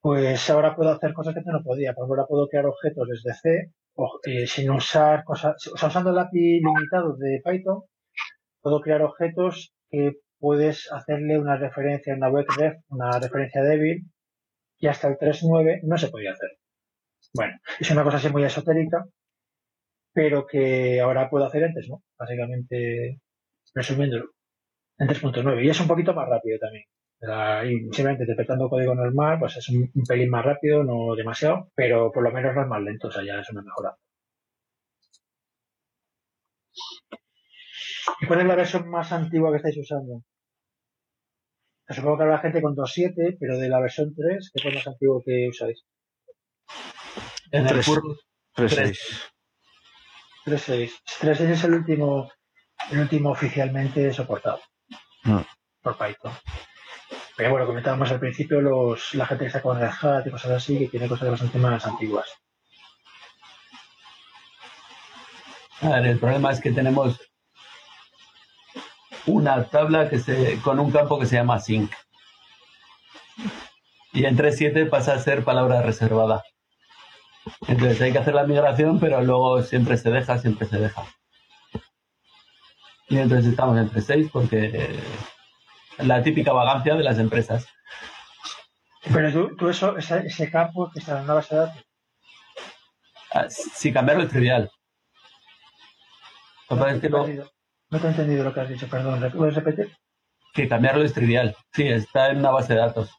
[0.00, 1.94] pues ahora puedo hacer cosas que no podía.
[1.94, 3.72] Por ahora puedo crear objetos desde C
[4.26, 7.82] eh, sin usar cosas, o sea, usando el API limitado de Python,
[8.60, 10.12] puedo crear objetos que
[10.42, 14.10] puedes hacerle una referencia, una web ref, una referencia débil,
[14.78, 16.50] y hasta el 3.9 no se podía hacer.
[17.34, 19.06] Bueno, es una cosa así muy esotérica,
[20.12, 22.02] pero que ahora puedo hacer antes, ¿no?
[22.18, 23.20] Básicamente,
[23.74, 24.26] resumiéndolo,
[24.98, 25.64] en 3.9.
[25.64, 26.84] Y es un poquito más rápido también
[27.22, 32.32] simplemente interpretando código normal, pues es un, pelín más rápido, no demasiado, pero por lo
[32.32, 33.96] menos no es más lento, o sea, ya es una mejora.
[38.20, 40.22] ¿Y cuál es la versión más antigua que estáis usando?
[41.88, 44.86] Supongo que habrá gente con 2.7, pero de la versión 3, ¿qué es lo más
[44.86, 45.84] antiguo que usáis?
[47.50, 48.98] En el 3.6.
[50.46, 50.90] 3.6.
[51.20, 52.30] 3.6 es el último,
[52.90, 54.60] el último oficialmente soportado
[55.24, 55.44] ah.
[55.82, 56.32] por Python.
[57.36, 60.52] Pero bueno, comentábamos al principio los, la gente que está con Red Hat y cosas
[60.52, 62.28] así, que tiene cosas bastante más antiguas.
[65.80, 67.18] A ver, el problema es que tenemos
[69.26, 71.92] una tabla que se, con un campo que se llama sync.
[74.12, 76.42] Y en 3.7 pasa a ser palabra reservada.
[77.66, 81.04] Entonces hay que hacer la migración, pero luego siempre se deja, siempre se deja.
[83.08, 84.98] Y entonces estamos en 3.6 porque
[85.98, 87.66] la típica vagancia de las empresas.
[89.12, 91.84] Pero tú, tú eso, ese, campo que está en una base de datos.
[93.34, 94.70] Ah, si cambiarlo es trivial.
[96.70, 97.26] Lo que es que no,
[97.92, 99.20] no, te he entendido- lo que has dicho, perdón.
[99.20, 99.94] ¿lo ¿Puedes repetir?
[100.54, 101.56] que cambiarlo es trivial.
[101.72, 103.10] Sí, está en una base de datos.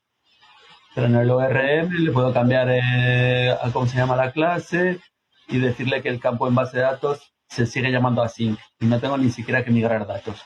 [0.94, 5.00] Pero en el ORM le puedo cambiar eh, a cómo se llama la clase
[5.48, 9.00] y decirle que el campo en base de datos se sigue llamando async y no
[9.00, 10.44] tengo ni siquiera que migrar datos.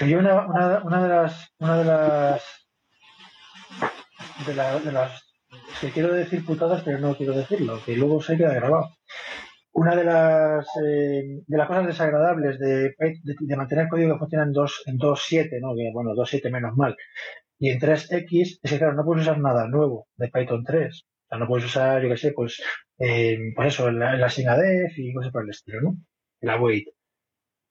[0.00, 2.42] Yo una, una, una de las una de las
[4.46, 5.22] de, la- de las
[5.80, 8.90] que quiero decir putadas pero no quiero decirlo que luego se queda grabado
[9.72, 14.44] una de las eh, de las cosas desagradables de, de, de mantener código que funciona
[14.44, 16.96] en 2 en 2.7 no que bueno 2.7 menos mal
[17.58, 21.28] y en 3x es que claro no puedes usar nada nuevo de Python 3 o
[21.28, 22.62] sea no puedes usar yo qué sé pues
[22.98, 25.96] eh, pues eso la, la sinadef y cosas por el estilo no
[26.40, 26.86] la wait.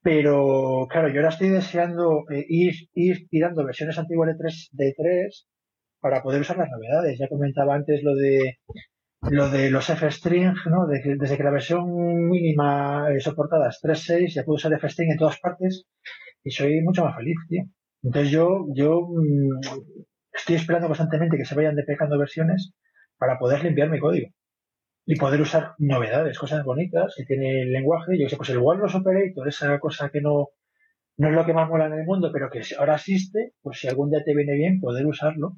[0.02, 4.94] Pero claro, yo ahora estoy deseando eh, ir, ir tirando versiones antiguas de 3, de
[4.98, 5.48] 3
[6.00, 7.20] para poder usar las novedades.
[7.20, 8.60] Ya comentaba antes lo de
[9.22, 10.88] lo de los F-string, ¿no?
[10.88, 11.84] De que- desde que la versión
[12.30, 15.86] mínima eh, soportada es 3.6, ya puedo usar F-string en todas partes
[16.44, 17.64] y soy mucho más feliz, tío.
[18.04, 19.60] Entonces yo, yo mm,
[20.34, 22.74] estoy esperando constantemente que se vayan despejando versiones
[23.18, 24.30] para poder limpiar mi código
[25.06, 28.20] y poder usar novedades, cosas bonitas que tiene el lenguaje.
[28.20, 30.50] Yo sé, pues el Walrus Operator, esa cosa que no,
[31.18, 33.88] no es lo que más mola en el mundo, pero que ahora existe, pues si
[33.88, 35.58] algún día te viene bien poder usarlo,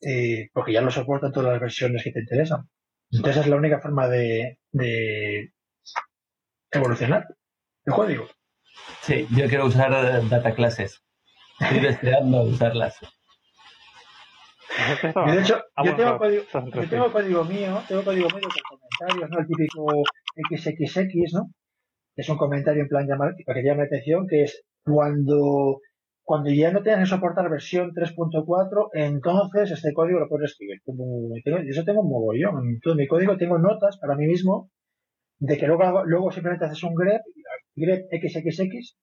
[0.00, 2.68] eh, porque ya lo soportan todas las versiones que te interesan.
[3.10, 5.52] Entonces es la única forma de, de
[6.70, 7.26] evolucionar
[7.84, 8.28] el código.
[9.02, 11.02] Sí, yo quiero usar eh, data classes.
[11.58, 12.98] Estoy deseando usarlas.
[15.02, 19.38] Yo, de hecho, yo tengo, código, yo tengo mío, tengo código mío con comentarios, ¿no?
[19.40, 19.86] El típico
[20.48, 21.50] XXX, ¿no?
[22.14, 25.80] Que es un comentario en plan llamar, para que llame la atención, que es cuando,
[26.30, 30.78] cuando ya no tengas que soportar versión 3.4, entonces este código lo puedes escribir.
[30.84, 32.54] Como, tengo, y eso tengo un mogollón.
[32.68, 34.70] En todo mi código tengo notas para mí mismo
[35.40, 37.20] de que luego, luego simplemente haces un grep,
[37.74, 38.96] grep XXX,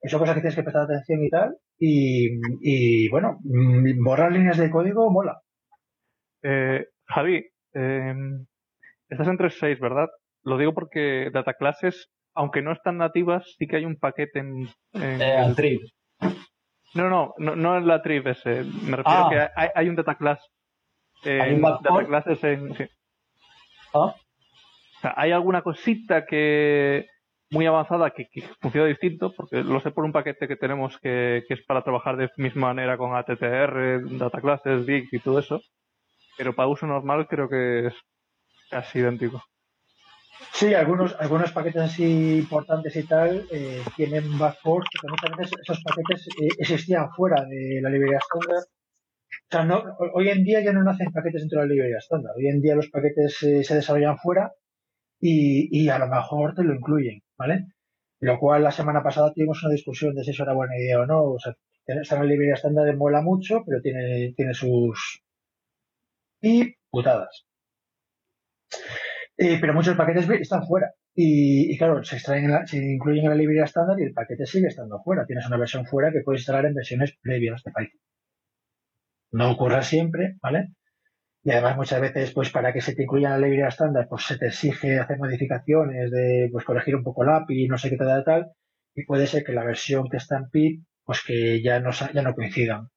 [0.00, 2.30] que son cosas que tienes que prestar atención y tal, y,
[2.62, 5.38] y bueno, mm, borrar líneas de código mola.
[6.42, 7.44] Eh, Javi,
[7.74, 8.14] eh,
[9.08, 10.08] estás en 3.6, ¿verdad?
[10.42, 14.66] Lo digo porque data classes, aunque no están nativas, sí que hay un paquete en...
[14.94, 15.80] en Eh, el- al trip.
[16.94, 18.62] No, no, no, no en la trip ese.
[18.64, 19.26] Me refiero Ah.
[19.26, 20.40] a que hay, hay un data class.
[21.24, 22.74] eh, ¿Hay un data classes en...
[22.74, 22.84] sí.
[23.92, 27.06] Ah, O sea, hay alguna cosita que
[27.50, 31.44] muy avanzada que, que funciona distinto, porque lo sé por un paquete que tenemos que,
[31.46, 35.60] que es para trabajar de misma manera con ATTR, data classes, Dix y todo eso.
[36.36, 37.94] Pero para uso normal creo que es
[38.70, 39.42] casi idéntico.
[40.58, 45.82] Sí, algunos, algunos paquetes así importantes y tal eh, tienen backport, porque muchas veces esos
[45.84, 48.62] paquetes eh, existían fuera de la librería estándar.
[49.48, 51.98] O sea, no, ho- hoy en día ya no nacen paquetes dentro de la librería
[51.98, 52.32] estándar.
[52.36, 54.52] Hoy en día los paquetes eh, se desarrollan fuera
[55.20, 57.66] y, y a lo mejor te lo incluyen, ¿vale?
[58.20, 61.06] Lo cual la semana pasada tuvimos una discusión de si eso era buena idea o
[61.06, 61.22] no.
[61.24, 61.54] O sea,
[61.86, 65.22] estar en la librería estándar mola mucho, pero tiene, tiene sus
[66.40, 67.44] y putadas.
[69.38, 70.92] Eh, pero muchos paquetes están fuera.
[71.14, 74.12] Y, y claro, se extraen en la- se incluyen en la librería estándar y el
[74.12, 75.24] paquete sigue estando fuera.
[75.26, 78.00] Tienes una versión fuera que puedes instalar en versiones previas de Python.
[79.30, 80.70] No ocurre siempre, ¿vale?
[81.44, 84.24] Y además muchas veces, pues para que se te incluya en la librería estándar, pues
[84.26, 87.96] se te exige hacer modificaciones de, pues corregir un poco el API, no sé qué
[87.98, 88.52] tal, tal,
[88.94, 92.22] y puede ser que la versión que está en PIB, pues que ya no, ya
[92.22, 92.88] no coincidan,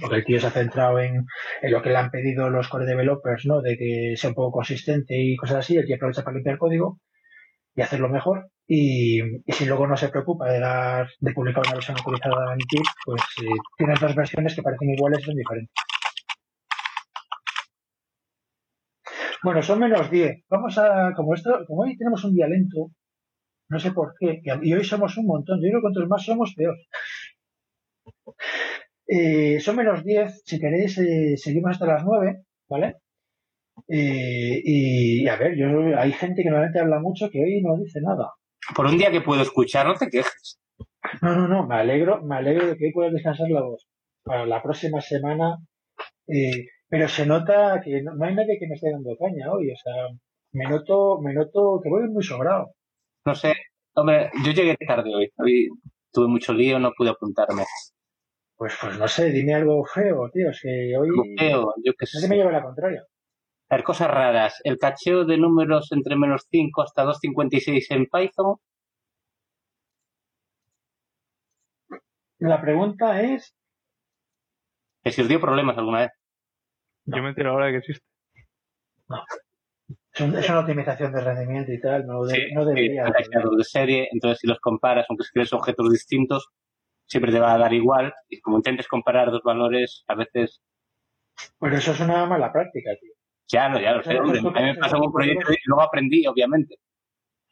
[0.00, 1.26] Porque el tío se ha centrado en,
[1.62, 3.60] en lo que le han pedido los core developers, ¿no?
[3.60, 6.98] De que sea un poco consistente y cosas así, el tío aprovecha para limpiar código
[7.74, 8.50] y hacerlo mejor.
[8.66, 12.84] Y, si luego no se preocupa de dar, de publicar una versión actualizada en PIB,
[13.04, 15.74] pues eh, tienes dos versiones que parecen iguales y son diferentes.
[19.42, 20.44] Bueno, son menos 10.
[20.50, 22.90] Vamos a, como esto, como hoy tenemos un día lento,
[23.70, 26.54] no sé por qué, y hoy somos un montón, yo creo que cuantos más somos,
[26.54, 26.76] peor.
[29.12, 32.98] Eh, son menos 10, si queréis, eh, seguimos hasta las 9, ¿vale?
[33.88, 35.66] Eh, y, y a ver, yo
[35.98, 38.30] hay gente que normalmente habla mucho que hoy no dice nada.
[38.76, 40.60] Por un día que puedo escuchar, no te quejes.
[41.22, 43.88] No, no, no, me alegro, me alegro de que hoy puedas descansar la voz.
[44.22, 45.56] Para la próxima semana,
[46.28, 49.72] eh, pero se nota que no, no hay nadie que me esté dando caña hoy,
[49.72, 50.06] o sea,
[50.52, 52.74] me noto, me noto que voy muy sobrado.
[53.24, 53.54] No sé,
[53.94, 55.32] hombre, yo llegué tarde hoy.
[55.36, 55.68] Hoy
[56.12, 57.64] tuve mucho lío, no pude apuntarme.
[58.60, 61.08] Pues, pues no sé, dime algo feo, tío, es que hoy
[61.38, 62.36] feo, yo qué no se me sé.
[62.36, 63.02] lleva la contraria.
[63.70, 64.60] A ver, cosas raras.
[64.64, 68.56] El cacheo de números entre menos 5 hasta 256 en Python.
[72.38, 73.56] La pregunta es,
[75.02, 76.10] Que si os dio problemas alguna vez.
[77.06, 78.04] Yo me entero ahora de que existe.
[80.12, 83.04] Es, una optimización de rendimiento y tal, no, no debería.
[83.04, 86.50] de serie, entonces si los comparas, aunque escribes objetos distintos,
[87.10, 88.14] siempre te va a dar igual.
[88.28, 90.62] Y como intentes comparar dos valores, a veces.
[91.58, 93.12] Pues eso es una mala práctica, tío.
[93.52, 94.38] Ya, no, ya lo sé, hombre.
[94.38, 96.76] A mí me pasó un proyecto y luego aprendí, obviamente.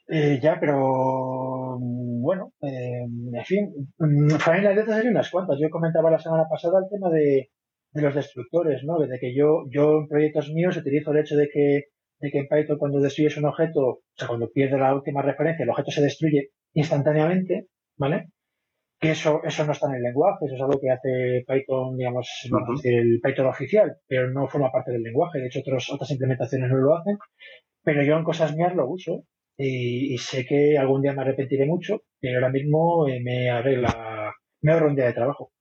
[0.06, 3.90] Eh, ya, pero bueno, eh, en fin,
[4.38, 5.58] familias de hay unas cuantas.
[5.60, 7.50] Yo comentaba la semana pasada el tema de,
[7.92, 8.98] de los destructores, ¿no?
[8.98, 11.84] De que yo, yo en proyectos míos utilizo el hecho de que,
[12.20, 15.64] de que en Python cuando destruyes un objeto, o sea, cuando pierde la última referencia,
[15.64, 17.66] el objeto se destruye instantáneamente,
[17.96, 18.28] ¿vale?
[19.00, 22.28] Que eso, eso no está en el lenguaje, eso es algo que hace Python, digamos,
[22.74, 25.38] decir, el Python oficial, pero no forma parte del lenguaje.
[25.38, 27.16] De hecho, otros, otras implementaciones no lo hacen,
[27.84, 29.24] pero yo en cosas mías lo uso
[29.56, 34.72] y, sé que algún día me arrepentiré mucho, pero ahora mismo eh, me arregla, me
[34.72, 35.52] ahorro un día de trabajo.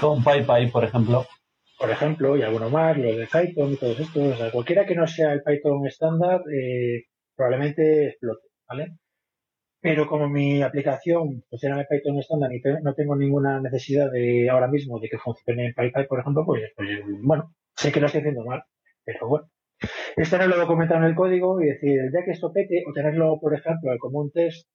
[0.00, 1.26] Con PyPy, por ejemplo.
[1.78, 4.22] Por ejemplo, y alguno más, lo de Python y todo esto.
[4.22, 7.04] O sea, cualquiera que no sea el Python estándar, eh,
[7.36, 8.96] probablemente explote, ¿vale?
[9.84, 14.66] Pero como mi aplicación funciona en Python estándar y no tengo ninguna necesidad de ahora
[14.66, 16.88] mismo de que funcione en PyPy, por ejemplo, pues, pues
[17.22, 18.62] bueno, sé que lo estoy haciendo mal,
[19.04, 19.50] pero bueno,
[20.16, 23.38] es tenerlo documentado en el código y decir, el día que esto pete, o tenerlo,
[23.38, 24.66] por ejemplo, como un test,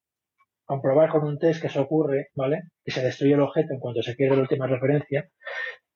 [0.64, 2.62] comprobar con un test que eso ocurre, ¿vale?
[2.84, 5.28] Que se destruye el objeto en cuanto se pierde la última referencia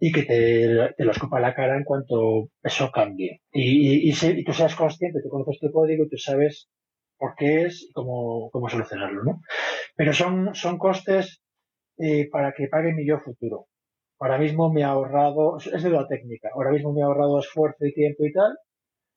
[0.01, 3.43] y que te, te lo escupa la cara en cuanto eso cambie.
[3.53, 6.69] Y, y, tú seas consciente, tú conoces tu código y tú sabes
[7.19, 9.41] por qué es y cómo, cómo solucionarlo, ¿no?
[9.97, 11.43] Pero son, son costes
[11.99, 13.67] eh, para que pague mi yo futuro.
[14.21, 17.85] Ahora mismo me ha ahorrado, es de la técnica, ahora mismo me ha ahorrado esfuerzo
[17.85, 18.57] y tiempo y tal,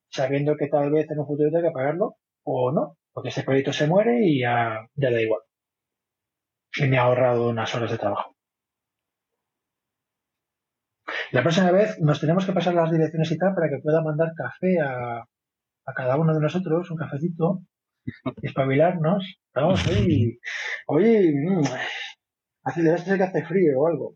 [0.10, 3.74] sabiendo que tal vez en un futuro tenga que pagarlo o no, porque ese proyecto
[3.74, 5.42] se muere y ya, ya da igual.
[6.78, 8.36] Y me ha ahorrado unas horas de trabajo.
[11.32, 14.34] La próxima vez nos tenemos que pasar las direcciones y tal para que pueda mandar
[14.36, 15.20] café a,
[15.86, 17.62] a cada uno de nosotros, un cafecito,
[18.42, 19.40] espabilarnos.
[19.54, 20.40] Vamos, oye,
[20.88, 21.64] oye, mm,
[22.64, 22.82] hace,
[23.18, 24.16] que hace frío o algo.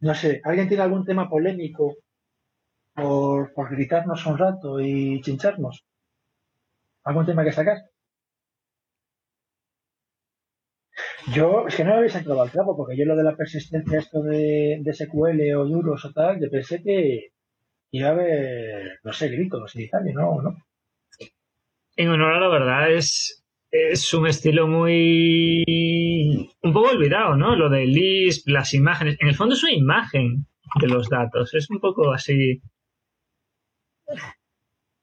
[0.00, 1.96] No sé, ¿alguien tiene algún tema polémico
[3.54, 5.84] por, gritarnos un rato y chincharnos.
[7.04, 7.78] ¿Algún tema que sacar?
[11.34, 13.98] Yo, es que no me habéis entrado al trapo, porque yo lo de la persistencia,
[13.98, 17.28] esto de, de SQL o duros o tal, yo pensé que
[17.92, 20.56] iba a haber, no sé, gritos y tal, y no, no.
[21.98, 25.64] En honor a la verdad, es, es un estilo muy.
[26.62, 27.56] un poco olvidado, ¿no?
[27.56, 29.16] Lo de Lisp, las imágenes.
[29.18, 30.46] En el fondo es una imagen
[30.80, 31.52] de los datos.
[31.54, 32.62] Es un poco así.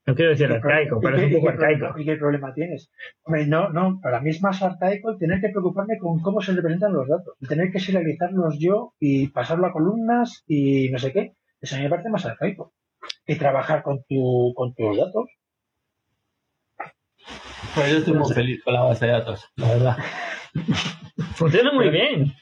[0.07, 1.99] No quiero decir arcaico, pero es un poco arcaico.
[1.99, 2.89] ¿Y qué problema tienes?
[3.23, 6.53] Hombre, no, no, para mí es más arcaico el tener que preocuparme con cómo se
[6.53, 11.11] representan los datos, el tener que serializarlos yo y pasarlo a columnas y no sé
[11.11, 11.34] qué.
[11.59, 12.72] Eso a mí me parece más arcaico.
[13.27, 15.26] Y trabajar con, tu, con tus datos.
[17.76, 19.97] Pues yo estoy muy feliz con la base de datos, la verdad.
[21.35, 22.34] Funciona muy bien.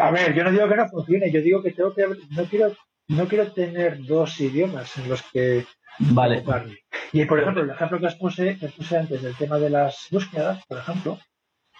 [0.00, 2.74] A ver, yo no digo que no funcione, yo digo que tengo que no quiero
[3.08, 5.66] no quiero tener dos idiomas en los que
[5.98, 6.42] vale.
[7.12, 10.06] Y por ejemplo, el ejemplo que os puse, que puse antes del tema de las
[10.10, 11.18] búsquedas, por ejemplo,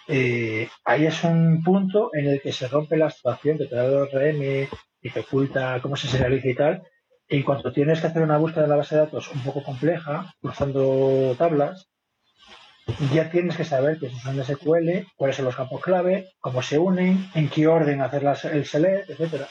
[0.07, 3.85] eh, ahí es un punto en el que se rompe la situación que te da
[3.85, 4.69] el RM
[5.01, 6.83] y te oculta cómo se serializa y tal.
[7.27, 10.31] Y cuando tienes que hacer una búsqueda de la base de datos un poco compleja,
[10.39, 11.89] cruzando tablas,
[13.13, 17.29] ya tienes que saber que son SQL, cuáles son los campos clave, cómo se unen,
[17.33, 19.47] en qué orden hacer el select, etcétera.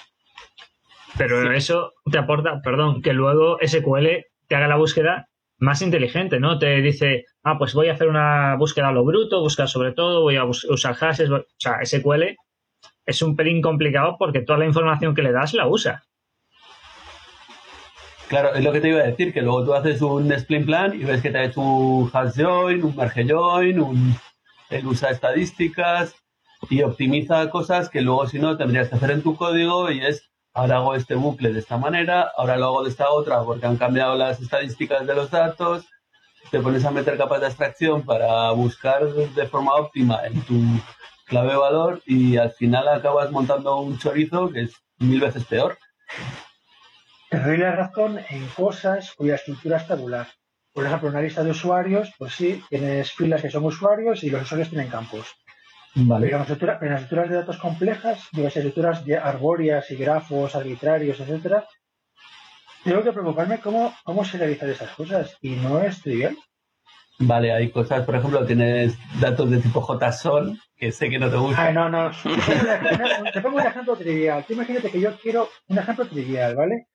[1.16, 4.06] Pero eso te aporta, perdón, que luego SQL
[4.48, 5.28] te haga la búsqueda
[5.58, 6.58] más inteligente, ¿no?
[6.58, 10.22] Te dice, ah, pues voy a hacer una búsqueda a lo bruto, buscar sobre todo,
[10.22, 11.30] voy a usar hashes.
[11.30, 12.36] O sea, SQL
[13.06, 16.02] es un pelín complicado porque toda la información que le das la usa.
[18.32, 20.98] Claro, es lo que te iba a decir, que luego tú haces un split plan
[20.98, 24.16] y ves que te ha hecho un hash join, un merge join, un,
[24.70, 26.14] él usa estadísticas
[26.70, 30.30] y optimiza cosas que luego si no tendrías que hacer en tu código y es
[30.54, 33.76] ahora hago este bucle de esta manera, ahora lo hago de esta otra porque han
[33.76, 35.84] cambiado las estadísticas de los datos,
[36.50, 40.58] te pones a meter capas de abstracción para buscar de forma óptima en tu
[41.26, 45.76] clave valor y al final acabas montando un chorizo que es mil veces peor.
[47.32, 50.26] Te doy la razón en cosas cuya estructura es tabular.
[50.74, 54.42] Por ejemplo, una lista de usuarios, pues sí, tienes filas que son usuarios y los
[54.42, 55.34] usuarios tienen campos.
[55.94, 56.26] Vale.
[56.26, 61.66] Pero en las estructuras de datos complejas, digo, estructuras arbóreas y grafos arbitrarios, etcétera,
[62.84, 66.36] tengo que preocuparme cómo, cómo se realizan esas cosas y no es trivial.
[67.18, 71.36] Vale, hay cosas, por ejemplo, tienes datos de tipo JSON, que sé que no te
[71.38, 71.68] gusta.
[71.68, 72.10] Ah, no, no.
[73.32, 74.44] Te pongo un ejemplo trivial.
[74.46, 76.88] Tú imagínate que yo quiero un ejemplo trivial, ¿vale?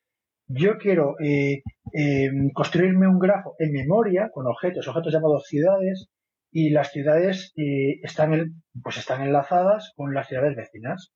[0.47, 1.61] Yo quiero eh,
[1.93, 6.09] eh, construirme un grafo en memoria con objetos, objetos llamados ciudades,
[6.51, 11.13] y las ciudades eh, están, pues están enlazadas con las ciudades vecinas,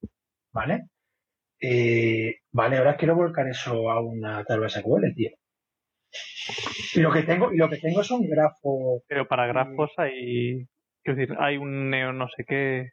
[0.54, 0.88] ¿vale?
[1.62, 5.30] Eh, vale, ahora quiero volcar eso a una tabla SQL, tío.
[6.94, 9.04] Y lo que tengo, y lo que tengo es un grafo.
[9.08, 10.68] Pero para grafos hay,
[11.04, 12.90] quiero decir, hay un neo no sé qué,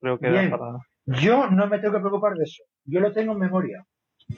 [0.00, 0.50] creo que Bien.
[0.50, 0.72] da para...
[1.20, 2.62] Yo no me tengo que preocupar de eso.
[2.84, 3.84] Yo lo tengo en memoria.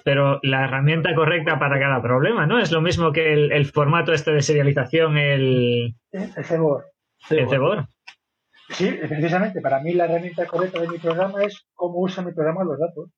[0.04, 2.58] Pero la herramienta correcta para cada problema, ¿no?
[2.58, 5.94] Es lo mismo que el, el formato este de serialización, el.
[6.12, 6.84] El CBOR.
[7.30, 7.86] el CBOR.
[8.70, 12.64] Sí, precisamente, para mí la herramienta correcta de mi programa es cómo usa mi programa
[12.64, 13.10] los datos.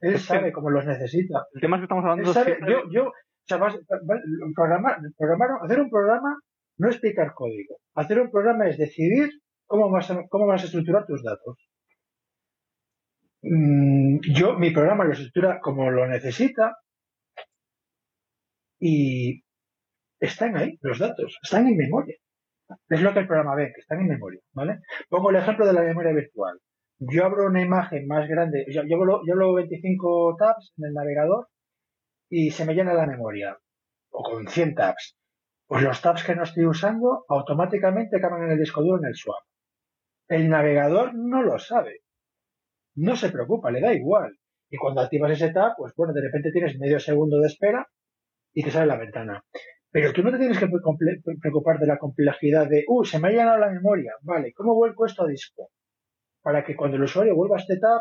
[0.00, 1.44] Él sabe cómo los necesita.
[1.54, 3.12] El tema es que estamos Él hablando sabe, siempre- yo, yo, o
[3.46, 4.20] sea, vas- va-
[4.54, 6.36] programar, programar, hacer un programa
[6.78, 7.76] no es picar código.
[7.94, 9.28] Hacer un programa es decidir
[9.66, 11.56] cómo vas a, cómo vas a estructurar tus datos.
[13.42, 16.76] Mm, yo, mi programa lo estructura como lo necesita
[18.78, 19.42] y
[20.20, 22.16] están ahí los datos, están en memoria.
[22.88, 24.80] Es lo que el programa ve, que están en memoria, ¿vale?
[25.08, 26.58] Pongo el ejemplo de la memoria virtual.
[26.98, 30.94] Yo abro una imagen más grande, yo, yo, hablo, yo hablo 25 tabs en el
[30.94, 31.48] navegador
[32.30, 33.58] y se me llena la memoria,
[34.10, 35.16] o con 100 tabs.
[35.66, 39.16] Pues los tabs que no estoy usando automáticamente acaban en el disco duro en el
[39.16, 39.42] swap.
[40.28, 42.02] El navegador no lo sabe.
[42.96, 44.36] No se preocupa, le da igual.
[44.70, 47.86] Y cuando activas ese tab, pues bueno, de repente tienes medio segundo de espera
[48.54, 49.44] y te sale la ventana.
[49.90, 50.68] Pero tú no te tienes que
[51.40, 54.12] preocupar de la complejidad de, uh, se me ha llenado la memoria.
[54.22, 55.68] Vale, ¿cómo vuelco esto a disco?
[56.42, 58.00] Para que cuando el usuario vuelva a este tab,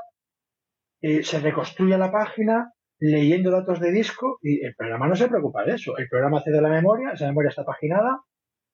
[1.01, 5.65] eh, se reconstruya la página leyendo datos de disco y el programa no se preocupa
[5.65, 5.97] de eso.
[5.97, 8.19] El programa accede a la memoria, esa memoria está paginada,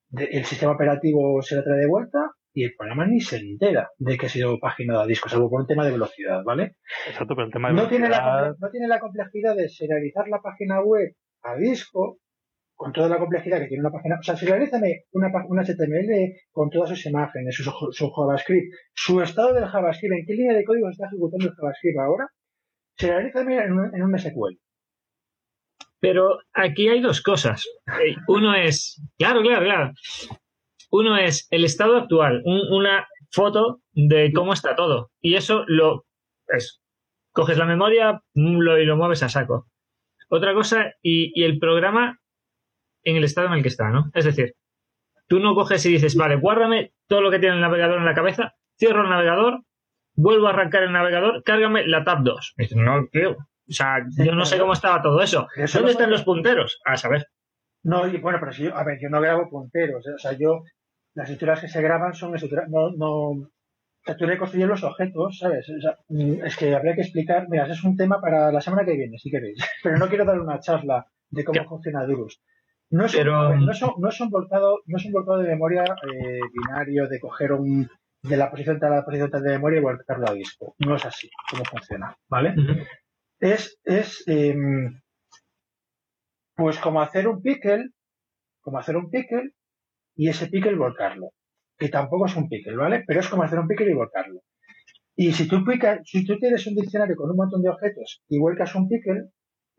[0.09, 3.91] de- el sistema operativo se la trae de vuelta y el programa ni se entera
[3.99, 6.77] de que ha sido paginada a disco, salvo por un tema de velocidad, ¿vale?
[7.07, 10.27] Exacto, pero el tema de No tiene, la, velocidad- no tiene la complejidad de serializar
[10.27, 11.13] la página web
[11.43, 12.17] a disco
[12.75, 14.17] con toda la complejidad que tiene una página.
[14.19, 19.53] O sea, serialízame una, una HTML con todas sus imágenes, su, su JavaScript, su estado
[19.53, 22.27] del JavaScript, en qué línea de código está ejecutando el JavaScript ahora.
[22.95, 24.57] Serialízame en un, en un SQL.
[25.99, 27.63] Pero aquí hay dos cosas.
[28.27, 29.91] Uno es, claro, claro, claro.
[30.89, 35.11] Uno es el estado actual, un- una foto de cómo está todo.
[35.21, 36.05] Y eso lo
[36.47, 36.81] es,
[37.31, 39.67] coges la memoria mm, lo, y lo mueves a saco.
[40.29, 42.19] Otra cosa, y, y el programa
[43.03, 44.05] en el estado en el que está, ¿no?
[44.13, 44.53] Es decir,
[45.27, 48.13] tú no coges y dices, vale, guárdame todo lo que tiene el navegador en la
[48.13, 49.61] cabeza, cierro el navegador,
[50.15, 52.53] vuelvo a arrancar el navegador, cárgame la tab 2.
[52.57, 53.31] Y dices, no, tío.
[53.31, 55.47] O sea, yo no sé cómo estaba todo eso.
[55.73, 56.79] ¿Dónde están los punteros?
[56.85, 57.25] A saber.
[57.83, 60.05] No, y bueno, pero si yo, a ver, yo no grabo punteros.
[60.07, 60.11] ¿eh?
[60.15, 60.61] O sea, yo,
[61.17, 63.49] las estructuras que se graban son estructuras, no, no,
[64.05, 65.67] sea, tú reconstruyes los objetos, ¿sabes?
[65.69, 68.85] O sea, mm, es que habría que explicar, mira, es un tema para la semana
[68.85, 69.57] que viene, si queréis.
[69.83, 71.67] Pero no quiero dar una charla de cómo ¿Qué?
[71.67, 72.41] funciona Durus.
[72.89, 75.05] No es, Pero- un, a ver, no, es un, no es un volcado, no es
[75.05, 77.89] un volcado de memoria eh, binario de coger un,
[78.23, 80.73] de la posición tal a la posición tal de memoria y volcarlo a disco.
[80.79, 82.53] No es así cómo funciona, ¿vale?
[83.39, 85.01] es, es em,
[86.55, 87.89] pues como hacer un pickle,
[88.61, 89.51] como hacer un pickle
[90.17, 91.29] y ese pickle volcarlo.
[91.79, 93.03] Que tampoco es un pickle, ¿vale?
[93.07, 94.41] Pero es como hacer un pickle y volcarlo.
[95.15, 98.39] Y si tú, pica- si tú tienes un diccionario con un montón de objetos y
[98.39, 99.29] vuelcas un pickle,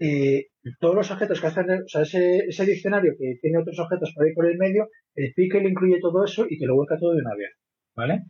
[0.00, 0.46] eh,
[0.80, 4.26] todos los objetos que hacen, o sea, ese, ese diccionario que tiene otros objetos por
[4.26, 7.20] ahí por el medio, el pickle incluye todo eso y te lo vuelca todo de
[7.22, 7.50] una vez,
[7.96, 8.22] ¿vale?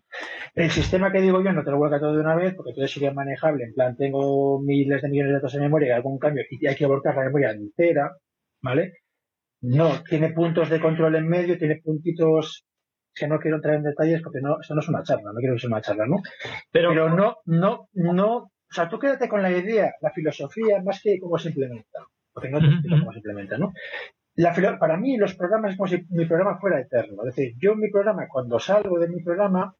[0.55, 2.87] El sistema que digo yo no te lo vuelca todo de una vez porque todo
[2.89, 3.65] sería manejable.
[3.65, 6.77] En plan, tengo miles de millones de datos en memoria y algún cambio y hay
[6.77, 8.11] que volcar la memoria entera,
[8.63, 8.93] ¿vale?
[9.61, 12.65] No, tiene puntos de control en medio, tiene puntitos
[13.15, 15.55] que no quiero entrar en detalles porque no, esto no es una charla, no quiero
[15.55, 16.17] que sea una charla, ¿no?
[16.71, 21.01] Pero, Pero no, no, no, o sea, tú quédate con la idea, la filosofía, más
[21.03, 21.99] que cómo se implementa,
[22.33, 23.73] porque no te explico cómo se implementa, ¿no?
[24.37, 27.55] La filo- para mí los programas es como si mi programa fuera eterno, es decir,
[27.59, 29.75] yo mi programa, cuando salgo de mi programa,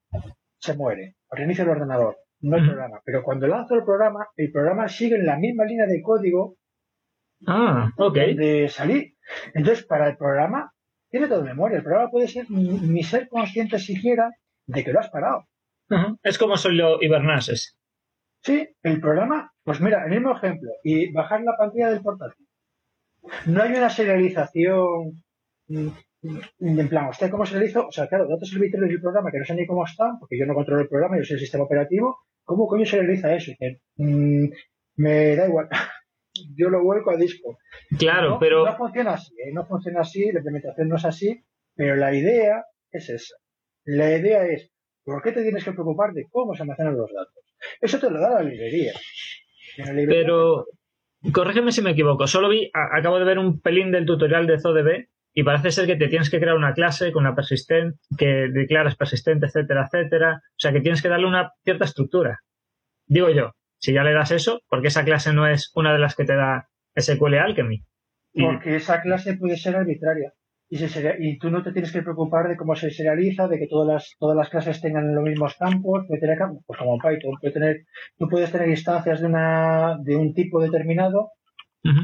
[0.59, 4.89] se muere, reinicio el ordenador, no el programa, pero cuando lanzo el programa, el programa
[4.89, 6.57] sigue en la misma línea de código
[7.47, 8.15] ah, ok.
[8.15, 9.15] de salir.
[9.55, 10.73] Entonces, para el programa,
[11.11, 11.79] tiene todo memoria.
[11.79, 14.31] El programa puede ser ni, ser consciente siquiera
[14.67, 15.47] de que lo has parado.
[16.23, 17.79] Es como solo Hibernases.
[18.43, 22.47] Sí, el programa, pues mira, el mismo ejemplo, y bajar la pantalla del portátil.
[23.47, 25.23] No hay una serialización
[25.67, 25.89] mm,
[26.23, 27.87] mm, en plan, ¿usted cómo serializo?
[27.87, 30.47] O sea, claro, datos arbitrarios del programa que no sé ni cómo están, porque yo
[30.47, 33.53] no controlo el programa, yo soy el sistema operativo, ¿cómo coño serializa eso?
[33.59, 34.51] Que, mm,
[34.97, 35.69] me da igual,
[36.55, 37.59] yo lo vuelco a disco.
[37.99, 39.53] Claro, no, pero no funciona así, ¿eh?
[39.53, 41.45] no funciona así, la implementación no es así,
[41.75, 43.37] pero la idea es esa.
[43.85, 44.71] La idea es,
[45.05, 47.45] ¿por qué te tienes que preocupar de cómo se almacenan los datos?
[47.81, 48.93] Eso te lo da la librería.
[49.79, 50.67] En la librería Pero,
[51.33, 55.07] corrígeme si me equivoco, solo vi, acabo de ver un pelín del tutorial de ZODB
[55.35, 58.97] y parece ser que te tienes que crear una clase con una persistente, que declaras
[58.97, 60.43] persistente, etcétera, etcétera.
[60.45, 62.41] O sea, que tienes que darle una cierta estructura.
[63.07, 66.15] Digo yo, si ya le das eso, porque esa clase no es una de las
[66.15, 67.85] que te da SQL Alchemy.
[68.35, 70.33] Porque esa clase puede ser arbitraria.
[70.71, 73.69] Y, se y tú no te tienes que preocupar de cómo se serializa, de que
[73.69, 77.39] todas las, todas las clases tengan los mismos campos, puede tener pues como en Python,
[77.41, 77.85] puede tener,
[78.19, 81.31] tú puedes tener instancias de una, de un tipo determinado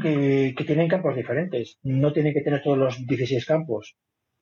[0.01, 1.77] que, tienen campos diferentes.
[1.83, 3.95] No tienen que tener todos los 16 campos,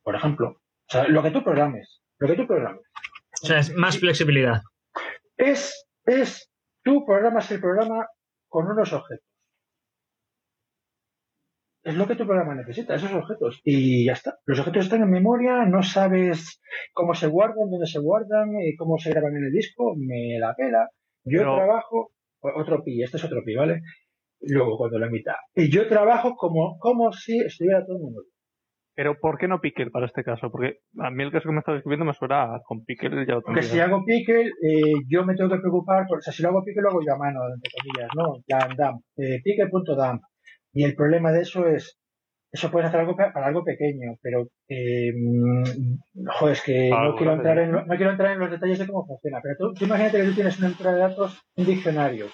[0.04, 0.62] por ejemplo.
[0.88, 2.84] O sea, lo que tú programes, lo que tú programes.
[3.42, 4.62] O sea, es más flexibilidad.
[5.36, 6.50] Es, es,
[6.84, 8.08] tú programas el programa
[8.48, 9.34] con unos objetos
[11.84, 13.60] es lo que tu programa necesita, esos objetos.
[13.64, 14.38] Y ya está.
[14.46, 16.62] Los objetos están en memoria, no sabes
[16.94, 20.56] cómo se guardan, dónde se guardan, eh, cómo se graban en el disco, me la
[20.56, 20.90] pela.
[21.26, 23.82] Yo trabajo, otro pi, este es otro pi, ¿vale?
[24.42, 25.36] Luego, cuando la mitad.
[25.56, 28.33] Y yo trabajo como, como si estuviera todo en memoria.
[28.96, 30.52] Pero ¿por qué no Pickle para este caso?
[30.52, 33.64] Porque a mí el caso que me estás describiendo me suena con Pickle ya Porque
[33.64, 36.84] si hago Pickle, eh, yo me tengo que preocupar, o sea, si lo hago Pickle
[36.84, 38.44] lo hago yo a mano, entre comillas, ¿no?
[38.48, 40.22] Ya, dump, eh, pickle.dump.
[40.74, 42.00] Y el problema de eso es,
[42.52, 45.12] eso puedes hacer algo para algo pequeño, pero eh,
[46.38, 49.08] joder, es que no, quiero entrar en, no quiero entrar en los detalles de cómo
[49.08, 49.40] funciona.
[49.42, 52.28] Pero tú, imagínate que tú tienes una entrada de datos, un diccionario,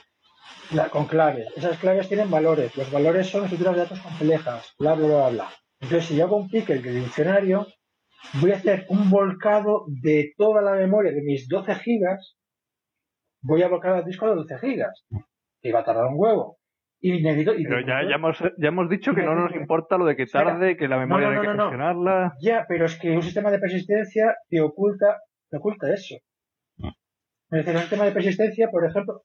[0.92, 1.48] con claves.
[1.56, 2.76] Esas claves tienen valores.
[2.76, 5.50] Los valores son estructuras de datos complejas, bla, bla, bla, bla.
[5.82, 7.68] Entonces, si yo hago un pickle de diccionario,
[8.42, 12.38] voy a hacer un volcado de toda la memoria de mis 12 gigas,
[13.42, 15.06] voy a volcar al disco de 12 gigas.
[15.62, 16.58] Y va a tardar un huevo.
[17.02, 20.26] Y pero ya, ya, hemos, ya hemos dicho que no nos importa lo de que
[20.26, 22.34] tarde, que la memoria hay que gestionarla.
[22.42, 25.18] Ya, pero es que un sistema de persistencia te oculta,
[25.50, 26.16] te oculta eso.
[27.52, 29.22] Es decir, un sistema de persistencia, por ejemplo.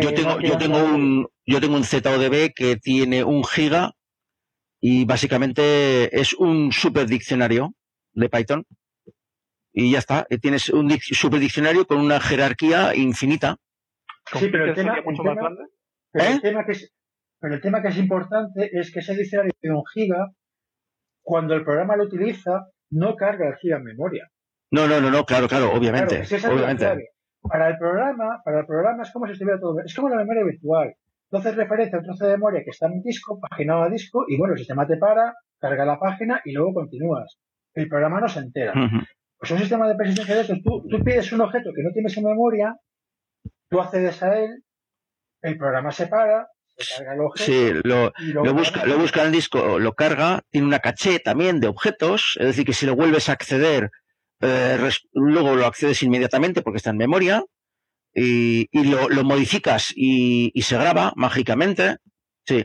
[0.00, 3.92] Yo tengo, yo tengo un, yo tengo un ZODB que tiene un giga
[4.86, 7.72] y básicamente es un super diccionario
[8.12, 8.66] de Python.
[9.72, 13.56] Y ya está, tienes un super diccionario con una jerarquía infinita.
[14.34, 15.62] Sí, pero el tema, mucho más grande?
[16.12, 16.92] Pero, el tema que es,
[17.40, 20.32] pero el tema que es importante es que ese diccionario de un giga,
[21.22, 24.30] cuando el programa lo utiliza, no carga el giga en memoria.
[24.70, 26.24] No, no, no, no, claro, claro, obviamente.
[26.46, 27.08] obviamente.
[27.40, 30.44] Para el programa, para el programa es como si estuviera todo, es como la memoria
[30.44, 30.94] virtual.
[31.34, 34.38] Entonces referencia a un trozo de memoria que está en disco, paginado a disco, y
[34.38, 37.40] bueno, el sistema te para, carga la página y luego continúas.
[37.74, 38.72] El programa no se entera.
[39.36, 42.16] Pues un sistema de persistencia de estos, tú, tú pides un objeto que no tienes
[42.16, 42.76] en memoria,
[43.68, 44.62] tú accedes a él,
[45.42, 47.44] el programa se para, se carga el objeto.
[47.44, 51.66] Sí, lo, busca, lo busca en el disco, lo carga, tiene una caché también de
[51.66, 53.90] objetos, es decir, que si lo vuelves a acceder,
[54.40, 54.78] eh,
[55.14, 57.42] luego lo accedes inmediatamente porque está en memoria,
[58.14, 61.96] y, lo, modificas y, se graba mágicamente.
[62.44, 62.64] Sí.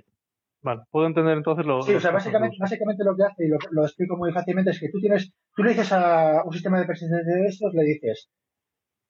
[0.62, 1.82] Vale, puedo entender entonces lo.
[1.82, 4.80] Sí, o sea, básicamente, básicamente lo que hace, y lo, lo, explico muy fácilmente, es
[4.80, 8.30] que tú tienes, tú le dices a un sistema de persistencia de estos, le dices,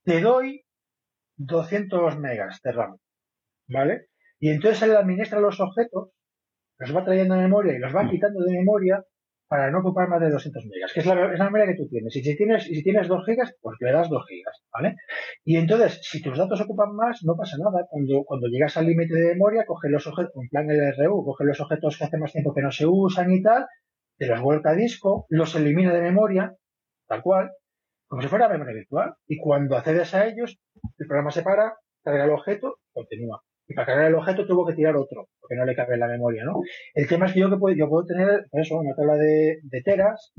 [0.03, 0.63] te doy
[1.37, 2.97] 200 megas de RAM.
[3.69, 4.07] ¿vale?
[4.39, 6.09] Y entonces él administra los objetos,
[6.77, 9.03] los va trayendo de memoria y los va quitando de memoria
[9.49, 12.15] para no ocupar más de 200 megas, que es la, es memoria que tú tienes.
[12.15, 14.95] Y si tienes, si tienes 2 gigas, pues le das 2 gigas, ¿vale?
[15.43, 17.87] Y entonces, si tus datos ocupan más, no pasa nada.
[17.89, 21.59] Cuando, cuando llegas al límite de memoria, coge los objetos, en plan LRU, coge los
[21.61, 23.65] objetos que hace más tiempo que no se usan y tal,
[24.19, 26.55] te los vuelca a disco, los elimina de memoria,
[27.07, 27.49] tal cual,
[28.07, 29.15] como si fuera memoria virtual.
[29.27, 30.59] Y cuando accedes a ellos,
[30.99, 31.73] el programa se para,
[32.03, 35.63] carga el objeto, continúa y para cargar el objeto tuvo que tirar otro, porque no
[35.63, 36.61] le cabe en la memoria, ¿no?
[36.95, 39.59] El tema es que yo, que puedo, yo puedo tener, por eso, una tabla de,
[39.85, 40.33] teras,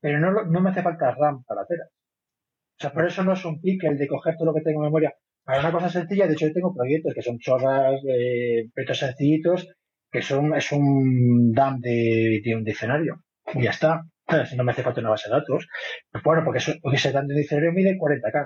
[0.00, 1.88] pero no, no me hace falta RAM para teras.
[1.88, 4.80] O sea, por eso no es un pick el de coger todo lo que tengo
[4.80, 5.14] en memoria.
[5.44, 9.66] Para una cosa sencilla, de hecho yo tengo proyectos que son chorras, de proyectos sencillitos,
[10.12, 13.22] que son, es un dump de, un diccionario.
[13.54, 14.02] Y ya está.
[14.46, 15.66] Si no me hace falta una base de datos.
[16.12, 18.44] Pues bueno, porque, porque ese dump de diccionario mide 40K.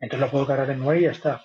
[0.00, 1.42] Entonces lo puedo cargar en memoria y ya está.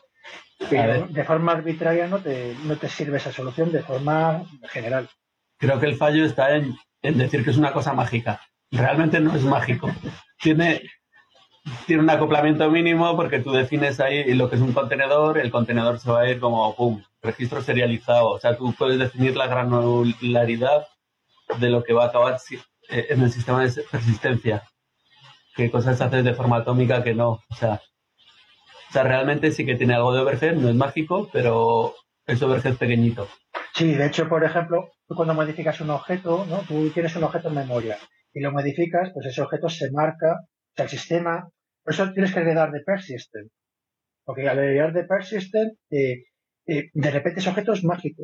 [0.70, 5.08] Pero de forma arbitraria no te, no te sirve esa solución de forma general.
[5.58, 8.42] Creo que el fallo está en, decir que es una cosa mágica.
[8.72, 9.90] Realmente no es mágico.
[10.40, 10.82] Tiene,
[11.86, 16.00] tiene un acoplamiento mínimo porque tú defines ahí lo que es un contenedor, el contenedor
[16.00, 18.30] se va a ir como, pum, registro serializado.
[18.32, 20.88] O sea, tú puedes definir la granularidad
[21.60, 22.38] de lo que va a acabar
[22.90, 24.64] eh, en el sistema de persistencia.
[25.56, 27.42] Qué cosas haces de forma atómica que no.
[27.50, 27.82] O sea,
[28.98, 31.94] sea, realmente sí que tiene algo de overhead, no es mágico, pero
[32.26, 33.28] es overhead pequeñito.
[33.74, 36.62] Sí, de hecho, por ejemplo, tú cuando modificas un objeto, ¿no?
[36.68, 37.98] Tú tienes un objeto en memoria
[38.34, 41.48] y lo modificas, pues ese objeto se marca, o sea, el sistema,
[41.84, 43.52] por eso tienes que heredar de persistent.
[44.26, 46.24] Porque al heredar de persistent, eh,
[46.66, 48.24] eh, de repente ese objeto es mágico.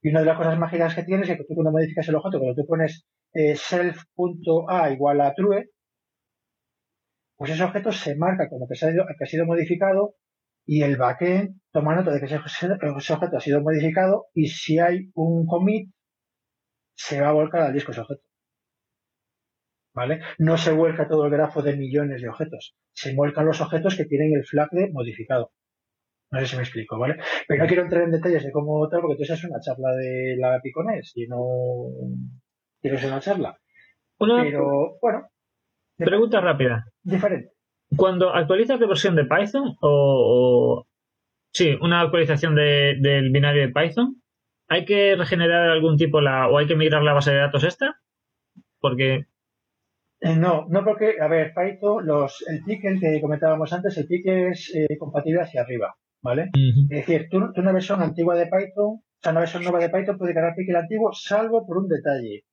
[0.00, 2.38] Y una de las cosas mágicas que tienes es que tú cuando modificas el objeto,
[2.38, 3.04] cuando tú pones
[3.34, 5.68] eh, self.a igual a true,
[7.42, 10.14] pues ese objeto se marca como que, que ha sido modificado
[10.64, 15.10] y el backend toma nota de que ese, objeto ha sido modificado y si hay
[15.14, 15.90] un commit,
[16.94, 18.22] se va a volcar al disco ese objeto.
[19.92, 20.20] ¿Vale?
[20.38, 22.76] No se vuelca todo el grafo de millones de objetos.
[22.92, 25.50] Se vuelcan los objetos que tienen el flag de modificado.
[26.30, 27.16] No sé si me explico, ¿vale?
[27.48, 30.36] Pero no quiero entrar en detalles de cómo tal, porque tú es una charla de
[30.38, 31.42] la Piconés y no
[32.80, 33.58] quiero ser una charla.
[34.16, 35.31] Pero, bueno,
[36.04, 36.84] Pregunta rápida.
[37.02, 37.50] Diferente.
[37.96, 40.86] Cuando actualizas de versión de Python o,
[41.52, 44.22] sí, una actualización del binario de Python,
[44.68, 47.96] ¿hay que regenerar algún tipo la o hay que migrar la base de datos esta?
[48.80, 49.26] Porque
[50.24, 54.50] eh, no, no porque, a ver, Python, los, el pique que comentábamos antes, el pique
[54.50, 56.50] es eh, compatible hacia arriba, ¿vale?
[56.54, 60.18] Es decir, tú, una versión antigua de Python, o sea, una versión nueva de Python
[60.18, 62.44] puede cargar el antiguo, salvo por un detalle.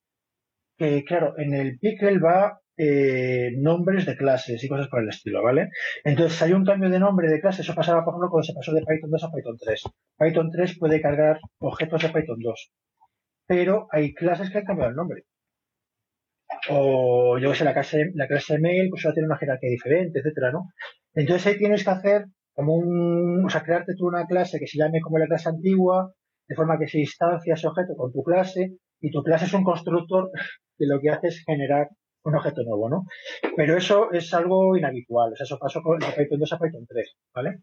[0.77, 5.43] Que, claro, en el pickle va eh, nombres de clases y cosas por el estilo,
[5.43, 5.69] ¿vale?
[6.05, 8.71] Entonces, hay un cambio de nombre de clase, eso pasaba, por ejemplo, cuando se pasó
[8.71, 9.83] de Python 2 a Python 3.
[10.17, 12.71] Python 3 puede cargar objetos de Python 2,
[13.47, 15.23] pero hay clases que han cambiado el nombre.
[16.69, 19.69] O, yo que sé, la clase, la clase mail, pues va a tener una jerarquía
[19.69, 20.69] diferente, etcétera, ¿no?
[21.13, 24.77] Entonces, ahí tienes que hacer como un, o sea, crearte tú una clase que se
[24.77, 26.13] llame como la clase antigua,
[26.47, 29.65] de forma que se instancia ese objeto con tu clase, y tu clase es un
[29.65, 30.31] constructor
[30.77, 31.89] que lo que hace es generar
[32.23, 33.05] un objeto nuevo, ¿no?
[33.55, 37.15] Pero eso es algo inhabitual, o sea, eso pasó con, Python 2 a Python 3,
[37.33, 37.59] ¿vale?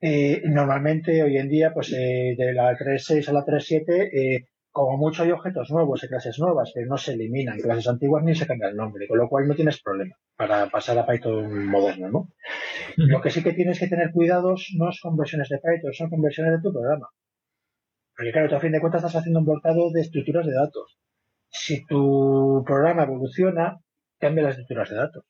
[0.00, 4.96] Eh, normalmente hoy en día, pues eh, de la 3.6 a la 3.7, eh, como
[4.96, 8.46] mucho hay objetos nuevos y clases nuevas, pero no se eliminan clases antiguas ni se
[8.46, 12.28] cambia el nombre, con lo cual no tienes problema para pasar a Python moderno, ¿no?
[12.96, 16.10] Lo que sí que tienes que tener cuidados no es con versiones de Python, son
[16.10, 17.08] con versiones de tu programa.
[18.16, 20.98] Porque claro, tú a fin de cuentas estás haciendo un volcado de estructuras de datos
[21.52, 23.78] si tu programa evoluciona,
[24.18, 25.24] cambia las estructuras de datos.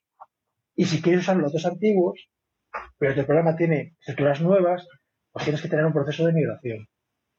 [0.74, 2.30] Y si quieres usar los dos antiguos,
[2.96, 4.86] pero tu programa tiene estructuras nuevas,
[5.32, 6.86] pues tienes que tener un proceso de migración.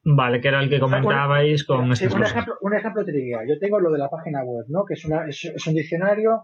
[0.06, 3.48] Vale, que era el que comentabais con un ejemplo, un ejemplo trivial.
[3.48, 4.84] Yo tengo lo de la página web, ¿no?
[4.86, 6.42] Que es, una, es, un diccionario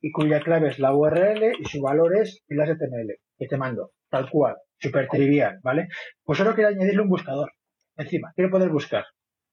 [0.00, 3.92] y cuya clave es la URL y su valor es el HTML que te mando,
[4.10, 5.88] tal cual, súper trivial, ¿vale?
[6.24, 7.52] Pues solo quiero añadirle un buscador
[7.96, 9.04] encima, quiero poder buscar.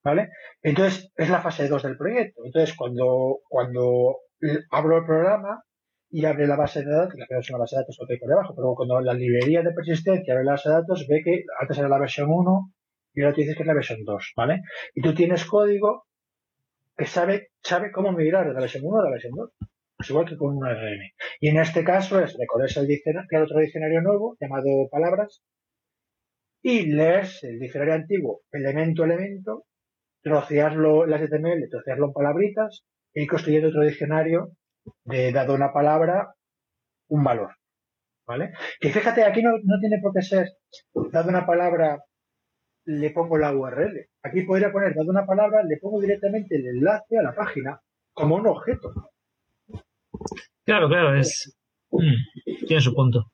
[0.04, 0.30] ¿Vale?
[0.62, 2.42] Entonces, es la fase 2 del proyecto.
[2.46, 4.18] Entonces, cuando, cuando
[4.72, 5.64] abro el programa
[6.10, 8.54] y abre la base de datos, que es una base de datos que por debajo,
[8.56, 11.90] pero cuando la librería de persistencia abre la base de datos, ve que antes era
[11.90, 12.72] la versión 1
[13.16, 14.62] y ahora te dices que es la versión 2, ¿vale?
[14.94, 16.06] Y tú tienes código
[16.98, 19.52] que sabe, sabe cómo migrar de la versión 1 a la versión 2.
[19.98, 21.14] Pues igual que con un RM.
[21.40, 25.42] Y en este caso es recorres el diccionario, crear otro diccionario nuevo llamado palabras
[26.62, 29.66] y lees el diccionario antiguo elemento elemento
[30.24, 32.84] trocearlo el HTML, trocearlo en palabritas
[33.14, 34.54] e ir construyendo otro diccionario
[35.04, 36.34] de dado una palabra,
[37.10, 37.52] un valor.
[38.26, 38.54] ¿Vale?
[38.80, 39.52] Que fíjate, aquí no,
[39.82, 40.48] tiene por qué ser
[41.12, 42.02] dado una palabra,
[42.86, 44.08] le pongo la URL.
[44.24, 47.82] Aquí podría poner dado una palabra, le pongo directamente el enlace a la página
[48.14, 48.94] como un objeto.
[50.66, 51.54] Claro, claro, es.
[51.92, 53.26] Mm, tiene su punto.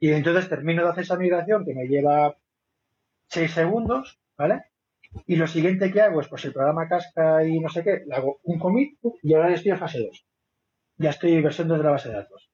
[0.00, 2.36] Y entonces termino de hacer esa migración que me lleva
[3.28, 4.64] 6 segundos, ¿vale?
[5.26, 8.14] Y lo siguiente que hago es, pues el programa casca y no sé qué, le
[8.14, 10.26] hago un commit y ahora estoy en fase 2.
[10.98, 12.50] Ya estoy versión 2 de la base de datos.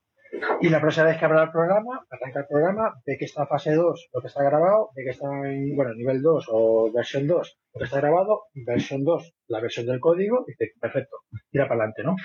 [0.60, 3.48] Y la próxima vez que abra el programa, arranca el programa, ve que está en
[3.48, 7.26] fase 2 lo que está grabado, ve que está en, bueno, nivel 2 o versión
[7.26, 11.18] 2 lo que está grabado, versión 2 la versión del código, y dice, perfecto,
[11.50, 12.16] tira para adelante, ¿no?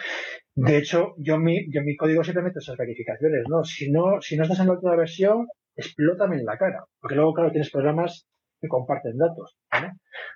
[0.55, 3.63] De hecho, yo mi, yo mi código simplemente esas verificaciones, ¿no?
[3.63, 6.85] Si no, si no estás en la última versión, explótame en la cara.
[6.99, 8.25] Porque luego, claro, tienes programas
[8.59, 9.57] que comparten datos.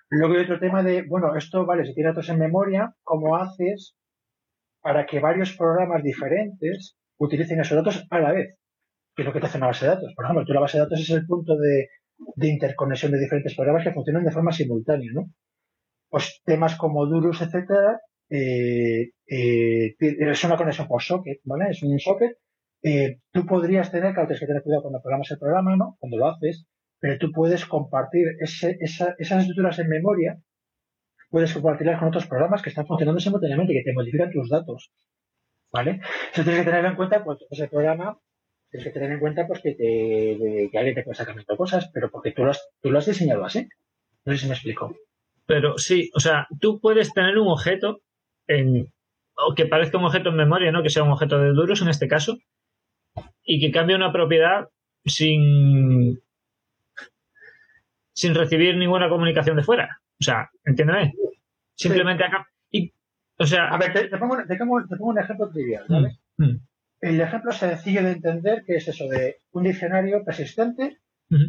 [0.09, 3.95] Luego hay otro tema de, bueno, esto, vale, si tiene datos en memoria, ¿cómo haces
[4.81, 8.57] para que varios programas diferentes utilicen esos datos a la vez?
[9.15, 10.13] Que es lo que te hace una base de datos.
[10.15, 11.87] Por ejemplo, tú la base de datos es el punto de,
[12.47, 15.31] interconexión de diferentes programas que funcionan de forma simultánea, ¿no?
[16.09, 21.69] Pues temas como Durus, etcétera, eh, eh, es una conexión por socket, ¿vale?
[21.71, 22.37] Es un socket.
[22.83, 25.95] Eh, tú podrías tener, claro, tienes que tener cuidado cuando programas el programa, ¿no?
[25.99, 26.65] Cuando lo haces,
[27.01, 28.77] pero tú puedes compartir esas
[29.19, 30.37] estructuras en memoria,
[31.31, 34.91] puedes compartirlas con otros programas que están funcionando simultáneamente, que te modifican tus datos.
[35.73, 36.01] ¿Vale?
[36.31, 38.19] Eso tienes que tener en cuenta, pues, ese programa,
[38.69, 42.43] tienes que tener en cuenta, pues, que, alguien te puede sacar cosas, pero porque tú
[42.43, 43.67] lo, has, tú lo has diseñado así.
[44.23, 44.95] No sé si me explico.
[45.47, 48.01] Pero sí, o sea, tú puedes tener un objeto
[48.47, 48.93] en,
[49.35, 50.83] o que parezca un objeto en memoria, ¿no?
[50.83, 52.37] Que sea un objeto de duros en este caso,
[53.43, 54.69] y que cambie una propiedad
[55.05, 56.21] sin,
[58.13, 59.89] sin recibir ninguna comunicación de fuera.
[60.19, 61.13] O sea, entiéndeme.
[61.75, 62.47] Simplemente acá.
[62.69, 62.93] Y,
[63.37, 63.69] o sea.
[63.69, 66.17] A ver, te, pongo, te, pongo, te pongo, un ejemplo trivial, ¿vale?
[66.37, 66.59] Mm, mm.
[67.01, 70.99] El ejemplo sencillo de entender que es eso de un diccionario persistente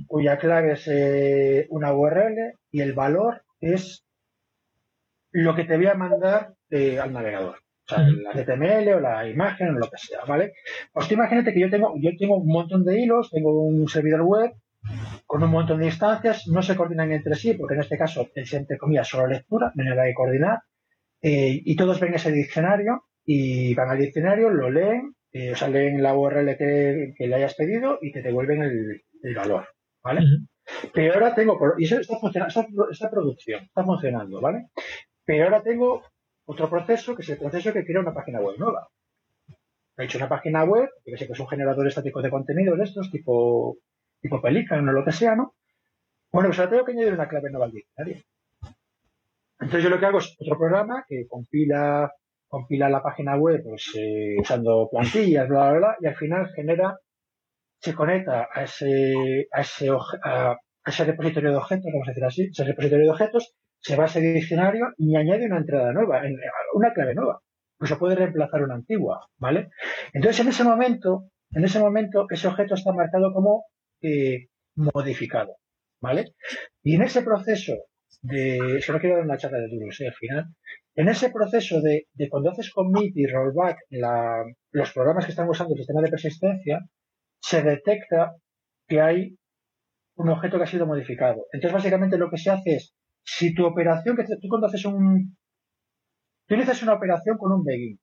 [0.06, 4.04] cuya clave es eh, una URL y el valor es
[5.32, 7.56] lo que te voy a mandar eh, al navegador.
[7.56, 10.52] O sea, la HTML o la imagen o lo que sea, ¿vale?
[10.92, 14.22] Pues tú imagínate que yo tengo, yo tengo un montón de hilos, tengo un servidor
[14.22, 14.52] web
[15.26, 18.52] con un montón de instancias, no se coordinan entre sí, porque en este caso es
[18.52, 20.60] entre comillas solo lectura, no hay que coordinar,
[21.20, 25.14] eh, y todos ven ese diccionario y van al diccionario, lo leen,
[25.52, 29.68] o sea, leen la URL que, le hayas pedido y te devuelven el, el valor,
[30.02, 30.22] ¿vale?
[30.92, 34.68] Pero ahora tengo, y eso está funcionando, esta, producción está funcionando, ¿vale?
[35.24, 36.02] Pero ahora tengo
[36.44, 38.88] otro proceso, que es el proceso que crea una página web nueva.
[39.96, 42.84] He hecho una página web, que sé que es un generador estático de contenidos de
[42.84, 43.76] estos, tipo,
[44.22, 45.54] tipo Pelican o lo que sea, ¿no?
[46.32, 48.22] Bueno, pues ahora tengo que añadir una clave nueva al diccionario.
[49.60, 52.10] Entonces yo lo que hago es otro programa que compila,
[52.48, 56.96] compila la página web pues, eh, usando plantillas, bla, bla, bla, y al final genera
[57.78, 62.42] se conecta a ese, a ese, a ese repositorio de objetos, vamos a decir así,
[62.50, 66.22] ese repositorio de objetos, se va a ese diccionario y añade una entrada nueva,
[66.74, 67.40] una clave nueva.
[67.76, 69.70] Pues se puede reemplazar una antigua, ¿vale?
[70.12, 73.64] Entonces, en ese momento, en ese momento, ese objeto está marcado como
[74.02, 75.56] eh, modificado,
[76.00, 76.34] ¿vale?
[76.82, 77.74] Y en ese proceso
[78.22, 80.08] de, eso no quiero dar una charla de duros, ¿eh?
[80.08, 80.44] al final,
[80.94, 83.78] en ese proceso de, de cuando haces commit y rollback
[84.70, 86.80] los programas que están usando el sistema de persistencia,
[87.40, 88.36] se detecta
[88.86, 89.36] que hay
[90.16, 91.46] un objeto que ha sido modificado.
[91.52, 95.36] Entonces, básicamente lo que se hace es, si tu operación, que tú cuando haces un,
[96.46, 97.98] tú inicias una operación con un begin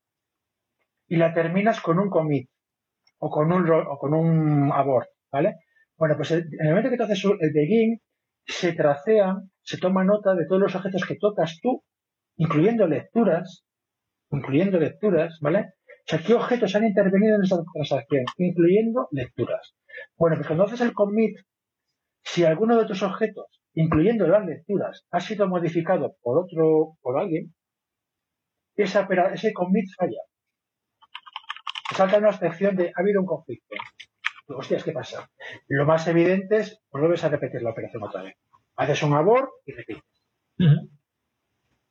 [1.07, 2.49] y la terminas con un commit
[3.19, 5.55] o con un, o con un abort, ¿vale?
[5.99, 7.99] Bueno, pues en el momento que tú haces el begin,
[8.47, 11.83] se tracea, se toma nota de todos los objetos que tocas tú,
[12.37, 13.65] incluyendo lecturas,
[14.31, 15.59] incluyendo lecturas, ¿vale?
[15.59, 18.23] O sea, ¿qué objetos han intervenido en esta transacción?
[18.37, 19.75] Incluyendo lecturas.
[20.17, 21.37] Bueno, pues cuando haces el commit,
[22.23, 27.53] si alguno de tus objetos, incluyendo las lecturas, ha sido modificado por otro, por alguien,
[28.77, 30.21] ese commit falla.
[31.93, 33.75] Salta una excepción de ha habido un conflicto.
[34.49, 35.29] Hostias, ¿qué pasa?
[35.67, 38.35] Lo más evidente es, vuelves a repetir la operación otra vez.
[38.75, 40.03] Haces un abort y repites.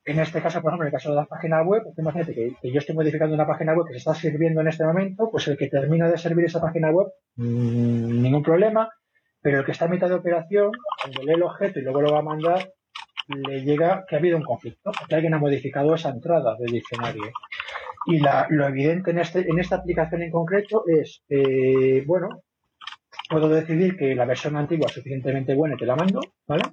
[0.04, 2.70] En este caso, por ejemplo, en el caso de la página web, pues imagínate que,
[2.70, 5.58] yo estoy modificando una página web que se está sirviendo en este momento, pues el
[5.58, 8.90] que termina de servir esa página web, mmm, ningún problema,
[9.42, 10.72] pero el que está a mitad de operación,
[11.02, 12.72] cuando lee el objeto y luego lo va a mandar,
[13.28, 17.30] le llega que ha habido un conflicto, que alguien ha modificado esa entrada del diccionario.
[18.06, 22.44] Y lo evidente en, este, en esta aplicación en concreto es, eh, bueno,
[23.28, 26.64] puedo decidir que la versión antigua es suficientemente buena y te la mando, ¿vale?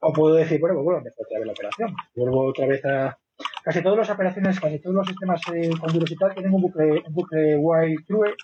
[0.00, 1.94] O puedo decir, bueno, pues vuelvo a empezar otra vez la operación.
[2.14, 3.18] Vuelvo otra vez a.
[3.62, 7.02] Casi todas las operaciones, casi todos los sistemas eh, con y tal tienen un bucle,
[7.06, 8.34] un bucle while true,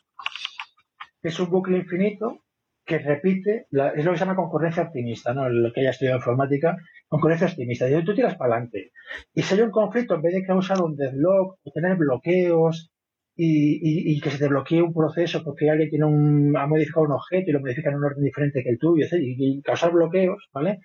[1.23, 2.43] que es un bucle infinito
[2.85, 5.49] que repite, es lo que se llama concurrencia optimista, ¿no?
[5.49, 6.77] Lo que haya estudiado informática,
[7.09, 7.89] concurrencia optimista.
[7.91, 8.93] Y tú tiras para adelante.
[9.35, 12.93] Y si hay un conflicto, en vez de causar un deadlock o tener bloqueos
[13.37, 17.13] y, y, que se te bloquee un proceso porque alguien tiene un, ha modificado un
[17.13, 20.81] objeto y lo modifica en un orden diferente que el tuyo, y, causar bloqueos, ¿vale?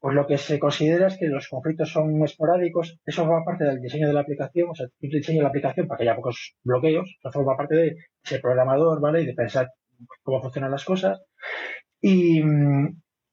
[0.00, 3.80] pues lo que se considera es que los conflictos son esporádicos, eso forma parte del
[3.80, 7.08] diseño de la aplicación, o sea, tú diseñas la aplicación para que haya pocos bloqueos,
[7.20, 9.22] eso forma parte de ser programador, ¿vale?
[9.22, 9.68] Y de pensar
[10.24, 11.22] cómo funcionan las cosas.
[12.00, 12.42] Y,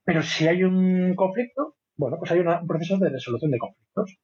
[0.04, 4.20] pero si hay un conflicto, bueno, pues hay un proceso de resolución de conflictos.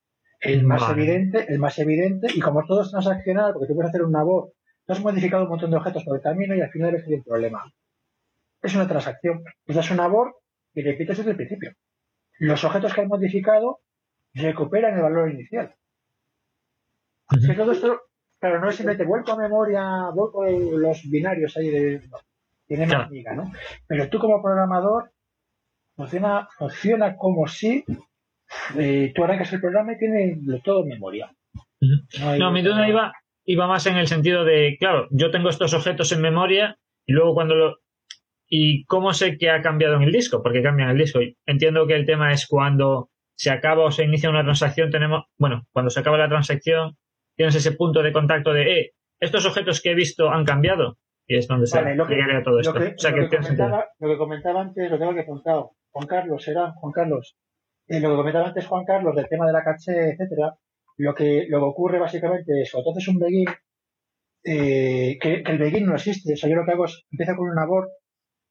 [0.45, 4.03] El más evidente, el más evidente, y como todo es transaccional, porque tú puedes hacer
[4.03, 4.51] una voz,
[4.85, 7.23] tú has modificado un montón de objetos por el camino y al final eres el
[7.23, 7.63] problema.
[8.61, 9.43] Es una transacción.
[9.65, 10.29] Tú das una voz
[10.73, 11.75] y repites desde el principio
[12.39, 13.79] los objetos que han modificado
[14.33, 15.73] recuperan el valor inicial.
[17.55, 18.01] todo esto,
[18.39, 22.01] claro, no es simplemente vuelco a memoria, vuelco los binarios ahí de.
[22.67, 23.51] tiene más miga, ¿no?
[23.87, 25.11] Pero tú como programador
[25.95, 27.85] funciona, funciona como si
[28.77, 31.31] eh, tú arrancas el programa y tiene todo en memoria.
[32.39, 33.13] No, mi duda iba,
[33.45, 37.33] iba más en el sentido de, claro, yo tengo estos objetos en memoria y luego
[37.33, 37.75] cuando lo,
[38.47, 40.41] ¿Y cómo sé que ha cambiado en el disco?
[40.43, 41.19] Porque cambia en el disco.
[41.45, 45.63] Entiendo que el tema es cuando se acaba o se inicia una transacción, tenemos, bueno,
[45.71, 46.95] cuando se acaba la transacción,
[47.35, 50.97] tienes ese punto de contacto de, eh, estos objetos que he visto han cambiado.
[51.27, 52.73] Y es donde se lo que, todo esto.
[52.73, 55.71] Lo que, comentaba, antes, lo tengo que apuntado.
[55.89, 57.35] Juan Carlos, era Juan Carlos.
[57.87, 60.57] Lo que comentaba antes Juan Carlos del tema de la caché, etcétera,
[60.97, 63.47] lo que, lo que ocurre básicamente es, cuando haces un begin,
[64.43, 66.33] eh, que, el begin no existe.
[66.33, 67.89] O sea, yo lo que hago es, empiezo con un abort,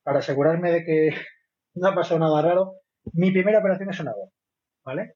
[0.02, 1.10] para asegurarme de que
[1.74, 2.74] no ha pasado nada raro,
[3.12, 4.32] mi primera operación es una abort,
[4.84, 5.14] ¿vale?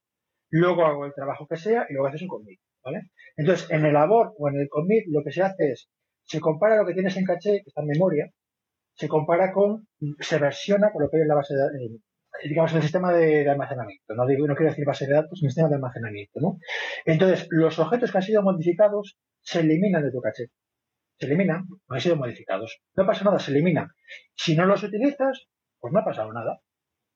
[0.50, 3.10] Luego hago el trabajo que sea y luego haces un commit, ¿vale?
[3.36, 5.90] Entonces, en el abort o en el commit lo que se hace es,
[6.24, 8.30] se compara lo que tienes en caché, que está en memoria,
[8.94, 9.86] se compara con,
[10.18, 12.00] se versiona con lo que hay en la base de
[12.44, 14.14] digamos, el sistema de, almacenamiento.
[14.14, 16.58] No, digo, no quiero decir base de datos, sino sistema de almacenamiento, ¿no?
[17.04, 20.46] Entonces, los objetos que han sido modificados se eliminan de tu caché.
[21.18, 22.80] Se eliminan, no han sido modificados.
[22.96, 23.88] No pasa nada, se eliminan.
[24.34, 25.48] Si no los utilizas,
[25.80, 26.60] pues no ha pasado nada.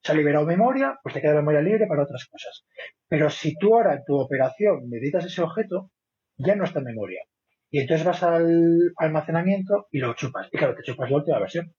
[0.01, 2.65] Se ha liberado memoria, pues te queda memoria libre para otras cosas.
[3.07, 5.91] Pero si tú ahora en tu operación necesitas ese objeto,
[6.37, 7.21] ya no está en memoria.
[7.69, 10.49] Y entonces vas al almacenamiento y lo chupas.
[10.51, 11.73] Y claro, te chupas la última versión.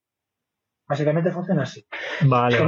[0.86, 1.86] Básicamente funciona así.
[2.26, 2.58] Vale,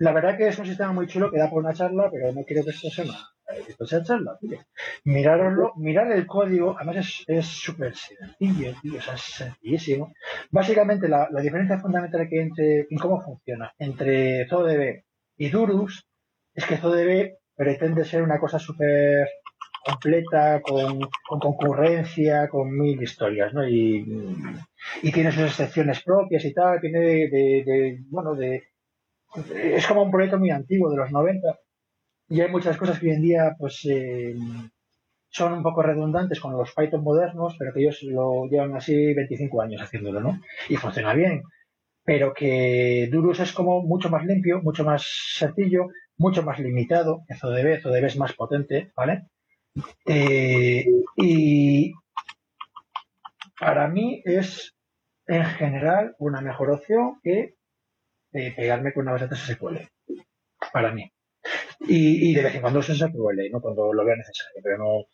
[0.00, 2.42] La verdad que es un sistema muy chulo que da por una charla, pero no
[2.44, 4.58] quiero que esto sea una, sea charla, tío.
[5.04, 10.12] Mirarlo, mirar el código, además es súper sencillo, tío, o sea, es sencillísimo.
[10.50, 15.04] Básicamente la, la diferencia fundamental que hay entre, en cómo funciona entre ZooDB
[15.36, 16.06] y Durus
[16.54, 19.28] es que ZooDB pretende ser una cosa súper
[19.84, 21.00] completa, con,
[21.40, 23.66] concurrencia, con mil historias, ¿no?
[23.66, 24.04] Y,
[25.12, 28.62] tiene sus excepciones propias y tal, tiene de, bueno, de,
[29.54, 31.58] es como un proyecto muy antiguo de los 90
[32.30, 34.34] y hay muchas cosas que hoy en día, pues, eh,
[35.30, 39.62] son un poco redundantes con los Python modernos, pero que ellos lo llevan así 25
[39.62, 40.40] años haciéndolo, ¿no?
[40.68, 41.42] Y funciona bien.
[42.04, 45.04] Pero que Durus es como mucho más limpio, mucho más
[45.36, 47.24] sencillo, mucho más limitado.
[47.28, 49.26] Debe, eso debe es más potente, ¿vale?
[50.06, 50.86] Eh,
[51.16, 51.92] y
[53.58, 54.74] para mí es
[55.26, 57.54] en general una mejor opción que
[58.32, 59.78] eh, pegarme con una base de SQL.
[60.72, 61.10] Para mí.
[61.80, 63.60] Y, de vez en cuando uso SQL, ¿no?
[63.60, 65.04] cuando lo vea necesario, pero no.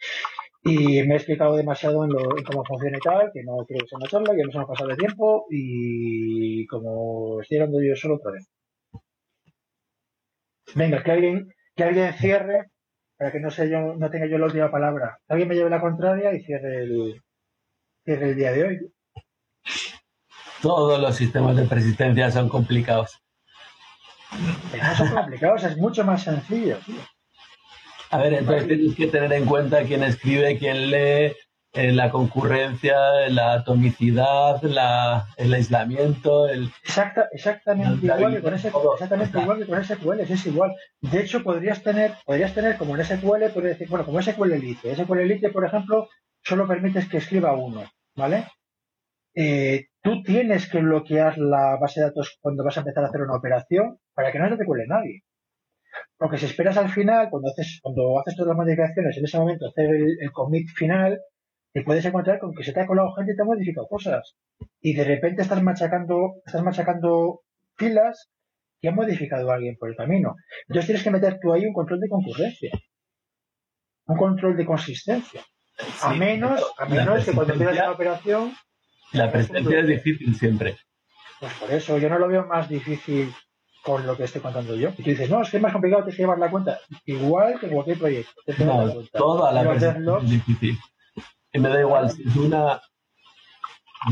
[0.62, 2.10] Y me he explicado demasiado en,
[2.44, 4.90] cómo funciona y tal, que no quiero que sea una charla, ya nos hemos pasado
[4.90, 8.48] de tiempo y como estoy hablando yo solo otra vez.
[10.74, 12.70] Venga, que alguien, que alguien cierre
[13.16, 15.18] para que no, sé yo, no tenga yo la última palabra.
[15.28, 17.22] Alguien me lleve la contraria y cierre el,
[18.05, 18.93] cierre el día de hoy.
[20.62, 23.22] Todos los sistemas de persistencia son complicados.
[24.32, 26.78] no son complicados, es mucho más sencillo.
[28.10, 31.34] A ver, entonces tienes que tener en cuenta quién escribe, quién lee,
[31.77, 36.70] la concurrencia, la atomicidad, la, el aislamiento, el...
[36.82, 40.74] Exacta, exactamente, igual que con ese, exactamente igual que con SQL, es igual.
[41.01, 44.94] De hecho, podrías tener, podrías tener como en SQL, podrías decir, bueno, como SQL Elite.
[44.94, 46.09] SQL Elite, por ejemplo,
[46.43, 47.85] solo permites que escriba uno,
[48.15, 48.47] ¿vale?
[49.35, 53.20] Eh, tú tienes que bloquear la base de datos cuando vas a empezar a hacer
[53.20, 55.23] una operación para que no se te cuele nadie.
[56.16, 59.66] Porque si esperas al final, cuando haces, cuando haces todas las modificaciones, en ese momento
[59.66, 61.19] hacer el commit final,
[61.77, 64.35] te puedes encontrar con que se te ha colado gente y te ha modificado cosas.
[64.81, 67.43] Y de repente estás machacando, estás machacando
[67.77, 68.31] filas
[68.81, 70.36] que ha modificado a alguien por el camino.
[70.69, 72.70] Entonces tienes que meter tú ahí un control de concurrencia.
[74.07, 75.44] Un control de consistencia.
[76.01, 78.55] a menos, a menos que cuando empiezas una operación.
[79.12, 80.78] La presencia es difícil siempre.
[81.40, 83.35] Pues por eso, yo no lo veo más difícil
[83.82, 84.89] con lo que estoy contando yo.
[84.97, 86.81] Y tú dices, no, es que es más complicado, tienes que llevar la cuenta.
[87.05, 88.32] Igual que cualquier proyecto.
[88.61, 90.78] No, toda la presencia es difícil.
[91.57, 92.83] Y me da igual, si es una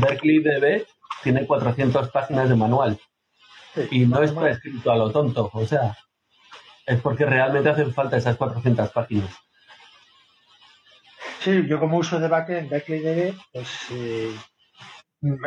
[0.01, 0.83] Berkeley DB,
[1.21, 2.99] tiene 400 páginas de manual.
[3.91, 5.95] y no está escrito a lo tonto, o sea,
[6.87, 9.29] es porque realmente hacen falta esas 400 páginas.
[11.41, 14.35] Sí, yo como uso de backend Berkeley DB, pues eh,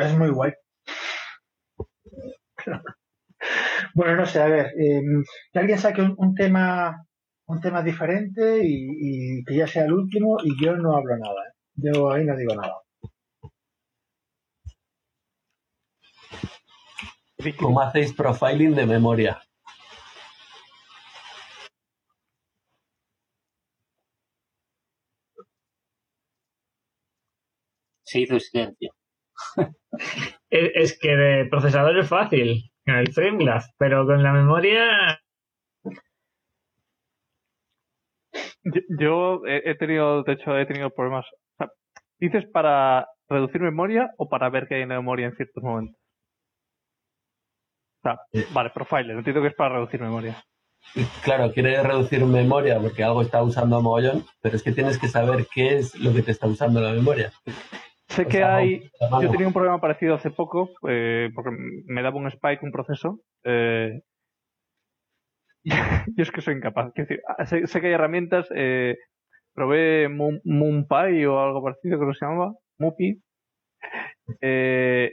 [0.01, 0.53] es muy guay.
[3.95, 7.05] bueno, no sé, a ver, em, que alguien saque un, tema
[7.47, 11.43] un tema diferente y, y, que ya sea el último y yo no hablo nada.
[11.49, 11.58] ¿eh?
[11.81, 12.83] Yo ahí no digo nada.
[17.59, 19.41] ¿Cómo hacéis profiling de memoria?
[28.05, 28.93] Se hizo silencio.
[30.51, 35.21] es que de procesador es fácil, en el FrameGlass, pero con la memoria
[38.99, 41.27] yo he tenido, de hecho, he tenido problemas
[42.21, 45.97] ¿Dices para reducir memoria o para ver qué hay en la memoria en ciertos momentos?
[47.99, 48.19] O sea,
[48.53, 50.43] vale, profiler, entiendo que es para reducir memoria.
[51.23, 55.09] Claro, quiere reducir memoria porque algo está usando a mogollón, pero es que tienes que
[55.09, 57.33] saber qué es lo que te está usando la memoria.
[58.09, 58.91] Sé que hay.
[59.21, 61.51] Yo tenía un problema parecido hace poco, eh, porque
[61.87, 63.21] me daba un spike un proceso.
[63.45, 64.01] Eh,
[66.17, 66.93] yo es que soy incapaz.
[66.95, 68.97] Decir, ah, sé, sé, que hay herramientas eh,
[69.59, 73.21] probé MoonPy o algo parecido que se llamaba, Mupi.
[74.41, 75.13] Eh,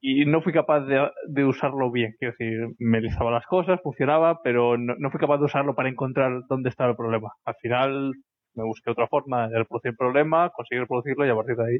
[0.00, 2.14] y no fui capaz de, usarlo bien.
[2.18, 6.42] Quiero decir, me listaba las cosas, funcionaba, pero no, fui capaz de usarlo para encontrar
[6.48, 7.32] dónde estaba el problema.
[7.44, 8.12] Al final
[8.54, 11.78] me busqué otra forma de reproducir el problema, conseguir reproducirlo y a partir de ahí.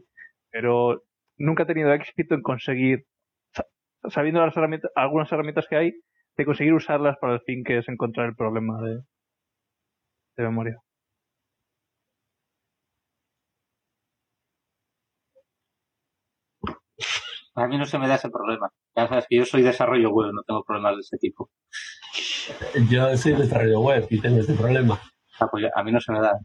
[0.51, 1.03] Pero
[1.39, 3.05] nunca he tenido éxito en conseguir,
[4.09, 5.93] sabiendo las herramientas, algunas herramientas que hay,
[6.37, 10.77] de conseguir usarlas para el fin que es encontrar el problema de memoria.
[17.61, 18.71] A mí no se me da ese problema.
[18.97, 21.51] Ya sabes que yo soy desarrollo web, no tengo problemas de ese tipo.
[22.89, 24.99] Yo soy desarrollo web y tengo ese problema.
[25.39, 26.39] Ah, pues a mí no se me da.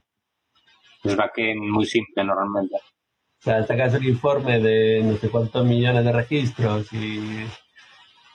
[1.05, 2.75] Es backend muy simple normalmente.
[2.75, 7.45] O sea, sacas un informe de no sé cuántos millones de registros y,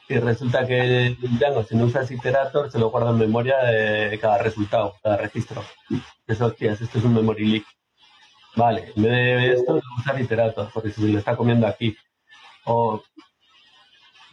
[0.09, 4.39] y resulta que Django, si no usas Iterator, se lo guarda en memoria de cada
[4.39, 5.63] resultado, cada registro.
[6.27, 7.65] Eso, hostias, esto es un memory leak.
[8.57, 11.95] Vale, en vez de esto, usar Iterator, porque si se lo está comiendo aquí
[12.65, 13.03] o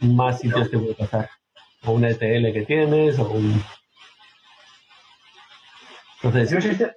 [0.00, 1.28] más sitios que puede pasar.
[1.84, 3.62] O un ETL que tienes, o un...
[6.22, 6.92] Entonces, yo, el sistema,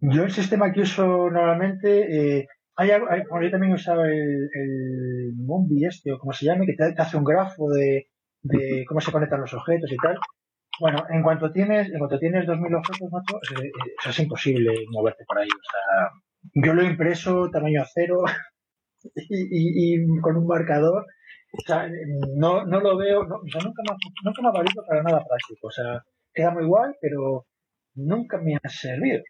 [0.00, 2.46] yo el sistema que uso normalmente, eh,
[2.76, 6.94] hay, hay, yo también usaba el, el Mumbi este, o como se llame, que te,
[6.96, 8.08] hace un grafo de,
[8.42, 10.18] de, cómo se conectan los objetos y tal.
[10.80, 13.70] Bueno, en cuanto tienes, en cuanto tienes 2000 objetos, macho, eh,
[14.08, 15.48] es imposible moverte por ahí.
[15.48, 16.10] O sea,
[16.64, 18.24] yo lo he impreso tamaño cero,
[19.14, 21.06] y, y, con un marcador.
[22.36, 25.68] No, no lo veo, no, nunca me, me ha valido para nada práctico.
[25.68, 26.02] O sea,
[26.32, 27.46] queda muy guay, pero
[27.94, 29.22] nunca me ha servido.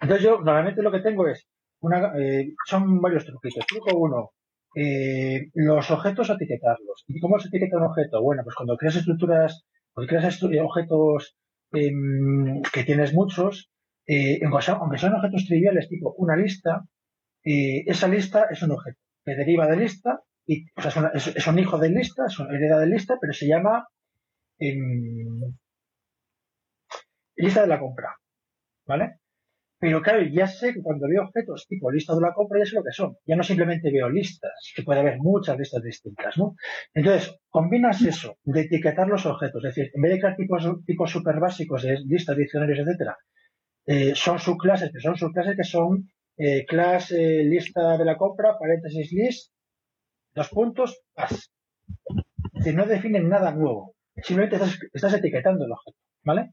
[0.00, 1.46] Entonces yo normalmente lo que tengo es,
[1.80, 3.66] una, eh, son varios truquitos.
[3.66, 4.30] Truco uno,
[4.74, 7.04] eh, los objetos etiquetarlos.
[7.08, 8.22] ¿Y cómo se etiqueta un objeto?
[8.22, 11.36] Bueno, pues cuando creas estructuras, cuando creas objetos
[11.74, 11.90] eh,
[12.72, 13.70] que tienes muchos,
[14.06, 16.82] eh, aunque son objetos triviales, tipo una lista,
[17.44, 21.58] y esa lista es un objeto que deriva de lista, y, o sea, es, un,
[21.58, 23.86] hijo de lista, es una hereda de lista, pero se llama
[24.58, 24.76] eh,
[27.36, 28.16] lista de la compra.
[28.86, 29.20] ¿Vale?
[29.82, 32.76] Pero claro, ya sé que cuando veo objetos tipo lista de la compra, ya sé
[32.76, 33.16] lo que son.
[33.26, 36.54] Ya no simplemente veo listas, que puede haber muchas listas distintas, ¿no?
[36.94, 41.10] Entonces, combinas eso de etiquetar los objetos, es decir, en vez de crear tipos, tipos
[41.10, 43.16] super básicos de listas, diccionarios, etcétera,
[43.86, 48.58] eh, son subclases, pero son subclases que son eh, class eh, lista de la compra,
[48.58, 49.52] paréntesis list,
[50.34, 51.32] dos puntos, pas.
[51.32, 53.94] Es decir, no definen nada nuevo.
[54.22, 54.56] Simplemente
[54.92, 56.50] estás, etiquetando el objeto, ¿vale?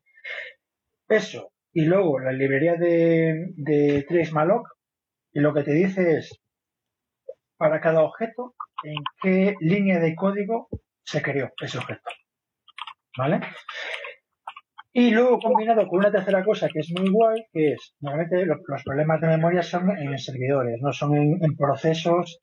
[1.08, 1.52] Eso.
[1.74, 4.68] Y luego la librería de, de trace malloc,
[5.34, 6.40] y lo que te dice es
[7.58, 10.70] para cada objeto en qué línea de código
[11.04, 12.02] se creó ese objeto.
[13.18, 13.42] ¿Vale?
[15.00, 18.58] Y luego combinado con una tercera cosa que es muy guay, que es, normalmente los,
[18.84, 22.42] problemas de memoria son en servidores, no son en, procesos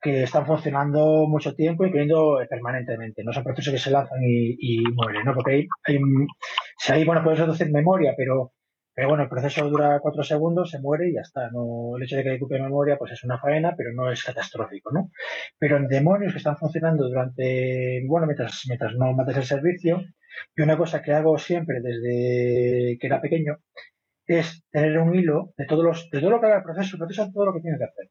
[0.00, 3.24] que están funcionando mucho tiempo y creciendo permanentemente.
[3.24, 5.34] No son procesos que se lanzan y, mueren, ¿no?
[5.34, 5.98] Porque hay, hay,
[6.78, 8.52] si hay, bueno, puedes reducir memoria, pero,
[8.98, 11.48] pero bueno, el proceso dura cuatro segundos, se muere y ya está.
[11.52, 14.90] No, el hecho de que ocupe memoria, pues es una faena, pero no es catastrófico,
[14.90, 15.12] ¿no?
[15.56, 20.02] Pero en demonios que están funcionando durante, bueno, mientras, mientras no mates el servicio,
[20.56, 23.58] y una cosa que hago siempre desde que era pequeño
[24.26, 26.98] es tener un hilo de todos los, de todo lo que haga el proceso, el
[26.98, 28.10] proceso todo lo que tiene que hacer.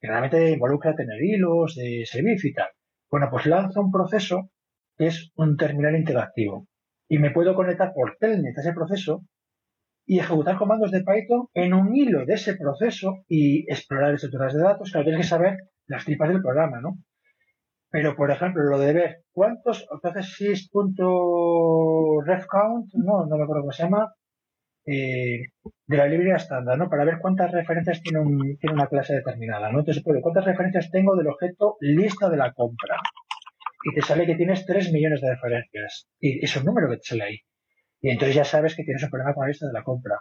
[0.00, 2.70] Generalmente involucra tener hilos de servicio y tal.
[3.10, 4.50] Bueno, pues lanzo un proceso
[4.96, 6.68] que es un terminal interactivo.
[7.06, 9.26] Y me puedo conectar por telnet a ese proceso
[10.10, 14.60] y ejecutar comandos de Python en un hilo de ese proceso y explorar estructuras de
[14.60, 14.90] datos.
[14.90, 15.56] Claro, tienes que saber
[15.86, 16.98] las tripas del programa, ¿no?
[17.90, 20.36] Pero, por ejemplo, lo de ver cuántos, entonces
[22.92, 24.12] no, no me acuerdo cómo se llama,
[24.84, 25.44] eh,
[25.86, 26.90] de la librería estándar, ¿no?
[26.90, 29.78] Para ver cuántas referencias tiene, un, tiene una clase determinada, ¿no?
[29.78, 32.96] Entonces, ¿cuántas referencias tengo del objeto lista de la compra?
[33.84, 36.08] Y te sale que tienes 3 millones de referencias.
[36.18, 37.38] Y es un número que te sale ahí.
[38.00, 40.20] Y entonces ya sabes que tienes un problema con la lista de la compra.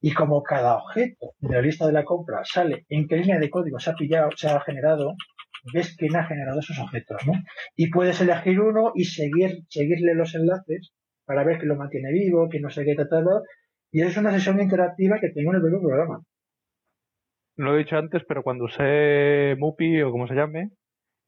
[0.00, 3.50] Y como cada objeto de la lista de la compra sale en qué línea de
[3.50, 5.14] código se ha pillado, se ha generado,
[5.72, 7.32] ves quién ha generado esos objetos, ¿no?
[7.74, 10.92] Y puedes elegir uno y seguir, seguirle los enlaces
[11.24, 13.42] para ver que lo mantiene vivo, que no se qué tratado.
[13.90, 16.20] Y es una sesión interactiva que tengo en el propio programa.
[17.56, 20.70] Lo he dicho antes, pero cuando usé Mupi o como se llame,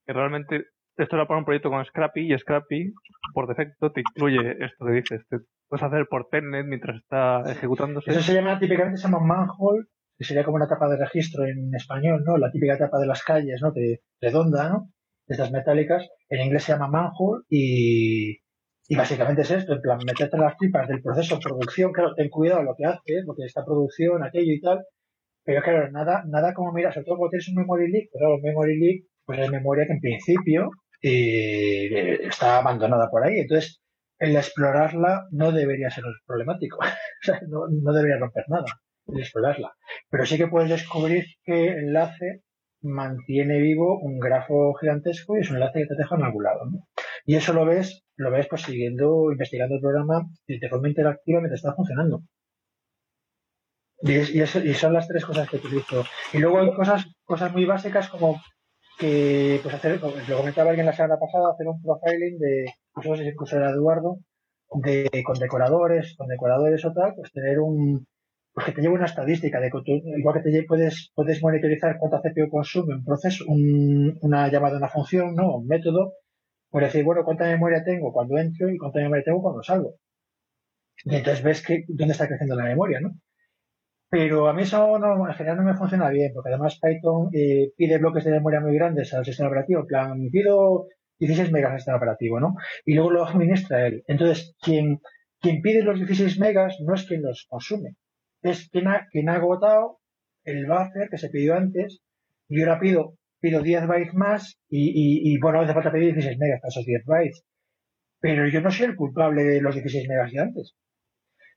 [0.06, 0.66] que realmente
[0.96, 2.92] esto era para un proyecto con Scrappy y Scrappy
[3.32, 5.26] por defecto te incluye esto que dices.
[5.28, 5.38] Te
[5.68, 8.10] puedes hacer por Telnet mientras está ejecutándose.
[8.10, 9.84] Eso se llama, típicamente se llama manhole
[10.18, 12.36] que sería como una tapa de registro en español, ¿no?
[12.38, 13.72] La típica tapa de las calles, ¿no?
[13.72, 14.90] Que redonda, ¿no?
[15.28, 16.08] Estas metálicas.
[16.28, 18.38] En inglés se llama manhole y,
[18.88, 22.30] y básicamente es esto, en plan, meterte las tripas del proceso de producción, claro, ten
[22.30, 24.84] cuidado lo que haces, lo que esta producción, aquello y tal,
[25.44, 28.42] pero claro, nada, nada como mirar, sobre todo cuando tienes un memory leak, pero el
[28.42, 30.70] memory leak, pues hay memoria que en principio
[31.02, 33.38] eh, está abandonada por ahí.
[33.38, 33.80] Entonces,
[34.18, 36.78] el explorarla no debería ser problemático.
[37.48, 38.66] no, no, debería romper nada
[39.06, 39.72] el explorarla.
[40.10, 42.42] Pero sí que puedes descubrir que el enlace
[42.82, 46.60] mantiene vivo un grafo gigantesco y es un enlace que te deja en algún lado.
[47.24, 51.60] Y eso lo ves, lo ves pues siguiendo, investigando el programa de forma interactiva mientras
[51.60, 52.22] está funcionando.
[54.00, 56.04] Y, y, y, son las tres cosas que utilizo.
[56.32, 58.40] Y luego hay cosas, cosas muy básicas como
[58.98, 62.66] que, pues hacer, lo comentaba alguien la semana pasada, hacer un profiling de,
[63.02, 64.18] sé si incluso era Eduardo,
[64.74, 68.06] de, con decoradores, con decoradores o tal, pues tener un,
[68.52, 69.70] pues que te lleve una estadística de
[70.18, 74.88] igual que te puedes, puedes monitorizar cuánta CPU consume un proceso, un, una llamada una
[74.88, 75.56] función, ¿no?
[75.58, 76.14] Un método,
[76.70, 79.94] pues decir, bueno, cuánta memoria tengo cuando entro y cuánta memoria tengo cuando salgo.
[81.04, 83.12] Y entonces ves que, dónde está creciendo la memoria, ¿no?
[84.10, 87.72] Pero a mí eso no, en general no me funciona bien, porque además Python eh,
[87.76, 89.80] pide bloques de memoria muy grandes al sistema operativo.
[89.80, 90.86] En plan, pido
[91.18, 92.54] 16 megas al sistema operativo, ¿no?
[92.84, 94.04] Y luego lo administra él.
[94.06, 95.00] Entonces, quien,
[95.40, 97.96] quien pide los 16 megas no es quien los consume,
[98.42, 99.98] es quien ha, quien ha agotado
[100.44, 102.00] el buffer que se pidió antes.
[102.48, 106.38] Y ahora pido, pido 10 bytes más y, y, y bueno, hace falta pedir 16
[106.38, 107.44] megas para esos 10 bytes.
[108.20, 110.74] Pero yo no soy el culpable de los 16 megas de antes.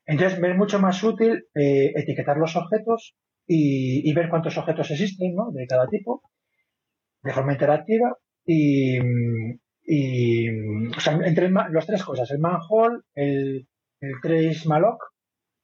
[0.05, 3.15] Entonces, me es mucho más útil eh, etiquetar los objetos
[3.47, 5.51] y, y, ver cuántos objetos existen ¿no?
[5.51, 6.21] de cada tipo
[7.23, 8.99] de forma interactiva y,
[10.49, 13.68] o sea, entre las tres cosas, el manhole, el,
[13.99, 15.03] el trace malloc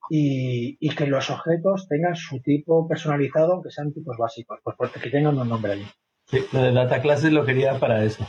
[0.10, 5.00] y, y, que los objetos tengan su tipo personalizado, aunque sean tipos básicos, pues porque
[5.00, 5.86] que tengan un nombre allí.
[6.26, 8.28] Sí, lo de data classes lo quería para eso.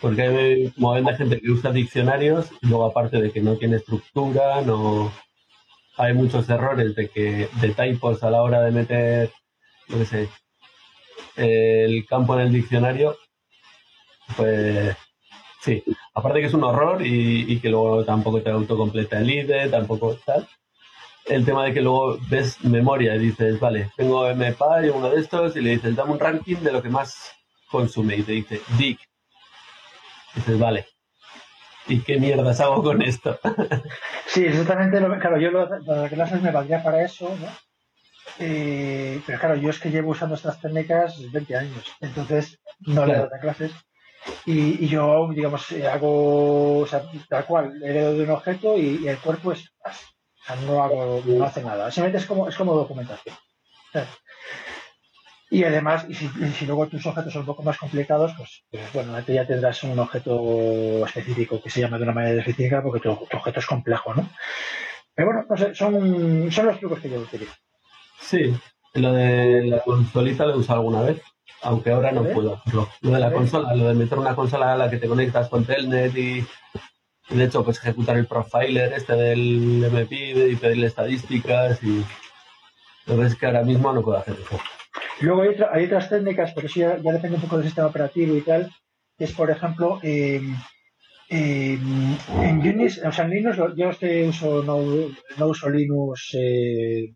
[0.00, 4.60] Porque hay como de gente que usa diccionarios luego aparte de que no tiene estructura,
[4.62, 5.10] no
[5.96, 9.30] hay muchos errores de que de typos a la hora de meter,
[9.88, 10.28] no sé,
[11.36, 13.16] el campo en el diccionario,
[14.36, 14.96] pues
[15.62, 15.82] sí,
[16.14, 20.16] aparte que es un horror y, y que luego tampoco te autocompleta el IDE, tampoco
[20.24, 20.48] tal.
[21.26, 25.56] El tema de que luego ves memoria y dices, vale, tengo MPy, uno de estos,
[25.56, 27.32] y le dices, dame un ranking de lo que más
[27.70, 29.00] consume, y te dice, DIC,
[30.34, 30.86] dices, vale,
[31.86, 33.38] ¿y qué mierdas hago con esto?
[34.26, 35.00] sí, exactamente.
[35.00, 37.48] Lo, claro, yo lo, las clases me valdría para eso, ¿no?
[38.38, 43.16] Eh, pero claro, yo es que llevo usando estas técnicas 20 años, entonces no le
[43.16, 43.72] doy clases.
[44.46, 49.52] Y, yo, digamos, hago, o sea, tal cual, heredo de un objeto y, el cuerpo
[49.52, 51.90] es, o sea, no hago, no hace nada.
[51.90, 53.34] Simplemente es como, es como documentación.
[55.50, 58.64] Y además, y si, y si, luego tus objetos son un poco más complicados, pues,
[58.70, 63.00] pues bueno, ya tendrás un objeto específico que se llama de una manera específica porque
[63.00, 64.28] tu, tu objeto es complejo, ¿no?
[65.14, 67.54] Pero bueno, no sé, son, son los trucos que yo utilizo.
[68.20, 68.52] Sí,
[68.94, 71.22] lo de la consolita lo he usado alguna vez,
[71.62, 72.88] aunque ahora no puedo hacerlo.
[73.00, 75.64] Lo de la consola, lo de meter una consola a la que te conectas con
[75.64, 76.44] Telnet y,
[77.30, 82.04] y de hecho, pues ejecutar el profiler este del MPID y pedirle estadísticas y
[83.06, 84.60] lo ves que ahora mismo no puedo hacer eso.
[85.20, 87.88] Luego hay, otra, hay, otras técnicas, pero eso ya, ya, depende un poco del sistema
[87.88, 88.70] operativo y tal,
[89.16, 90.40] que es, por ejemplo, eh,
[91.30, 91.78] eh,
[92.42, 94.78] en Unix, o sea, en Linux, yo este uso, no,
[95.38, 97.14] no uso Linux eh,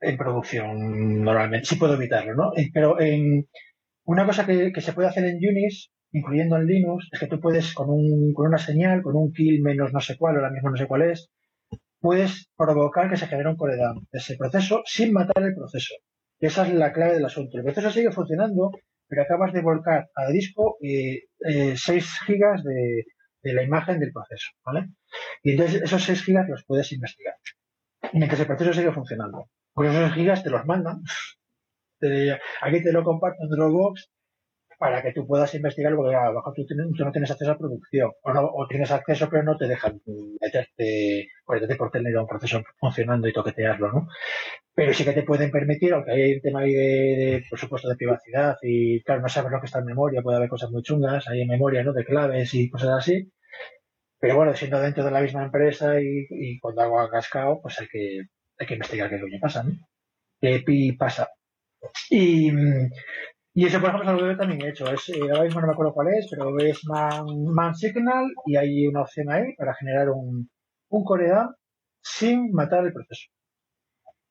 [0.00, 2.52] en producción normalmente, sí puedo evitarlo, ¿no?
[2.56, 3.46] Eh, pero en,
[4.04, 7.40] una cosa que, que, se puede hacer en Unix, incluyendo en Linux, es que tú
[7.40, 10.76] puedes, con, un, una señal, con un kill menos no sé cuál, ahora mismo no
[10.76, 11.30] sé cuál es,
[12.00, 15.94] puedes provocar que se genere un core de ese proceso sin matar el proceso.
[16.40, 17.58] Esa es la clave del asunto.
[17.58, 18.70] El proceso sigue funcionando,
[19.08, 23.04] pero acabas de volcar al disco eh, eh, 6 gigas de,
[23.42, 24.86] de, la imagen del proceso, ¿vale?
[25.42, 27.34] Y entonces esos 6 gigas los puedes investigar.
[28.12, 29.48] Mientras el proceso sigue funcionando.
[29.78, 31.02] Pues esos gigas te los mandan.
[32.62, 34.10] Aquí te lo comparto en Dropbox
[34.76, 37.52] para que tú puedas investigar, porque a lo mejor tú, tienes, tú, no tienes acceso
[37.52, 40.00] a producción, o, no, o tienes acceso pero no te dejan
[40.40, 44.08] meterte, meterte por tener un proceso funcionando y toquetearlo, ¿no?
[44.74, 47.88] Pero sí que te pueden permitir, aunque hay un tema ahí de, de, por supuesto,
[47.88, 50.82] de privacidad y, claro, no sabes lo que está en memoria, puede haber cosas muy
[50.82, 51.92] chungas, hay en memoria, ¿no?
[51.92, 53.30] De claves y cosas así.
[54.20, 57.86] Pero bueno, siendo dentro de la misma empresa y, y cuando hago cascado, pues hay
[57.88, 58.22] que,
[58.58, 59.72] hay que investigar qué que pasa, ¿no?
[60.40, 61.28] ¿Qué pi pasa?
[62.10, 62.50] Y,
[63.54, 64.90] y eso, por ejemplo, es algo que también he hecho.
[64.92, 68.56] Es, eh, ahora mismo no me acuerdo cuál es, pero es man, man, Signal y
[68.56, 70.48] hay una opción ahí para generar un,
[70.90, 71.54] un coredam
[72.02, 73.28] sin matar el proceso.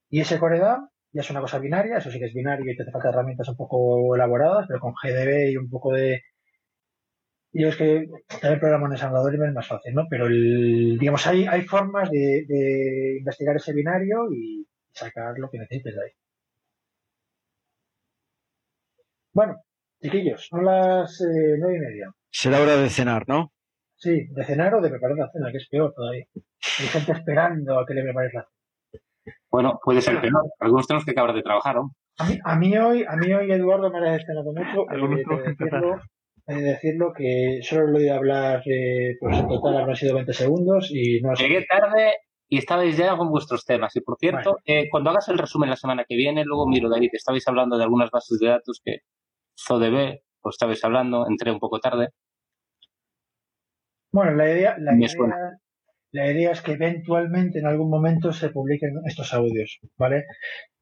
[0.10, 2.84] Y ese coredam ya es una cosa binaria, eso sí que es binario y te
[2.84, 6.22] hace falta herramientas un poco elaboradas, pero con GDB y un poco de...
[7.60, 8.08] Yo es que
[8.42, 10.06] también programa en ensamblador y me es más fácil, ¿no?
[10.10, 15.60] Pero, el, digamos, hay, hay formas de, de investigar ese binario y sacar lo que
[15.60, 16.12] necesites de ahí.
[19.34, 19.56] Bueno,
[20.02, 22.12] Chiquillos, son las eh, nueve y media.
[22.30, 23.52] Será hora de cenar, ¿no?
[23.96, 26.26] Sí, de cenar o de preparar la cena, que es peor todavía.
[26.80, 29.34] Hay gente esperando a que le prepares la cena.
[29.50, 30.44] Bueno, puede ser peor.
[30.60, 31.92] Algunos tenemos que acabar de trabajar, ¿no?
[32.20, 34.90] A mí, a mí hoy, a mí hoy Eduardo me ha decepcionado mucho.
[34.90, 36.02] Algunos eh, tenemos
[36.48, 39.96] que decirlo, de decirlo que solo lo he oído hablar, eh, pues en total habrán
[39.96, 41.34] sido 20 segundos y no.
[41.34, 42.14] Llegué tarde
[42.50, 43.96] y estabais ya con vuestros temas.
[43.96, 47.10] Y por cierto, eh, cuando hagas el resumen la semana que viene, luego miro, David,
[47.14, 49.00] estabais hablando de algunas bases de datos que
[49.60, 52.10] ZODB, pues estabais hablando, entré un poco tarde.
[54.12, 59.80] Bueno, la idea, la idea es que eventualmente en algún momento se publiquen estos audios,
[59.98, 60.24] ¿vale?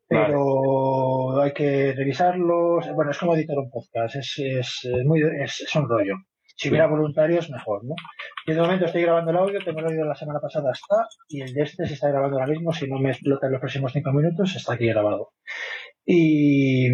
[0.10, 0.28] Vale.
[0.28, 2.88] Pero hay que revisarlos.
[2.94, 6.16] Bueno, es como editar un podcast, es, es, es muy, es, es un rollo.
[6.58, 7.96] Si hubiera voluntarios, mejor, ¿no?
[8.48, 11.06] Yo de momento estoy grabando el audio, tengo el audio de la semana pasada está,
[11.28, 13.60] y el de este se está grabando ahora mismo, si no me explota en los
[13.60, 15.32] próximos cinco minutos, está aquí grabado.
[16.06, 16.88] Y,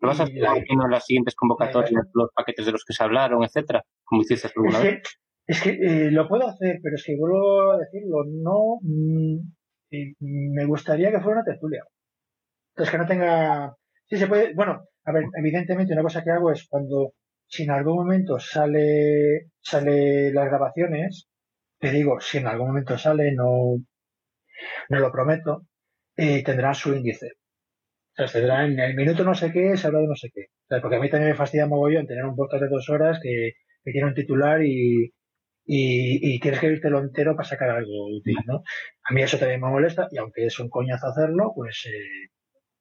[0.00, 3.42] ¿Lo vas a hacer haciendo las siguientes convocatorias, los paquetes de los que se hablaron,
[3.42, 3.84] etcétera?
[4.04, 5.02] Como hiciste Es alguna vez.
[5.02, 5.02] que,
[5.46, 9.40] es que eh, lo puedo hacer, pero es que vuelvo a decirlo, no mm,
[9.90, 11.82] eh, me gustaría que fuera una tertulia.
[12.80, 13.76] Entonces que no tenga.
[14.08, 14.54] Sí se puede.
[14.54, 17.12] Bueno, a ver, evidentemente una cosa que hago es cuando
[17.46, 21.28] si en algún momento sale sale las grabaciones,
[21.78, 23.76] te digo, si en algún momento sale, no,
[24.88, 25.66] no lo prometo,
[26.16, 27.32] eh, tendrá su índice.
[28.16, 30.46] Sea, tendrá en el minuto no sé qué, se habla de no sé qué.
[30.64, 33.20] O sea, porque a mí también me fastidia mogollón tener un podcast de dos horas
[33.22, 33.52] que,
[33.84, 35.12] que tiene un titular y,
[35.66, 38.62] y, tienes que lo entero para sacar algo útil, ¿no?
[39.04, 42.30] A mí eso también me molesta y aunque es un coñazo hacerlo, pues eh,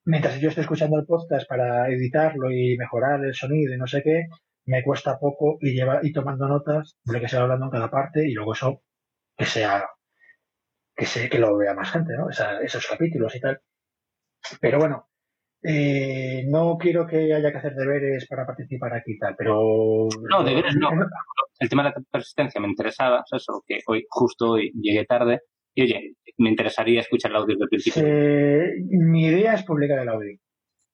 [0.10, 4.02] mientras yo estoy escuchando el podcast para editarlo y mejorar el sonido y no sé
[4.02, 4.26] qué,
[4.65, 7.72] me cuesta poco y lleva y tomando notas de lo que se va hablando en
[7.72, 8.81] cada parte y luego eso
[9.38, 9.88] que sea
[10.95, 12.26] que se que lo vea más gente, ¿no?
[12.26, 13.61] O sea, esos capítulos y tal.
[14.60, 15.07] Pero bueno,
[15.61, 20.44] eh, no quiero que haya que hacer deberes para participar aquí y tal, pero No,
[20.44, 20.90] deberes no.
[21.60, 25.41] El tema de la persistencia me interesaba, o solo que hoy, justo hoy, llegué tarde.
[25.80, 28.03] Y oye, me interesaría escuchar el audio desde el principio.
[28.06, 30.38] Eh, mi idea es publicar el audio.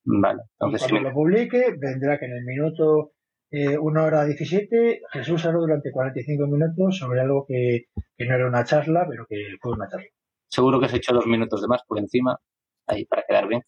[0.05, 3.11] Vale, Y entonces sí cuando me- lo publique, vendrá que en el minuto
[3.51, 7.85] eh, 1 hora 17, Jesús habló durante 45 minutos sobre algo que,
[8.15, 10.05] que no era una charla, pero que fue una charla.
[10.47, 12.37] seguro que has hecho dos minutos de más por encima,
[12.85, 13.61] ahí para quedar bien.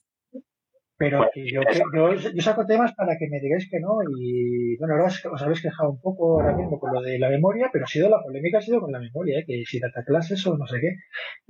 [1.00, 3.98] Pero Bueno, que yo, que yo, yo saco temas para que me digáis que no,
[4.18, 7.30] y bueno, ahora os, os habéis quejado un poco ahora mismo con lo de la
[7.30, 9.44] memoria, pero ha sido la polémica ha sido con la memoria, ¿eh?
[9.46, 10.96] que si data clases o no sé qué.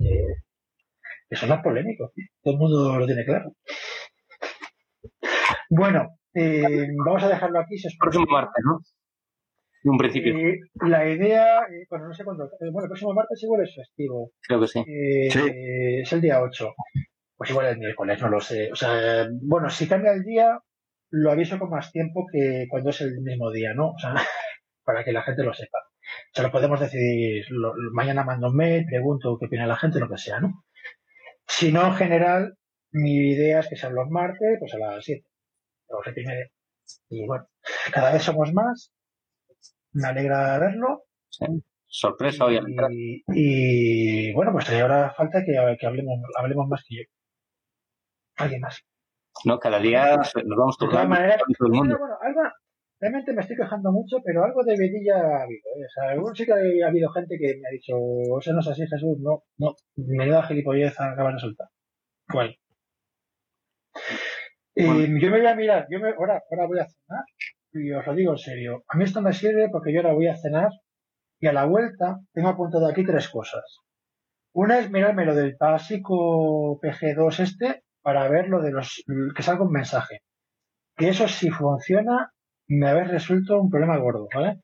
[0.04, 0.34] Eh,
[1.30, 2.12] eso no es polémico,
[2.42, 3.52] todo el mundo lo tiene claro.
[5.70, 7.76] Bueno, eh, vamos a dejarlo aquí.
[7.78, 8.80] Si os Próximo martes, ¿no?
[9.84, 12.44] En un principio, Eh, la idea, eh, bueno, no sé cuándo.
[12.46, 14.32] eh, bueno, el próximo martes igual es festivo.
[14.42, 14.80] creo que sí.
[14.80, 15.38] Eh, Sí.
[15.38, 16.74] eh, es el día 8.
[17.38, 18.70] Pues igual el miércoles, no lo sé.
[18.72, 20.58] O sea, bueno, si cambia el día,
[21.10, 23.92] lo aviso con más tiempo que cuando es el mismo día, ¿no?
[23.92, 24.14] O sea,
[24.84, 25.78] para que la gente lo sepa.
[25.80, 27.46] O sea, lo podemos decidir.
[27.50, 30.64] lo- mañana mando un mail, pregunto qué opina la gente, lo que sea, ¿no?
[31.46, 32.54] Si no, en general,
[32.92, 35.26] mi idea es que sean los martes, pues a las 7
[35.88, 36.46] o 7 y media.
[37.10, 37.46] Y bueno,
[37.94, 38.92] cada vez somos más.
[39.92, 41.04] Me alegra verlo.
[41.30, 41.44] sí.
[41.90, 42.60] Sorpresa hoy.
[42.90, 43.22] Y,
[44.28, 47.02] y, bueno, pues ahora falta que, que hablemos, hablemos más que yo.
[48.38, 48.84] Alguien más.
[49.44, 49.58] ¿no?
[49.58, 52.40] Cada día nos vamos De todas turnando maneras, bueno, algo,
[53.00, 55.68] realmente me estoy quejando mucho, pero algo de vidilla ha habido.
[55.76, 55.86] ¿eh?
[55.86, 57.94] O sea, algún sí que ha habido gente que me ha dicho,
[58.40, 61.68] eso no es así, Jesús, no, no, menuda gilipollez acabas de soltar.
[62.32, 62.58] Guay.
[64.74, 67.24] Eh, yo me voy a mirar, yo me, ahora, ahora voy a cenar,
[67.72, 68.84] y os lo digo en serio.
[68.88, 70.70] A mí esto me sirve porque yo ahora voy a cenar
[71.40, 73.78] y a la vuelta tengo apuntado aquí tres cosas.
[74.52, 79.02] Una es mirarme lo del básico PG2 este para ver lo de los
[79.34, 80.20] que salga un mensaje.
[80.96, 82.30] Que eso si funciona
[82.68, 84.60] me habéis resuelto un problema gordo, ¿vale?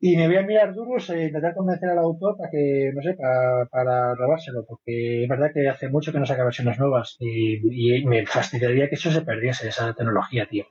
[0.00, 3.14] Y me voy a mirar duros e intentar convencer al autor para que, no sé,
[3.14, 7.98] para, para robárselo, porque es verdad que hace mucho que no saca versiones nuevas y,
[7.98, 10.66] y me fastidiaría que eso se perdiese, esa tecnología, tío.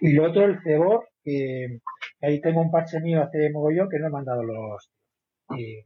[0.00, 1.78] Y lo otro, el cebor, que,
[2.20, 4.90] que ahí tengo un parche mío hace mogollón que no he mandado los...
[5.56, 5.82] Y.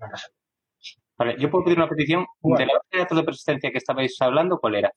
[1.18, 2.58] Vale, yo puedo pedir una petición Bueno.
[2.58, 4.92] de la base de datos de persistencia que estabais hablando, ¿cuál era?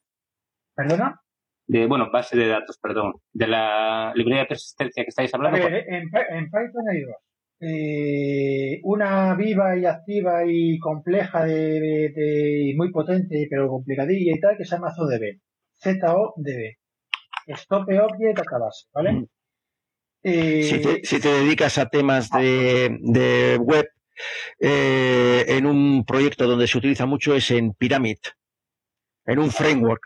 [0.79, 1.19] ¿Perdona?
[1.67, 3.13] De, bueno, base de datos, perdón.
[3.33, 5.57] De la librería de persistencia que estáis hablando.
[5.59, 7.15] ver, en, Py- en Python hay dos.
[7.61, 14.33] Eh, una viva y activa y compleja de, de- de- y muy potente pero complicadilla
[14.33, 15.39] y tal que se llama ZODB.
[15.75, 16.77] Z-O-D-B.
[17.47, 19.25] Stop Object Database, ¿vale?
[20.23, 23.87] Eh, Si te, si te dedicas a temas de, de web,
[24.59, 28.17] eh, en un proyecto donde se utiliza mucho es en Pyramid,
[29.25, 30.01] en un framework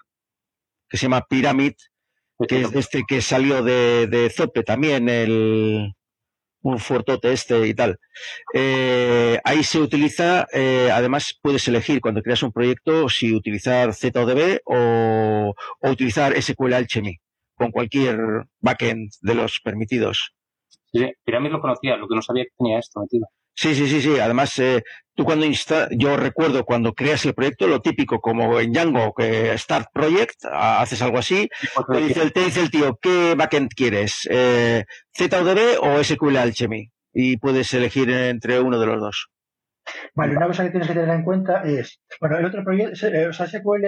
[0.93, 1.73] que se llama Pyramid,
[2.47, 5.91] que es este que salió de, de Zope también, el
[6.61, 7.97] un fuertote este y tal.
[8.53, 14.59] Eh, ahí se utiliza, eh, además puedes elegir cuando creas un proyecto si utilizar ZODB
[14.65, 17.17] o, o utilizar SQL Alchemy
[17.55, 20.35] con cualquier backend de los permitidos.
[20.91, 23.27] Sí, Pyramid lo conocía, lo que no sabía que tenía esto metido.
[23.55, 24.19] Sí, sí, sí, sí.
[24.19, 24.83] Además, eh,
[25.15, 29.57] tú cuando insta yo recuerdo cuando creas el proyecto, lo típico, como en Django, que
[29.57, 31.49] Start Project, haces algo así,
[31.91, 34.27] te dice, el, te dice el tío, ¿qué backend quieres?
[34.29, 34.85] Eh,
[35.15, 36.89] ¿ZODB o SQL Alchemy?
[37.13, 39.27] Y puedes elegir entre uno de los dos.
[40.15, 43.27] Vale, una cosa que tienes que tener en cuenta es, bueno, el otro proyecto, eh,
[43.27, 43.85] o sea, SQL,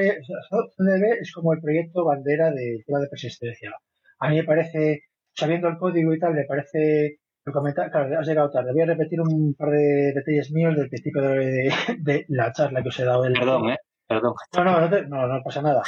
[0.50, 3.72] ZODB es como el proyecto bandera del tema de persistencia.
[4.20, 8.28] A mí me parece, sabiendo el código y tal, me parece lo comenta, claro, has
[8.28, 8.74] llegado tarde.
[8.74, 12.90] Voy a repetir un par de detalles míos del principio de, de la charla que
[12.90, 13.24] os he dado.
[13.24, 13.34] Del...
[13.34, 13.78] Perdón, ¿eh?
[14.08, 14.34] Perdón.
[14.58, 15.84] No, no, no, te, no, no pasa nada.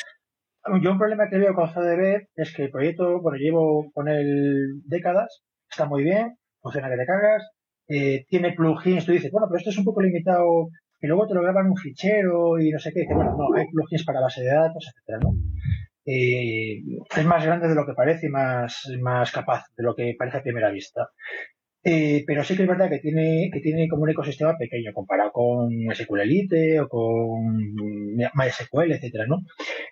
[0.81, 4.81] Yo un problema que veo con CDB es que el proyecto, bueno, llevo con él
[4.85, 7.49] décadas, está muy bien, funciona que te cagas,
[7.87, 10.67] eh, tiene plugins, tú dices, bueno, pero esto es un poco limitado,
[10.99, 13.65] y luego te lo graban un fichero y no sé qué, dice, bueno, no, hay
[13.71, 15.31] plugins para base de datos, etcétera, ¿no?
[16.07, 16.81] Eh,
[17.15, 20.37] es más grande de lo que parece y más, más capaz de lo que parece
[20.37, 21.09] a primera vista.
[21.83, 25.31] Eh, pero sí que es verdad que tiene, que tiene como un ecosistema pequeño comparado
[25.31, 27.55] con SQLite o con
[28.33, 29.41] MySQL, etcétera, ¿no?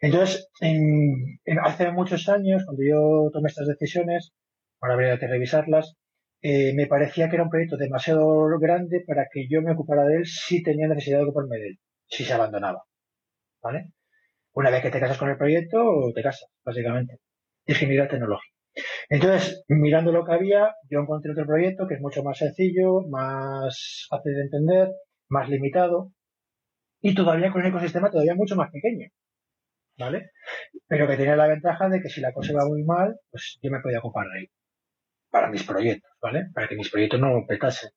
[0.01, 4.33] Entonces, en, en, hace muchos años, cuando yo tomé estas decisiones,
[4.81, 5.95] ahora habría que revisarlas,
[6.41, 10.17] eh, me parecía que era un proyecto demasiado grande para que yo me ocupara de
[10.17, 12.83] él si tenía necesidad de ocuparme de él, si se abandonaba.
[13.61, 13.89] ¿Vale?
[14.55, 17.19] Una vez que te casas con el proyecto, te casas, básicamente.
[17.65, 18.55] Ingeniería tecnológica.
[19.09, 24.07] Entonces, mirando lo que había, yo encontré otro proyecto que es mucho más sencillo, más
[24.09, 24.89] fácil de entender,
[25.29, 26.11] más limitado
[27.01, 29.09] y todavía con un ecosistema todavía mucho más pequeño.
[29.97, 30.31] ¿Vale?
[30.87, 33.71] Pero que tenía la ventaja de que si la cosa iba muy mal, pues yo
[33.71, 34.49] me podía ocupar de él.
[35.29, 36.45] Para mis proyectos, ¿vale?
[36.53, 37.89] Para que mis proyectos no petasen.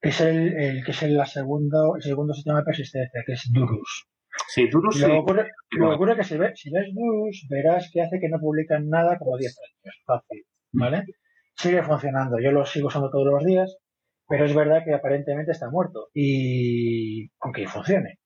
[0.00, 4.08] Es el, el que es el, segundo, el segundo sistema de persistencia, que es Durus.
[4.48, 5.12] Sí, Durus Lo sí.
[5.12, 8.18] que ocurre, lo que ocurre es que si, ve- si ves Durus, verás que hace
[8.20, 10.02] que no publican nada como 10 años.
[10.06, 11.04] Fácil, ¿vale?
[11.56, 12.38] Sigue funcionando.
[12.40, 13.76] Yo lo sigo usando todos los días,
[14.28, 16.08] pero es verdad que aparentemente está muerto.
[16.14, 18.18] Y aunque funcione.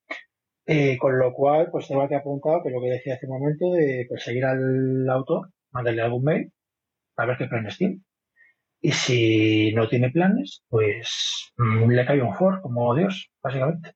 [0.67, 3.71] Eh, con lo cual, pues tengo aquí apuntado que lo que decía hace un momento
[3.73, 6.53] de perseguir al autor, mandarle algún mail,
[7.17, 8.01] a ver qué planes tiene.
[8.81, 13.93] Y si no tiene planes, pues mm, le cae un for, como Dios, básicamente.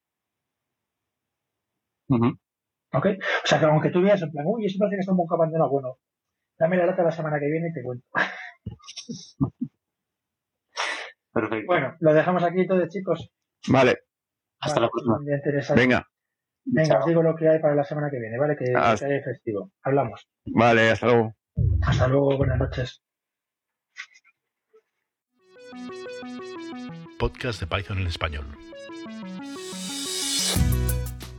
[2.08, 3.06] ¿Ok?
[3.06, 5.34] O sea, que aunque tú veas en plan, uy, eso parece que está un poco
[5.34, 5.98] abandonado, bueno,
[6.58, 8.06] dame la lata la semana que viene y te cuento.
[11.32, 11.66] Perfecto.
[11.66, 13.30] Bueno, lo dejamos aquí entonces, chicos.
[13.68, 13.98] Vale,
[14.60, 15.74] Hasta Vale, la próxima.
[15.74, 16.06] venga,
[16.64, 16.98] Venga, Chao.
[17.00, 18.54] os digo lo que hay para la semana que viene, ¿vale?
[18.56, 19.72] Que, que hay festivo.
[19.82, 20.28] Hablamos.
[20.54, 21.34] vale, hasta luego.
[21.86, 23.02] Hasta luego, buenas noches.
[27.18, 28.44] Podcast de Python en español.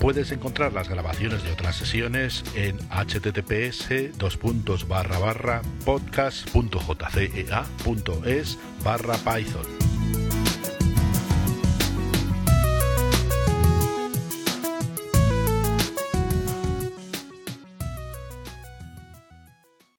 [0.00, 3.90] Puedes encontrar las grabaciones de otras sesiones en https
[5.84, 9.79] podcast.jcea.es barra python.